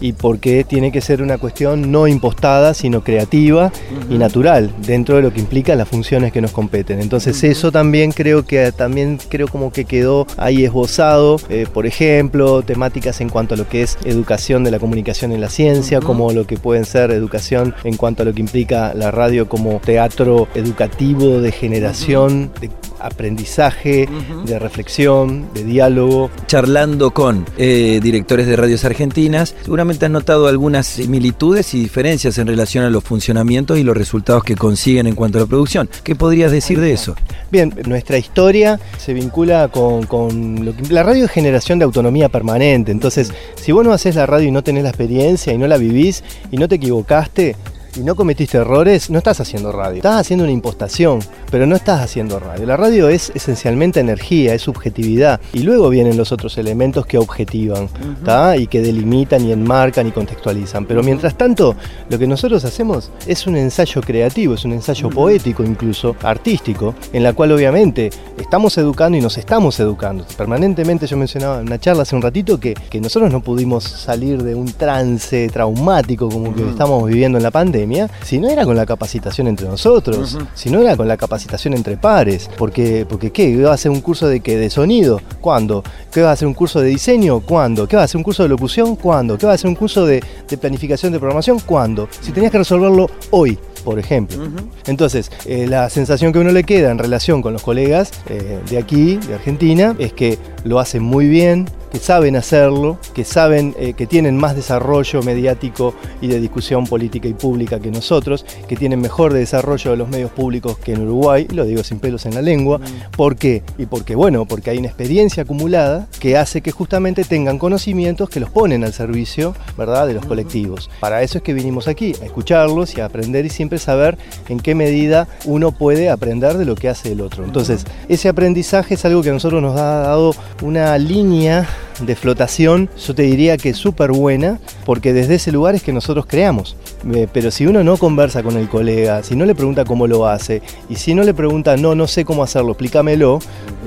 y 0.00 0.12
porque 0.12 0.64
tiene 0.64 0.92
que 0.92 1.00
ser 1.00 1.22
una 1.22 1.38
cuestión 1.38 1.90
no 1.90 2.06
impostada, 2.06 2.74
sino 2.74 3.02
creativa 3.02 3.72
y 4.10 4.18
natural 4.18 4.70
dentro 4.86 5.16
de 5.16 5.22
lo 5.22 5.32
que 5.32 5.40
implica 5.40 5.74
las 5.76 5.88
funciones 5.88 6.32
que 6.32 6.40
nos 6.40 6.50
competen. 6.50 7.00
Entonces 7.00 7.42
eso 7.44 7.72
también 7.72 8.12
creo 8.12 8.44
que 8.44 8.72
también 8.72 9.18
creo 9.28 9.48
como 9.48 9.72
que 9.72 9.84
quedó 9.84 10.26
ahí 10.36 10.64
esbozado, 10.64 11.38
eh, 11.48 11.66
por 11.72 11.86
ejemplo, 11.86 12.62
temáticas 12.62 13.20
en 13.20 13.28
cuanto 13.28 13.54
a 13.54 13.56
lo 13.56 13.68
que 13.68 13.82
es 13.82 13.98
educación 14.04 14.64
de 14.64 14.70
la 14.70 14.78
comunicación 14.78 15.32
en 15.32 15.40
la 15.40 15.48
ciencia, 15.48 16.00
como 16.00 16.32
lo 16.32 16.46
que 16.46 16.56
pueden 16.56 16.84
ser 16.84 17.10
educación 17.10 17.74
en 17.84 17.96
cuanto 17.96 18.22
a 18.22 18.26
lo 18.26 18.34
que 18.34 18.40
implica 18.40 18.92
la 18.94 19.10
radio 19.10 19.48
como 19.48 19.80
teatro 19.80 20.48
educativo 20.54 21.40
de 21.40 21.52
generación, 21.52 22.50
de 22.60 22.70
aprendizaje, 23.02 24.08
de 24.46 24.58
reflexión, 24.58 25.52
de 25.54 25.64
diálogo. 25.64 26.30
charlando 26.46 27.12
con 27.12 27.44
eh, 27.58 28.00
directores 28.02 28.46
de 28.46 28.56
radios 28.56 28.84
argentinas, 28.84 29.54
seguramente 29.62 30.06
has 30.06 30.10
notado 30.10 30.48
algunas 30.48 30.86
similitudes 30.86 31.74
y 31.74 31.80
diferencias 31.80 32.38
en 32.38 32.46
relación 32.46 32.84
a 32.84 32.90
los 32.90 33.04
funcionamientos 33.04 33.78
y 33.78 33.82
los 33.82 33.96
resultados 33.96 34.44
que 34.44 34.56
consiguen 34.56 35.06
en 35.06 35.14
cuanto 35.14 35.38
a 35.38 35.42
la 35.42 35.46
producción. 35.46 35.88
¿Qué 36.02 36.14
podrías 36.14 36.50
decir 36.50 36.80
de 36.80 36.92
eso? 36.92 37.14
Bien, 37.50 37.72
nuestra 37.86 38.18
historia 38.18 38.80
se 38.98 39.14
vincula 39.14 39.68
con, 39.68 40.64
lo 40.64 40.76
que 40.76 40.92
la 40.92 41.02
radio 41.02 41.24
es 41.24 41.30
generación 41.30 41.78
de 41.78 41.84
autonomía 41.84 42.28
permanente. 42.28 42.92
Entonces, 42.92 43.32
si 43.56 43.72
vos 43.72 43.84
no 43.84 43.92
haces 43.92 44.16
la 44.16 44.26
radio 44.26 44.48
y 44.48 44.52
no 44.52 44.62
tenés 44.62 44.82
la 44.82 44.90
experiencia 44.90 45.52
y 45.52 45.58
no 45.58 45.66
la 45.66 45.76
vivís 45.76 46.24
y 46.50 46.56
no 46.56 46.68
te 46.68 46.76
equivocaste, 46.76 47.56
y 47.96 48.00
no 48.00 48.14
cometiste 48.14 48.58
errores, 48.58 49.10
no 49.10 49.18
estás 49.18 49.40
haciendo 49.40 49.72
radio. 49.72 49.96
Estás 49.96 50.20
haciendo 50.20 50.44
una 50.44 50.52
impostación, 50.52 51.20
pero 51.50 51.66
no 51.66 51.76
estás 51.76 52.00
haciendo 52.00 52.38
radio. 52.38 52.66
La 52.66 52.76
radio 52.76 53.08
es 53.08 53.32
esencialmente 53.34 54.00
energía, 54.00 54.54
es 54.54 54.62
subjetividad. 54.62 55.40
Y 55.52 55.60
luego 55.60 55.88
vienen 55.88 56.16
los 56.16 56.32
otros 56.32 56.56
elementos 56.58 57.06
que 57.06 57.18
objetivan, 57.18 57.88
¿tá? 58.24 58.56
y 58.56 58.66
que 58.66 58.80
delimitan 58.80 59.46
y 59.46 59.52
enmarcan 59.52 60.06
y 60.06 60.12
contextualizan. 60.12 60.86
Pero 60.86 61.02
mientras 61.02 61.36
tanto, 61.36 61.76
lo 62.08 62.18
que 62.18 62.26
nosotros 62.26 62.64
hacemos 62.64 63.10
es 63.26 63.46
un 63.46 63.56
ensayo 63.56 64.00
creativo, 64.00 64.54
es 64.54 64.64
un 64.64 64.72
ensayo 64.72 65.10
poético 65.10 65.62
incluso, 65.62 66.16
artístico, 66.22 66.94
en 67.12 67.22
la 67.22 67.32
cual 67.32 67.52
obviamente 67.52 68.10
estamos 68.38 68.76
educando 68.78 69.18
y 69.18 69.20
nos 69.20 69.36
estamos 69.38 69.78
educando. 69.80 70.24
Permanentemente 70.36 71.06
yo 71.06 71.16
mencionaba 71.16 71.60
en 71.60 71.66
una 71.66 71.78
charla 71.78 72.02
hace 72.02 72.16
un 72.16 72.22
ratito 72.22 72.58
que, 72.58 72.74
que 72.74 73.00
nosotros 73.00 73.30
no 73.30 73.42
pudimos 73.42 73.84
salir 73.84 74.42
de 74.42 74.54
un 74.54 74.72
trance 74.72 75.48
traumático 75.48 76.28
como 76.28 76.54
que 76.54 76.68
estamos 76.68 77.06
viviendo 77.06 77.38
en 77.38 77.44
la 77.44 77.50
pandemia, 77.50 77.81
si 78.22 78.38
no 78.38 78.48
era 78.48 78.64
con 78.64 78.76
la 78.76 78.86
capacitación 78.86 79.46
entre 79.46 79.68
nosotros, 79.68 80.38
si 80.54 80.70
no 80.70 80.80
era 80.80 80.96
con 80.96 81.08
la 81.08 81.16
capacitación 81.16 81.74
entre 81.74 81.96
pares, 81.96 82.48
porque, 82.56 83.06
porque 83.08 83.30
¿qué? 83.30 83.56
¿Va 83.62 83.70
a 83.70 83.74
hacer 83.74 83.90
un 83.90 84.00
curso 84.00 84.28
de 84.28 84.40
qué? 84.40 84.56
¿De 84.56 84.70
sonido? 84.70 85.20
¿Cuándo? 85.40 85.82
¿Qué 86.12 86.22
va 86.22 86.30
a 86.30 86.32
hacer 86.32 86.48
un 86.48 86.54
curso 86.54 86.80
de 86.80 86.88
diseño? 86.88 87.40
¿Cuándo? 87.40 87.86
¿Qué 87.86 87.96
va 87.96 88.02
a 88.02 88.04
hacer 88.04 88.18
un 88.18 88.24
curso 88.24 88.42
de 88.42 88.48
locución? 88.48 88.96
¿Cuándo? 88.96 89.38
¿Qué 89.38 89.46
va 89.46 89.52
a 89.52 89.54
hacer 89.54 89.68
un 89.68 89.74
curso 89.74 90.06
de, 90.06 90.22
de 90.48 90.56
planificación 90.56 91.12
de 91.12 91.18
programación? 91.18 91.60
¿Cuándo? 91.60 92.08
Si 92.20 92.32
tenías 92.32 92.52
que 92.52 92.58
resolverlo 92.58 93.10
hoy, 93.30 93.58
por 93.84 93.98
ejemplo. 93.98 94.38
Entonces, 94.86 95.30
eh, 95.44 95.66
la 95.66 95.90
sensación 95.90 96.32
que 96.32 96.38
uno 96.38 96.52
le 96.52 96.64
queda 96.64 96.90
en 96.90 96.98
relación 96.98 97.42
con 97.42 97.52
los 97.52 97.62
colegas 97.62 98.12
eh, 98.28 98.60
de 98.68 98.78
aquí, 98.78 99.16
de 99.16 99.34
Argentina, 99.34 99.94
es 99.98 100.12
que 100.12 100.38
lo 100.64 100.78
hacen 100.80 101.02
muy 101.02 101.28
bien, 101.28 101.66
que 101.92 101.98
saben 101.98 102.36
hacerlo, 102.36 102.98
que 103.14 103.22
saben 103.22 103.74
eh, 103.78 103.92
que 103.92 104.06
tienen 104.06 104.38
más 104.38 104.56
desarrollo 104.56 105.22
mediático 105.22 105.94
y 106.22 106.28
de 106.28 106.40
discusión 106.40 106.86
política 106.86 107.28
y 107.28 107.34
pública 107.34 107.80
que 107.80 107.90
nosotros, 107.90 108.46
que 108.66 108.76
tienen 108.76 109.00
mejor 109.00 109.34
desarrollo 109.34 109.90
de 109.90 109.98
los 109.98 110.08
medios 110.08 110.30
públicos 110.30 110.78
que 110.78 110.94
en 110.94 111.02
Uruguay, 111.02 111.46
lo 111.52 111.66
digo 111.66 111.84
sin 111.84 111.98
pelos 111.98 112.24
en 112.24 112.34
la 112.34 112.40
lengua. 112.40 112.80
¿Por 113.14 113.36
qué? 113.36 113.62
Y 113.76 113.84
porque, 113.84 114.14
bueno, 114.14 114.46
porque 114.46 114.70
hay 114.70 114.78
una 114.78 114.88
experiencia 114.88 115.42
acumulada 115.42 116.08
que 116.18 116.38
hace 116.38 116.62
que 116.62 116.70
justamente 116.70 117.24
tengan 117.24 117.58
conocimientos 117.58 118.30
que 118.30 118.40
los 118.40 118.48
ponen 118.48 118.84
al 118.84 118.94
servicio, 118.94 119.54
¿verdad?, 119.76 120.06
de 120.06 120.14
los 120.14 120.24
colectivos. 120.24 120.88
Para 120.98 121.22
eso 121.22 121.38
es 121.38 121.44
que 121.44 121.52
vinimos 121.52 121.88
aquí, 121.88 122.14
a 122.22 122.24
escucharlos 122.24 122.96
y 122.96 123.02
a 123.02 123.04
aprender 123.04 123.44
y 123.44 123.50
siempre 123.50 123.78
saber 123.78 124.16
en 124.48 124.60
qué 124.60 124.74
medida 124.74 125.28
uno 125.44 125.72
puede 125.72 126.08
aprender 126.08 126.56
de 126.56 126.64
lo 126.64 126.74
que 126.74 126.88
hace 126.88 127.12
el 127.12 127.20
otro. 127.20 127.44
Entonces, 127.44 127.84
ese 128.08 128.30
aprendizaje 128.30 128.94
es 128.94 129.04
algo 129.04 129.22
que 129.22 129.28
a 129.28 129.34
nosotros 129.34 129.60
nos 129.60 129.78
ha 129.78 130.00
dado 130.00 130.34
una 130.60 130.96
línea 130.98 131.68
de 132.00 132.16
flotación, 132.16 132.90
yo 133.06 133.14
te 133.14 133.22
diría 133.22 133.56
que 133.56 133.74
súper 133.74 134.12
buena, 134.12 134.58
porque 134.84 135.12
desde 135.12 135.36
ese 135.36 135.52
lugar 135.52 135.74
es 135.74 135.82
que 135.82 135.92
nosotros 135.92 136.26
creamos. 136.26 136.76
Eh, 137.14 137.28
Pero 137.32 137.50
si 137.50 137.66
uno 137.66 137.84
no 137.84 137.96
conversa 137.96 138.42
con 138.42 138.56
el 138.56 138.68
colega, 138.68 139.22
si 139.22 139.36
no 139.36 139.44
le 139.44 139.54
pregunta 139.54 139.84
cómo 139.84 140.06
lo 140.06 140.26
hace, 140.26 140.62
y 140.88 140.96
si 140.96 141.14
no 141.14 141.22
le 141.22 141.34
pregunta, 141.34 141.76
no, 141.76 141.94
no 141.94 142.06
sé 142.06 142.24
cómo 142.24 142.42
hacerlo, 142.42 142.72
explícamelo, 142.72 143.38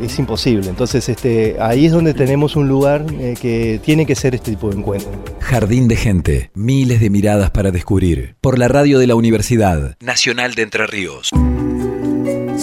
es 0.02 0.18
imposible. 0.20 0.70
Entonces 0.70 1.08
este, 1.10 1.58
ahí 1.60 1.86
es 1.86 1.92
donde 1.92 2.14
tenemos 2.14 2.56
un 2.56 2.68
lugar 2.68 3.06
eh, 3.20 3.36
que 3.40 3.80
tiene 3.84 4.06
que 4.06 4.16
ser 4.16 4.36
este 4.36 4.52
tipo 4.52 4.70
de 4.70 4.78
encuentro. 4.78 5.12
Jardín 5.40 5.88
de 5.88 5.96
gente, 5.96 6.52
miles 6.54 7.00
de 7.00 7.10
miradas 7.10 7.52
para 7.52 7.72
descubrir. 7.72 8.36
Por 8.42 8.60
la 8.60 8.68
radio 8.68 9.00
de 9.00 9.08
la 9.08 9.16
Universidad 9.16 9.96
Nacional 10.00 10.56
de 10.56 10.64
Entre 10.64 10.88
Ríos. 10.88 11.32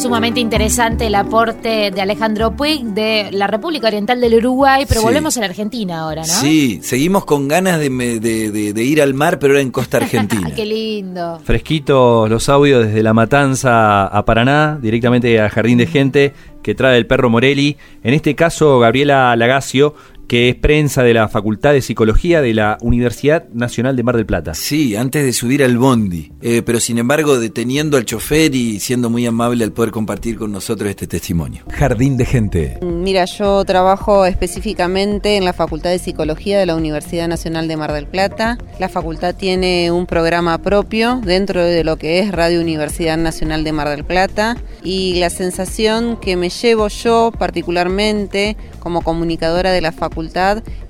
Sumamente 0.03 0.41
interesante 0.41 1.07
el 1.07 1.15
aporte 1.15 1.93
de 1.93 2.01
Alejandro 2.03 2.57
Puig 2.57 2.83
de 2.87 3.29
la 3.31 3.47
República 3.47 3.87
Oriental 3.87 4.21
del 4.21 4.35
Uruguay, 4.35 4.85
pero 4.89 5.01
Sí. 5.01 5.07
volvemos 5.07 5.37
a 5.37 5.41
la 5.41 5.47
Argentina 5.47 6.01
ahora, 6.01 6.23
¿no? 6.23 6.27
Sí, 6.27 6.81
seguimos 6.83 7.25
con 7.25 7.47
ganas 7.47 7.79
de, 7.79 7.89
me- 7.89 8.19
de- 8.19 8.51
de- 8.51 8.73
de 8.73 8.83
ir 8.85 9.01
al 9.01 9.15
mar, 9.15 9.39
pero 9.39 9.53
ahora 9.53 9.63
en 9.63 9.71
costa 9.71 9.99
argentina. 10.43 10.51
Qué 10.57 10.67
lindo. 10.67 11.39
Fresquitos 11.45 12.29
los 12.29 12.49
audios 12.49 12.85
desde 12.87 13.03
La 13.05 13.15
Matanza 13.15 14.05
a 14.07 14.25
Paraná, 14.25 14.77
directamente 14.83 15.41
a 15.41 15.49
Jardín 15.49 15.79
de 15.79 15.87
Gente, 15.87 16.35
que 16.65 16.75
trae 16.75 16.99
el 16.99 17.07
perro 17.07 17.31
Morelli. 17.31 17.77
En 18.03 18.13
este 18.15 18.35
caso, 18.35 18.81
Gabriela 18.81 19.35
Lagacio, 19.37 19.95
que 20.29 20.49
es 20.49 20.55
prensa 20.55 21.03
de 21.03 21.15
la 21.15 21.29
Facultad 21.29 21.73
de 21.73 21.83
Psicología 21.83 22.41
de 22.41 22.55
la 22.55 22.79
Universidad 22.81 23.49
Nacional 23.53 23.97
de 23.97 24.03
Mar 24.03 24.17
del 24.17 24.27
Plata. 24.27 24.55
Sí, 24.55 24.97
antes 24.97 25.25
de 25.25 25.33
subir 25.33 25.63
al 25.63 25.77
bondi, 25.77 26.31
Eh, 26.41 26.63
pero 26.65 26.81
sin 26.81 26.99
embargo 26.99 27.39
deteniendo 27.39 27.97
al 27.97 28.05
chofer 28.05 28.55
y 28.55 28.81
siendo 28.81 29.11
muy 29.11 29.27
amable 29.27 29.65
al 29.65 29.73
poder 29.73 29.91
compartir 29.91 30.39
con 30.39 30.53
nosotros 30.53 30.89
este 30.89 31.07
testimonio. 31.07 31.65
Jardín 31.71 32.17
de 32.17 32.25
gente. 32.25 32.79
Mira, 32.83 33.25
yo 33.27 33.65
trabajo 33.65 34.25
específicamente 34.27 35.37
en 35.37 35.45
la 35.45 35.53
Facultad 35.53 35.91
de 35.91 35.99
Psicología 35.99 36.59
de 36.59 36.67
la 36.67 36.77
Universidad 36.77 37.29
Nacional 37.29 37.69
de 37.69 37.77
Mar 37.77 37.93
del 37.93 38.07
Plata. 38.07 38.59
La 38.79 38.89
facultad 38.89 39.35
tiene 39.35 39.91
un 39.91 40.07
programa 40.07 40.59
propio 40.59 41.21
dentro 41.25 41.65
de 41.65 41.85
lo 41.85 41.97
que 41.97 42.21
es 42.21 42.33
Radio 42.33 42.61
Universidad 42.61 43.19
Nacional 43.19 43.65
de 43.65 43.73
Mar 43.73 43.89
del 43.89 44.05
Plata 44.05 44.57
y 44.83 45.21
la 45.21 45.31
sensación 45.31 46.17
que 46.17 46.37
me 46.37 46.49
llevo 46.49 46.89
yo 46.89 47.33
particularmente 47.39 48.57
como 48.79 49.03
comunicadora 49.03 49.71
de 49.73 49.81
la 49.81 49.93
facultad 49.93 50.12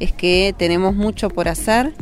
es 0.00 0.12
que 0.12 0.54
tenemos 0.56 0.94
mucho 0.94 1.28
por 1.28 1.48
hacer 1.48 1.92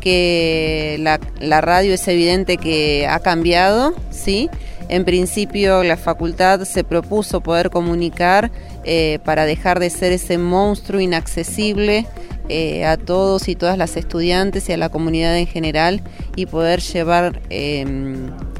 que 0.00 0.96
la, 1.00 1.60
radio 1.60 1.94
es 1.94 2.06
evidente 2.08 2.56
que 2.56 3.06
ha 3.08 3.18
cambiado, 3.20 3.94
¿sí? 4.10 4.48
En 4.88 5.04
principio 5.04 5.82
la 5.82 5.96
facultad 5.96 6.62
se 6.62 6.84
propuso 6.84 7.42
poder 7.42 7.68
comunicar 7.70 8.50
eh, 8.84 9.18
para 9.24 9.44
dejar 9.44 9.80
de 9.80 9.90
ser 9.90 10.12
ese 10.12 10.38
monstruo 10.38 11.00
inaccesible 11.00 12.06
eh, 12.48 12.86
a 12.86 12.96
todos 12.96 13.48
y 13.48 13.56
todas 13.56 13.76
las 13.76 13.98
estudiantes 13.98 14.70
y 14.70 14.72
a 14.72 14.78
la 14.78 14.88
comunidad 14.88 15.36
en 15.36 15.46
general 15.46 16.00
y 16.34 16.46
poder 16.46 16.80
llevar 16.80 17.42
eh, 17.50 17.84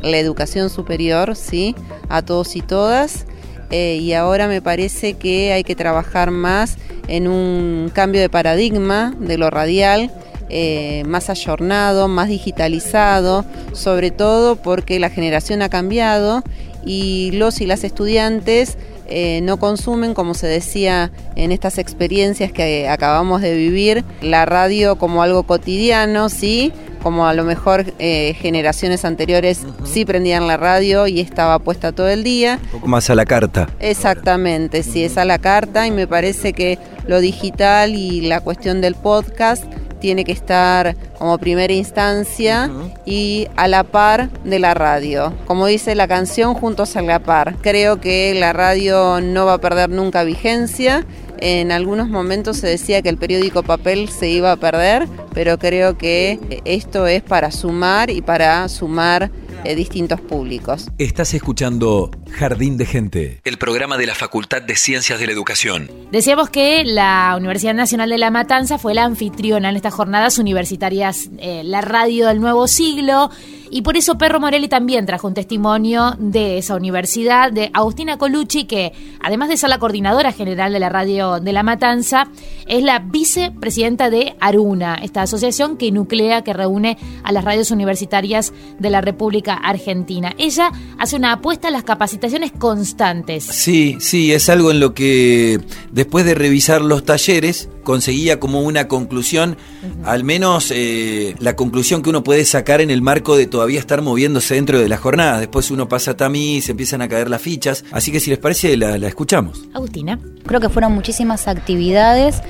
la 0.02 0.18
educación 0.18 0.68
superior 0.68 1.34
¿sí? 1.34 1.74
a 2.10 2.20
todos 2.20 2.56
y 2.56 2.60
todas. 2.60 3.24
Eh, 3.70 3.98
y 4.00 4.12
ahora 4.12 4.48
me 4.48 4.62
parece 4.62 5.14
que 5.14 5.52
hay 5.52 5.64
que 5.64 5.74
trabajar 5.74 6.30
más 6.30 6.76
en 7.08 7.26
un 7.26 7.90
cambio 7.92 8.20
de 8.20 8.28
paradigma 8.28 9.14
de 9.18 9.38
lo 9.38 9.50
radial, 9.50 10.10
eh, 10.50 11.02
más 11.06 11.28
ayornado, 11.28 12.08
más 12.08 12.28
digitalizado, 12.28 13.44
sobre 13.72 14.10
todo 14.10 14.56
porque 14.56 14.98
la 14.98 15.10
generación 15.10 15.60
ha 15.62 15.68
cambiado 15.68 16.42
y 16.84 17.32
los 17.32 17.60
y 17.60 17.66
las 17.66 17.84
estudiantes 17.84 18.78
eh, 19.10 19.40
no 19.42 19.58
consumen, 19.58 20.12
como 20.12 20.34
se 20.34 20.46
decía 20.46 21.10
en 21.34 21.50
estas 21.50 21.78
experiencias 21.78 22.52
que 22.52 22.88
acabamos 22.88 23.40
de 23.40 23.56
vivir, 23.56 24.04
la 24.20 24.44
radio 24.44 24.96
como 24.96 25.22
algo 25.22 25.44
cotidiano, 25.44 26.28
¿sí? 26.28 26.72
Como 27.02 27.26
a 27.26 27.32
lo 27.32 27.44
mejor 27.44 27.86
eh, 27.98 28.34
generaciones 28.38 29.06
anteriores 29.06 29.62
sí 29.84 30.04
prendían 30.04 30.46
la 30.46 30.58
radio 30.58 31.06
y 31.06 31.20
estaba 31.20 31.58
puesta 31.58 31.92
todo 31.92 32.08
el 32.08 32.22
día. 32.22 32.58
Un 32.64 32.70
poco 32.70 32.88
más 32.88 33.08
a 33.08 33.14
la 33.14 33.24
carta. 33.24 33.68
Exactamente, 33.80 34.82
sí, 34.82 35.04
es 35.04 35.16
a 35.16 35.24
la 35.24 35.38
carta 35.38 35.86
y 35.86 35.90
me 35.90 36.06
parece 36.06 36.52
que 36.52 36.78
lo 37.08 37.20
digital 37.20 37.94
y 37.94 38.20
la 38.20 38.40
cuestión 38.40 38.80
del 38.80 38.94
podcast 38.94 39.64
tiene 39.98 40.24
que 40.24 40.32
estar 40.32 40.94
como 41.18 41.38
primera 41.38 41.72
instancia 41.72 42.70
y 43.04 43.48
a 43.56 43.66
la 43.66 43.82
par 43.82 44.30
de 44.44 44.58
la 44.58 44.74
radio. 44.74 45.32
Como 45.46 45.66
dice 45.66 45.94
la 45.94 46.06
canción, 46.06 46.54
juntos 46.54 46.94
a 46.96 47.02
la 47.02 47.18
par. 47.18 47.56
Creo 47.62 48.00
que 48.00 48.34
la 48.38 48.52
radio 48.52 49.20
no 49.20 49.46
va 49.46 49.54
a 49.54 49.58
perder 49.58 49.90
nunca 49.90 50.22
vigencia. 50.22 51.04
En 51.40 51.72
algunos 51.72 52.08
momentos 52.08 52.58
se 52.58 52.66
decía 52.66 53.02
que 53.02 53.08
el 53.08 53.16
periódico 53.16 53.62
papel 53.62 54.08
se 54.08 54.28
iba 54.28 54.52
a 54.52 54.56
perder, 54.56 55.08
pero 55.32 55.58
creo 55.58 55.96
que 55.96 56.60
esto 56.64 57.06
es 57.06 57.22
para 57.22 57.50
sumar 57.50 58.10
y 58.10 58.22
para 58.22 58.68
sumar 58.68 59.30
eh, 59.64 59.74
distintos 59.74 60.20
públicos. 60.20 60.88
Estás 60.98 61.34
escuchando 61.34 62.10
Jardín 62.30 62.76
de 62.76 62.86
Gente, 62.86 63.40
el 63.44 63.58
programa 63.58 63.96
de 63.96 64.06
la 64.06 64.14
Facultad 64.14 64.62
de 64.62 64.76
Ciencias 64.76 65.18
de 65.18 65.26
la 65.26 65.32
Educación. 65.32 65.90
Decíamos 66.12 66.50
que 66.50 66.84
la 66.84 67.34
Universidad 67.36 67.74
Nacional 67.74 68.10
de 68.10 68.18
La 68.18 68.30
Matanza 68.30 68.78
fue 68.78 68.94
la 68.94 69.04
anfitriona 69.04 69.68
en 69.70 69.76
estas 69.76 69.94
jornadas 69.94 70.38
universitarias, 70.38 71.28
eh, 71.38 71.62
la 71.64 71.80
radio 71.80 72.28
del 72.28 72.40
nuevo 72.40 72.68
siglo, 72.68 73.30
y 73.70 73.82
por 73.82 73.96
eso 73.96 74.18
Perro 74.18 74.40
Morelli 74.40 74.68
también 74.68 75.06
trajo 75.06 75.28
un 75.28 75.34
testimonio 75.34 76.14
de 76.18 76.58
esa 76.58 76.76
universidad, 76.76 77.52
de 77.52 77.70
Agustina 77.72 78.18
Colucci, 78.18 78.64
que 78.64 78.92
además 79.20 79.48
de 79.48 79.56
ser 79.56 79.70
la 79.70 79.78
coordinadora 79.78 80.32
general 80.32 80.72
de 80.72 80.80
la 80.80 80.88
radio 80.88 81.40
de 81.40 81.52
La 81.52 81.62
Matanza, 81.62 82.28
es 82.66 82.82
la 82.82 82.98
vicepresidenta 82.98 84.10
de 84.10 84.34
Aruna, 84.40 84.96
esta 84.96 85.22
asociación 85.22 85.76
que 85.76 85.90
nuclea, 85.90 86.42
que 86.42 86.52
reúne 86.52 86.98
a 87.22 87.32
las 87.32 87.44
radios 87.44 87.70
universitarias 87.70 88.52
de 88.78 88.90
la 88.90 89.00
República 89.00 89.54
Argentina. 89.54 90.34
Ella 90.38 90.70
hace 90.98 91.16
una 91.16 91.32
apuesta 91.32 91.68
a 91.68 91.70
las 91.70 91.84
capacitaciones 91.84 92.52
constantes. 92.52 93.44
Sí, 93.44 93.96
sí, 94.00 94.32
es 94.32 94.48
algo 94.48 94.70
en 94.70 94.80
lo 94.80 94.94
que 94.94 95.60
después 95.92 96.24
de 96.24 96.34
revisar 96.34 96.82
los 96.82 97.04
talleres 97.04 97.68
conseguía 97.88 98.38
como 98.38 98.60
una 98.60 98.86
conclusión, 98.86 99.56
al 100.04 100.22
menos 100.22 100.70
eh, 100.76 101.34
la 101.38 101.56
conclusión 101.56 102.02
que 102.02 102.10
uno 102.10 102.22
puede 102.22 102.44
sacar 102.44 102.82
en 102.82 102.90
el 102.90 103.00
marco 103.00 103.34
de 103.34 103.46
todavía 103.46 103.80
estar 103.80 104.02
moviéndose 104.02 104.56
dentro 104.56 104.78
de 104.78 104.90
las 104.90 105.00
jornadas. 105.00 105.40
Después 105.40 105.70
uno 105.70 105.88
pasa 105.88 106.10
a 106.10 106.16
tamiz, 106.18 106.68
empiezan 106.68 107.00
a 107.00 107.08
caer 107.08 107.30
las 107.30 107.40
fichas. 107.40 107.86
Así 107.90 108.12
que 108.12 108.20
si 108.20 108.28
les 108.28 108.38
parece, 108.38 108.76
la, 108.76 108.98
la 108.98 109.08
escuchamos. 109.08 109.64
Agustina. 109.72 110.18
Creo 110.44 110.60
que 110.60 110.68
fueron 110.68 110.92
muchísimas 110.92 111.48
actividades, 111.48 112.42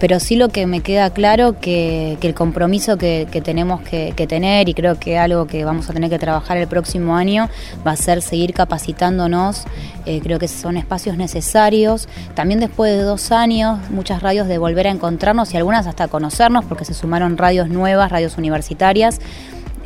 pero 0.00 0.18
sí 0.18 0.34
lo 0.36 0.48
que 0.48 0.66
me 0.66 0.80
queda 0.80 1.10
claro 1.10 1.60
que, 1.60 2.16
que 2.20 2.28
el 2.28 2.34
compromiso 2.34 2.96
que, 2.96 3.28
que 3.30 3.42
tenemos 3.42 3.82
que, 3.82 4.14
que 4.16 4.26
tener 4.26 4.68
y 4.70 4.74
creo 4.74 4.98
que 4.98 5.18
algo 5.18 5.46
que 5.46 5.64
vamos 5.66 5.90
a 5.90 5.92
tener 5.92 6.08
que 6.08 6.18
trabajar 6.18 6.56
el 6.56 6.68
próximo 6.68 7.16
año 7.16 7.50
va 7.86 7.92
a 7.92 7.96
ser 7.96 8.22
seguir 8.22 8.54
capacitándonos. 8.54 9.64
Eh, 10.06 10.20
creo 10.22 10.38
que 10.38 10.48
son 10.48 10.76
espacios 10.76 11.16
necesarios. 11.16 12.08
También 12.34 12.60
después 12.60 12.92
de 12.92 13.02
dos 13.02 13.32
años, 13.32 13.78
muchas 13.90 14.22
radios 14.22 14.46
de 14.46 14.56
volver 14.58 14.85
a 14.88 14.90
encontrarnos 14.90 15.52
y 15.54 15.56
algunas 15.56 15.86
hasta 15.86 16.08
conocernos 16.08 16.64
porque 16.64 16.84
se 16.84 16.94
sumaron 16.94 17.36
radios 17.36 17.68
nuevas, 17.68 18.10
radios 18.10 18.38
universitarias. 18.38 19.20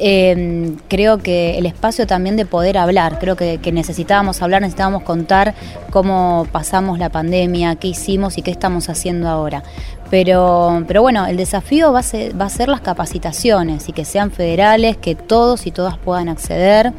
Eh, 0.02 0.76
creo 0.88 1.18
que 1.18 1.58
el 1.58 1.66
espacio 1.66 2.06
también 2.06 2.34
de 2.34 2.46
poder 2.46 2.78
hablar, 2.78 3.18
creo 3.18 3.36
que, 3.36 3.58
que, 3.58 3.70
necesitábamos 3.70 4.40
hablar, 4.40 4.62
necesitábamos 4.62 5.02
contar 5.02 5.54
cómo 5.90 6.46
pasamos 6.50 6.98
la 6.98 7.10
pandemia, 7.10 7.76
qué 7.76 7.88
hicimos 7.88 8.38
y 8.38 8.42
qué 8.42 8.50
estamos 8.50 8.88
haciendo 8.88 9.28
ahora. 9.28 9.62
Pero, 10.10 10.84
pero 10.88 11.02
bueno, 11.02 11.26
el 11.26 11.36
desafío 11.36 11.92
va 11.92 12.00
a, 12.00 12.02
ser, 12.02 12.38
va 12.38 12.46
a 12.46 12.50
ser 12.50 12.68
las 12.68 12.80
capacitaciones 12.80 13.88
y 13.88 13.92
que 13.92 14.04
sean 14.04 14.32
federales, 14.32 14.96
que 14.96 15.14
todos 15.14 15.66
y 15.66 15.70
todas 15.70 15.98
puedan 15.98 16.28
acceder. 16.28 16.92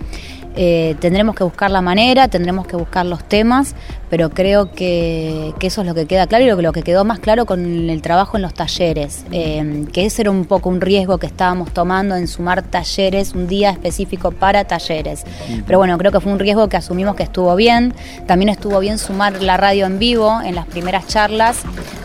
Eh, 0.55 0.95
tendremos 0.99 1.35
que 1.35 1.43
buscar 1.43 1.71
la 1.71 1.81
manera, 1.81 2.27
tendremos 2.27 2.67
que 2.67 2.75
buscar 2.75 3.05
los 3.05 3.23
temas, 3.23 3.73
pero 4.09 4.29
creo 4.29 4.71
que, 4.71 5.53
que, 5.59 5.67
eso 5.67 5.81
es 5.81 5.87
lo 5.87 5.95
que 5.95 6.05
queda 6.05 6.27
claro 6.27 6.43
y 6.43 6.47
lo 6.47 6.57
que, 6.57 6.61
lo 6.61 6.73
que 6.73 6.83
quedó 6.83 7.05
más 7.05 7.19
claro 7.19 7.45
con 7.45 7.89
el 7.89 8.01
trabajo 8.01 8.35
en 8.35 8.43
los 8.43 8.53
talleres, 8.53 9.23
eh, 9.31 9.85
que 9.93 10.05
ese 10.05 10.23
era 10.23 10.31
un 10.31 10.43
poco 10.45 10.67
un 10.67 10.81
riesgo 10.81 11.17
que 11.17 11.27
estábamos 11.27 11.71
tomando 11.71 12.15
en 12.15 12.27
sumar 12.27 12.63
talleres, 12.63 13.33
un 13.33 13.47
día 13.47 13.69
específico 13.69 14.31
para 14.31 14.65
talleres. 14.65 15.23
Pero 15.65 15.77
bueno, 15.77 15.97
creo 15.97 16.11
que 16.11 16.19
fue 16.19 16.33
un 16.33 16.39
riesgo 16.39 16.67
que 16.67 16.75
asumimos 16.75 17.15
que 17.15 17.23
estuvo 17.23 17.55
bien. 17.55 17.93
También 18.27 18.49
estuvo 18.49 18.79
bien 18.79 18.97
sumar 18.97 19.41
la 19.41 19.55
radio 19.55 19.85
en 19.85 19.99
vivo 19.99 20.41
en 20.43 20.55
las 20.55 20.65
primeras 20.65 21.07
charlas, 21.07 21.59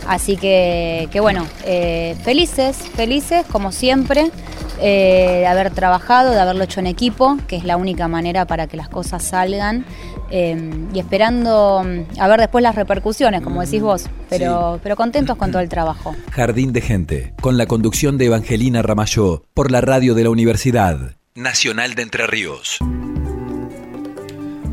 así 0.07 0.37
que, 0.37 1.09
que 1.11 1.19
bueno, 1.19 1.45
eh, 1.65 2.15
felices, 2.23 2.77
felices 2.95 3.45
como 3.51 3.73
siempre. 3.73 4.31
Eh, 4.79 5.37
de 5.39 5.47
haber 5.47 5.71
trabajado, 5.71 6.31
de 6.31 6.39
haberlo 6.39 6.63
hecho 6.63 6.79
en 6.79 6.87
equipo, 6.87 7.37
que 7.47 7.55
es 7.55 7.63
la 7.63 7.77
única 7.77 8.07
manera 8.07 8.45
para 8.45 8.67
que 8.67 8.77
las 8.77 8.89
cosas 8.89 9.23
salgan. 9.23 9.85
Eh, 10.29 10.87
y 10.93 10.99
esperando 10.99 11.83
mm, 11.85 12.19
a 12.19 12.27
ver 12.27 12.39
después 12.39 12.61
las 12.61 12.75
repercusiones, 12.75 13.41
como 13.41 13.61
decís 13.61 13.81
vos, 13.81 14.05
pero, 14.29 14.75
sí. 14.75 14.79
pero 14.83 14.95
contentos 14.95 15.37
con 15.37 15.51
todo 15.51 15.61
el 15.61 15.69
trabajo. 15.69 16.15
Jardín 16.31 16.73
de 16.73 16.81
Gente, 16.81 17.33
con 17.41 17.57
la 17.57 17.65
conducción 17.65 18.17
de 18.17 18.25
Evangelina 18.25 18.81
Ramayó, 18.81 19.43
por 19.53 19.71
la 19.71 19.81
radio 19.81 20.13
de 20.13 20.23
la 20.23 20.29
Universidad 20.29 21.15
Nacional 21.35 21.95
de 21.95 22.01
Entre 22.03 22.27
Ríos. 22.27 22.79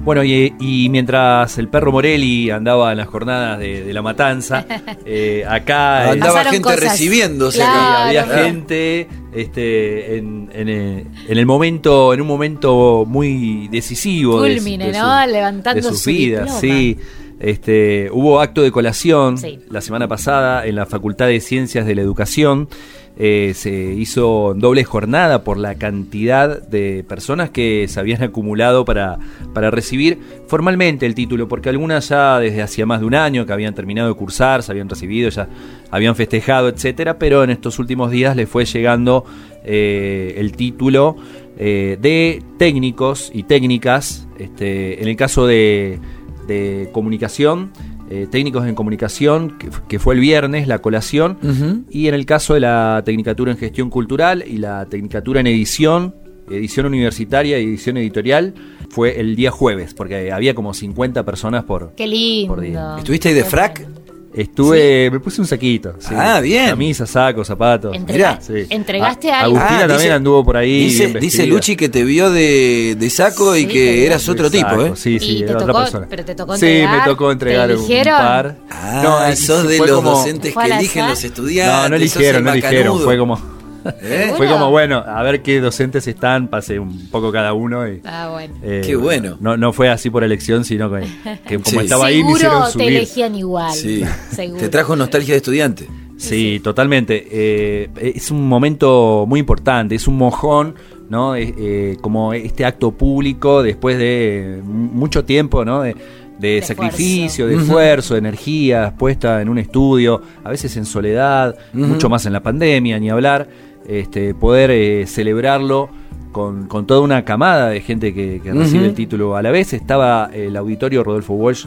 Bueno, 0.04 0.22
y, 0.22 0.54
y, 0.60 0.90
mientras 0.90 1.56
el 1.56 1.68
perro 1.68 1.90
Morelli 1.90 2.50
andaba 2.50 2.92
en 2.92 2.98
las 2.98 3.08
jornadas 3.08 3.58
de, 3.58 3.84
de 3.84 3.92
la 3.94 4.02
matanza, 4.02 4.66
eh, 5.06 5.44
acá 5.48 6.10
andaba 6.10 6.44
gente 6.44 6.60
cosas. 6.60 6.80
recibiéndose. 6.80 7.58
Claro, 7.58 8.04
había 8.08 8.24
claro. 8.24 8.44
gente 8.44 9.08
este, 9.34 10.18
en, 10.18 10.50
en, 10.52 10.68
el, 10.68 11.06
en, 11.26 11.38
el 11.38 11.46
momento, 11.46 12.12
en 12.12 12.20
un 12.20 12.26
momento 12.26 13.04
muy 13.06 13.68
decisivo 13.68 14.40
Culmine, 14.40 14.86
de, 14.86 14.92
de, 14.92 14.98
¿no? 14.98 15.24
Su, 15.24 15.30
Levantando 15.30 15.82
de 15.82 15.88
sus 15.88 16.02
su 16.02 16.10
vidas, 16.10 16.60
sí. 16.60 16.98
Este, 17.40 18.08
hubo 18.12 18.40
acto 18.40 18.62
de 18.62 18.70
colación 18.70 19.38
sí. 19.38 19.58
la 19.68 19.80
semana 19.80 20.06
pasada 20.06 20.66
en 20.66 20.76
la 20.76 20.86
Facultad 20.86 21.26
de 21.26 21.40
Ciencias 21.40 21.86
de 21.86 21.94
la 21.94 22.02
Educación. 22.02 22.68
Eh, 23.16 23.52
se 23.54 23.70
hizo 23.70 24.54
doble 24.56 24.82
jornada 24.82 25.44
por 25.44 25.56
la 25.56 25.76
cantidad 25.76 26.60
de 26.60 27.04
personas 27.08 27.50
que 27.50 27.86
se 27.86 28.00
habían 28.00 28.24
acumulado 28.24 28.84
para, 28.84 29.18
para 29.52 29.70
recibir 29.70 30.18
formalmente 30.48 31.06
el 31.06 31.14
título, 31.14 31.46
porque 31.46 31.68
algunas 31.68 32.08
ya 32.08 32.40
desde 32.40 32.60
hacía 32.60 32.86
más 32.86 33.00
de 33.00 33.06
un 33.06 33.14
año 33.14 33.46
que 33.46 33.52
habían 33.52 33.72
terminado 33.72 34.08
de 34.08 34.14
cursar, 34.14 34.64
se 34.64 34.72
habían 34.72 34.88
recibido, 34.88 35.30
ya 35.30 35.48
habían 35.92 36.16
festejado, 36.16 36.68
etcétera, 36.68 37.16
pero 37.16 37.44
en 37.44 37.50
estos 37.50 37.78
últimos 37.78 38.10
días 38.10 38.34
les 38.34 38.48
fue 38.48 38.64
llegando 38.64 39.24
eh, 39.64 40.34
el 40.38 40.50
título 40.52 41.16
eh, 41.56 41.96
de 42.00 42.42
técnicos 42.58 43.30
y 43.32 43.44
técnicas. 43.44 44.26
Este, 44.38 45.00
en 45.00 45.06
el 45.06 45.14
caso 45.14 45.46
de, 45.46 46.00
de 46.48 46.88
comunicación, 46.92 47.70
eh, 48.10 48.26
técnicos 48.30 48.66
en 48.66 48.74
comunicación, 48.74 49.58
que, 49.58 49.68
que, 49.88 49.98
fue 49.98 50.14
el 50.14 50.20
viernes 50.20 50.68
la 50.68 50.80
colación, 50.80 51.38
uh 51.42 51.46
-huh. 51.46 51.84
y 51.90 52.08
en 52.08 52.14
el 52.14 52.26
caso 52.26 52.54
de 52.54 52.60
la 52.60 53.02
Tecnicatura 53.04 53.50
en 53.52 53.58
Gestión 53.58 53.90
Cultural 53.90 54.44
y 54.46 54.58
la 54.58 54.86
Tecnicatura 54.86 55.40
en 55.40 55.46
Edición, 55.46 56.14
edición 56.50 56.86
universitaria 56.86 57.58
y 57.58 57.64
edición 57.64 57.96
editorial, 57.96 58.54
fue 58.90 59.18
el 59.20 59.34
día 59.36 59.50
jueves, 59.50 59.94
porque 59.94 60.30
había 60.30 60.54
como 60.54 60.74
50 60.74 61.24
personas 61.24 61.64
por, 61.64 61.94
Qué 61.96 62.06
lindo. 62.06 62.54
por 62.54 62.62
día. 62.62 62.96
¿Estuviste 62.98 63.30
ahí 63.30 63.34
de 63.34 63.44
frac? 63.44 63.86
Estuve, 64.34 65.06
sí. 65.06 65.10
me 65.12 65.20
puse 65.20 65.40
un 65.40 65.46
saquito. 65.46 65.94
Sí. 65.98 66.14
Ah, 66.16 66.40
bien. 66.40 66.70
Camisa, 66.70 67.06
saco, 67.06 67.44
zapatos. 67.44 67.94
Entrega, 67.94 68.40
sí. 68.40 68.66
¿Entregaste 68.68 69.30
a? 69.30 69.42
Agustina 69.42 69.76
ah, 69.76 69.78
también 69.80 69.98
dice, 69.98 70.12
anduvo 70.12 70.44
por 70.44 70.56
ahí. 70.56 70.84
Dice, 70.86 71.06
dice, 71.20 71.46
Luchi 71.46 71.76
que 71.76 71.88
te 71.88 72.02
vio 72.02 72.30
de, 72.30 72.96
de 72.98 73.10
saco 73.10 73.54
sí, 73.54 73.60
y 73.60 73.66
que 73.66 74.06
eras 74.06 74.28
otro 74.28 74.50
saco, 74.50 74.68
tipo, 74.70 74.82
¿eh? 74.82 74.92
Sí, 74.96 75.20
sí, 75.20 75.26
¿Y 75.26 75.42
era 75.42 75.46
te 75.46 75.54
otra 75.54 75.66
tocó, 75.68 75.78
persona. 75.78 76.06
Pero 76.10 76.24
te 76.24 76.34
tocó 76.34 76.54
entregar. 76.54 76.90
Sí, 76.90 76.98
me 76.98 77.04
tocó 77.04 77.32
entregar 77.32 77.76
un 77.76 78.04
par. 78.04 78.56
Ah, 78.70 79.00
no, 79.28 79.36
sos 79.36 79.68
de 79.68 79.78
los 79.78 79.90
como, 79.90 80.10
docentes 80.10 80.54
que 80.54 80.66
eligen 80.66 81.08
los 81.08 81.22
estudiantes. 81.22 81.82
No, 81.82 81.88
no 81.90 81.96
eligieron, 81.96 82.44
no 82.44 82.52
eligieron. 82.52 83.00
Fue 83.00 83.16
como. 83.16 83.53
¿Eh? 84.02 84.32
Fue 84.36 84.48
como, 84.48 84.70
bueno, 84.70 84.98
a 85.06 85.22
ver 85.22 85.42
qué 85.42 85.60
docentes 85.60 86.06
están, 86.06 86.48
pasé 86.48 86.78
un 86.78 87.08
poco 87.10 87.30
cada 87.32 87.52
uno. 87.52 87.86
Y, 87.88 88.00
ah, 88.04 88.28
bueno. 88.32 88.54
Eh, 88.62 88.82
qué 88.84 88.96
bueno. 88.96 89.36
No, 89.40 89.56
no 89.56 89.72
fue 89.72 89.88
así 89.88 90.10
por 90.10 90.24
elección, 90.24 90.64
sino 90.64 90.90
que, 90.90 91.06
que 91.46 91.58
como 91.58 91.80
sí. 91.80 91.84
estaba 91.84 92.08
Seguro 92.08 92.18
ahí 92.18 92.24
me 92.24 92.32
hicieron 92.32 92.70
subir. 92.70 92.86
te 92.86 92.96
elegían 92.96 93.34
igual. 93.34 93.72
Sí. 93.72 94.04
Seguro. 94.30 94.60
Te 94.60 94.68
trajo 94.68 94.96
nostalgia 94.96 95.34
de 95.34 95.38
estudiante. 95.38 95.86
Sí, 96.16 96.28
sí. 96.54 96.60
totalmente. 96.60 97.26
Eh, 97.30 97.90
es 98.14 98.30
un 98.30 98.46
momento 98.46 99.24
muy 99.26 99.40
importante, 99.40 99.94
es 99.96 100.06
un 100.06 100.16
mojón, 100.16 100.74
¿no? 101.08 101.34
Eh, 101.36 101.96
como 102.00 102.32
este 102.32 102.64
acto 102.64 102.92
público 102.92 103.62
después 103.62 103.98
de 103.98 104.60
mucho 104.64 105.24
tiempo, 105.24 105.64
¿no? 105.64 105.82
De, 105.82 105.94
de, 106.38 106.48
de, 106.48 106.62
sacrificio, 106.62 107.46
esfuerzo. 107.46 107.46
de 107.46 107.54
esfuerzo, 107.56 108.14
de 108.14 108.18
energía 108.18 108.94
puesta 108.98 109.40
en 109.40 109.48
un 109.48 109.58
estudio, 109.58 110.20
a 110.42 110.50
veces 110.50 110.76
en 110.76 110.84
soledad, 110.84 111.56
uh 111.74 111.78
-huh. 111.78 111.86
mucho 111.86 112.08
más 112.08 112.26
en 112.26 112.32
la 112.32 112.42
pandemia, 112.42 112.98
ni 112.98 113.10
hablar 113.10 113.48
este, 113.86 114.34
poder 114.34 114.70
eh, 114.70 115.06
celebrarlo 115.06 115.88
con, 116.32 116.66
con, 116.66 116.86
toda 116.86 117.00
una 117.00 117.24
camada 117.24 117.68
de 117.70 117.80
gente 117.80 118.12
que, 118.12 118.40
que 118.42 118.52
recibe 118.52 118.80
uh 118.80 118.86
-huh. 118.86 118.88
el 118.88 118.94
título. 118.94 119.36
A 119.36 119.42
la 119.42 119.50
vez 119.50 119.72
estaba 119.72 120.30
el 120.32 120.56
auditorio 120.56 121.04
Rodolfo 121.04 121.34
Walsh 121.34 121.66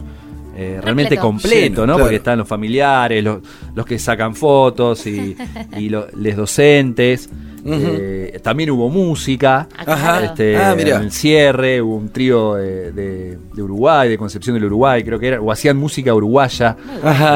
eh, 0.56 0.80
realmente 0.82 1.16
completo, 1.16 1.82
¿no? 1.86 1.94
Claro. 1.94 2.00
Porque 2.00 2.16
están 2.16 2.38
los 2.38 2.48
familiares, 2.48 3.22
los, 3.22 3.38
los 3.76 3.86
que 3.86 3.96
sacan 3.96 4.34
fotos 4.34 5.06
y, 5.06 5.36
y 5.76 5.88
los 5.88 6.06
docentes. 6.36 7.30
Uh 7.64 7.70
-huh. 7.70 7.98
eh, 8.00 8.40
también 8.42 8.70
hubo 8.70 8.88
música 8.88 9.68
Ajá. 9.76 10.24
Este, 10.24 10.56
ah, 10.56 10.72
en 10.78 10.88
el 10.88 11.12
cierre, 11.12 11.82
hubo 11.82 11.96
un 11.96 12.10
trío 12.10 12.54
de, 12.54 12.92
de, 12.92 13.38
de, 13.54 13.62
Uruguay, 13.62 14.08
de 14.08 14.18
Concepción 14.18 14.54
del 14.54 14.64
Uruguay, 14.64 15.02
creo 15.02 15.18
que 15.18 15.28
era, 15.28 15.40
o 15.40 15.50
hacían 15.50 15.76
música 15.76 16.14
uruguaya, 16.14 16.76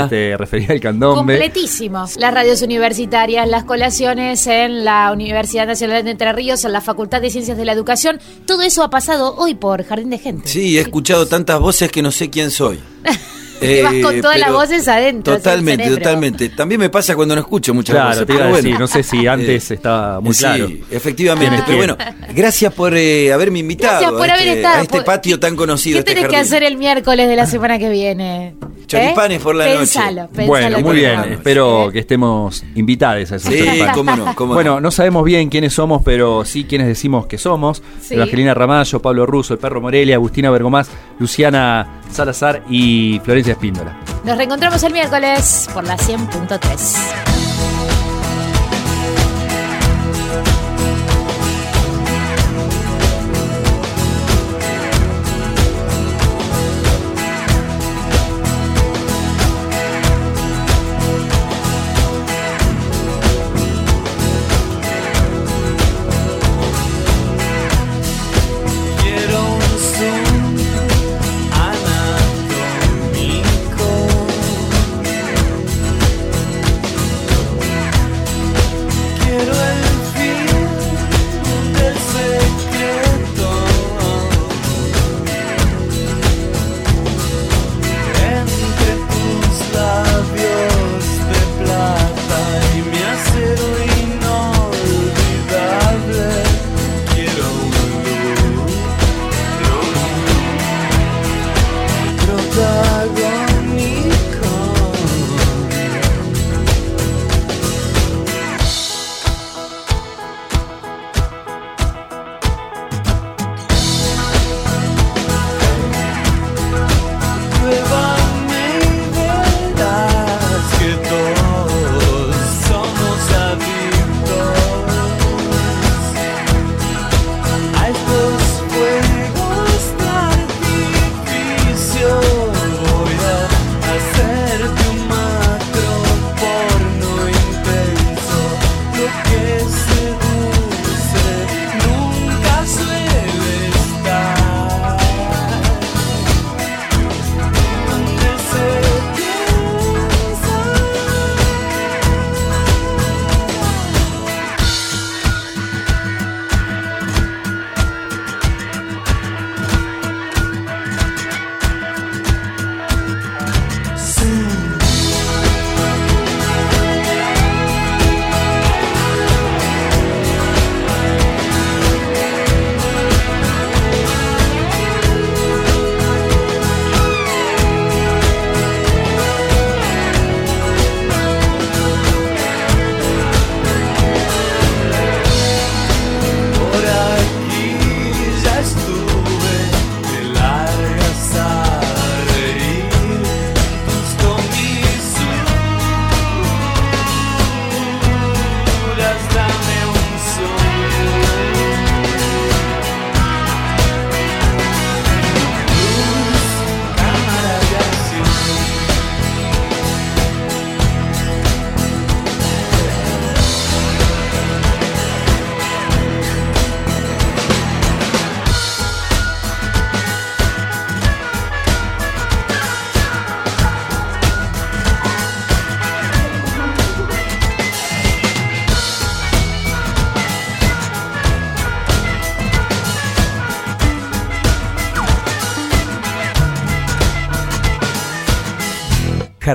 este, 0.05 0.37
refería 0.37 0.69
al 0.71 0.81
candombe. 0.81 1.39
Completísimo. 1.39 2.07
Las 2.19 2.35
radios 2.35 2.63
universitarias, 2.63 3.49
las 3.49 3.65
colaciones 3.65 4.47
en 4.47 4.85
la 4.85 5.11
Universidad 5.13 5.67
Nacional 5.67 6.05
de 6.05 6.11
Entre 6.11 6.33
Ríos, 6.33 6.65
en 6.65 6.73
la 6.73 6.81
Facultad 6.81 7.21
de 7.21 7.31
Ciencias 7.31 7.57
de 7.57 7.65
la 7.65 7.73
Educación, 7.73 8.19
todo 8.47 8.63
eso 8.63 8.83
ha 8.83 8.91
pasado 8.91 9.35
hoy 9.37 9.55
por 9.55 9.85
Jardín 9.85 10.11
de 10.11 10.19
Gente. 10.19 10.49
Sí, 10.49 10.79
he 10.79 10.81
escuchado 10.81 11.27
tantas 11.27 11.61
voces 11.61 11.91
que 11.91 12.03
no 12.03 12.11
sé 12.11 12.31
quién 12.31 12.51
soy. 12.51 12.81
Eh, 13.63 13.83
vas 13.83 13.95
con 14.03 14.21
todas 14.21 14.39
las 14.39 14.53
voces 14.53 14.89
adentro. 14.89 15.37
Totalmente, 15.37 15.89
totalmente. 15.89 16.49
También 16.51 16.81
me 16.81 16.91
pasa 16.91 17.15
cuando 17.15 17.35
no 17.35 17.41
escucho 17.41 17.73
muchas 17.75 17.95
claro, 17.95 18.09
voces. 18.11 18.27
Te 18.27 18.33
iba 18.35 18.45
a 18.45 18.49
decir, 18.49 18.63
bueno. 18.63 18.79
no 18.79 18.87
sé 18.87 19.03
si 19.03 19.27
antes 19.27 19.71
eh, 19.71 19.75
estaba 19.75 20.21
muy 20.21 20.35
sí, 20.35 20.41
claro. 20.41 20.69
efectivamente. 20.91 21.63
Pero 21.67 21.79
bueno, 21.79 21.97
gracias 22.35 22.73
por 22.73 22.95
eh, 22.97 23.33
haberme 23.33 23.61
invitado 23.61 24.01
gracias 24.01 24.13
por 24.13 24.31
a, 24.31 24.35
haber 24.35 24.47
este, 24.47 24.61
estado, 24.61 24.79
a 24.79 24.83
este 24.83 25.03
patio 25.03 25.41
tan 25.41 25.57
conocido. 25.57 25.97
¿Qué 25.97 25.99
este 26.01 26.11
tenés 26.13 26.23
jardín? 26.25 26.37
que 26.37 26.47
hacer 26.47 26.63
el 26.63 26.77
miércoles 26.77 27.29
de 27.29 27.37
la 27.37 27.47
semana 27.47 27.79
que 27.79 27.89
viene? 27.89 28.55
Choripanes 28.87 29.41
por 29.41 29.55
la 29.55 29.65
pensalo, 29.65 30.23
noche. 30.23 30.35
Pensalo, 30.35 30.47
bueno, 30.47 30.81
muy 30.81 30.97
bien. 30.97 31.21
Espero 31.33 31.89
que 31.93 32.01
estemos 32.01 32.63
invitados 32.75 33.33
a 33.33 33.37
esos 33.37 33.43
Sí, 33.53 33.65
cómo 33.95 34.17
no, 34.17 34.35
cómo 34.35 34.55
Bueno, 34.55 34.75
no. 34.75 34.81
no 34.83 34.91
sabemos 34.91 35.25
bien 35.25 35.49
quiénes 35.49 35.73
somos, 35.73 36.03
pero 36.05 36.45
sí 36.45 36.65
quienes 36.65 36.89
decimos 36.89 37.27
que 37.27 37.39
somos. 37.39 37.83
Sí. 38.01 38.15
Evangelina 38.15 38.55
Ramallo, 38.55 39.01
Pablo 39.01 39.25
Russo, 39.25 39.55
el 39.55 39.61
Perro 39.61 39.81
Morelia, 39.81 40.17
Agustina 40.17 40.51
Bergomás, 40.51 40.91
Luciana 41.19 42.03
Salazar 42.11 42.63
y 42.69 43.21
Florencia 43.25 43.52
Espíndola. 43.53 43.97
Nos 44.25 44.37
reencontramos 44.37 44.83
el 44.83 44.93
miércoles 44.93 45.69
por 45.73 45.85
la 45.85 45.97
100.3. 45.97 47.32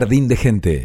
Jardín 0.08 0.30
de 0.30 0.36
Gente. 0.38 0.78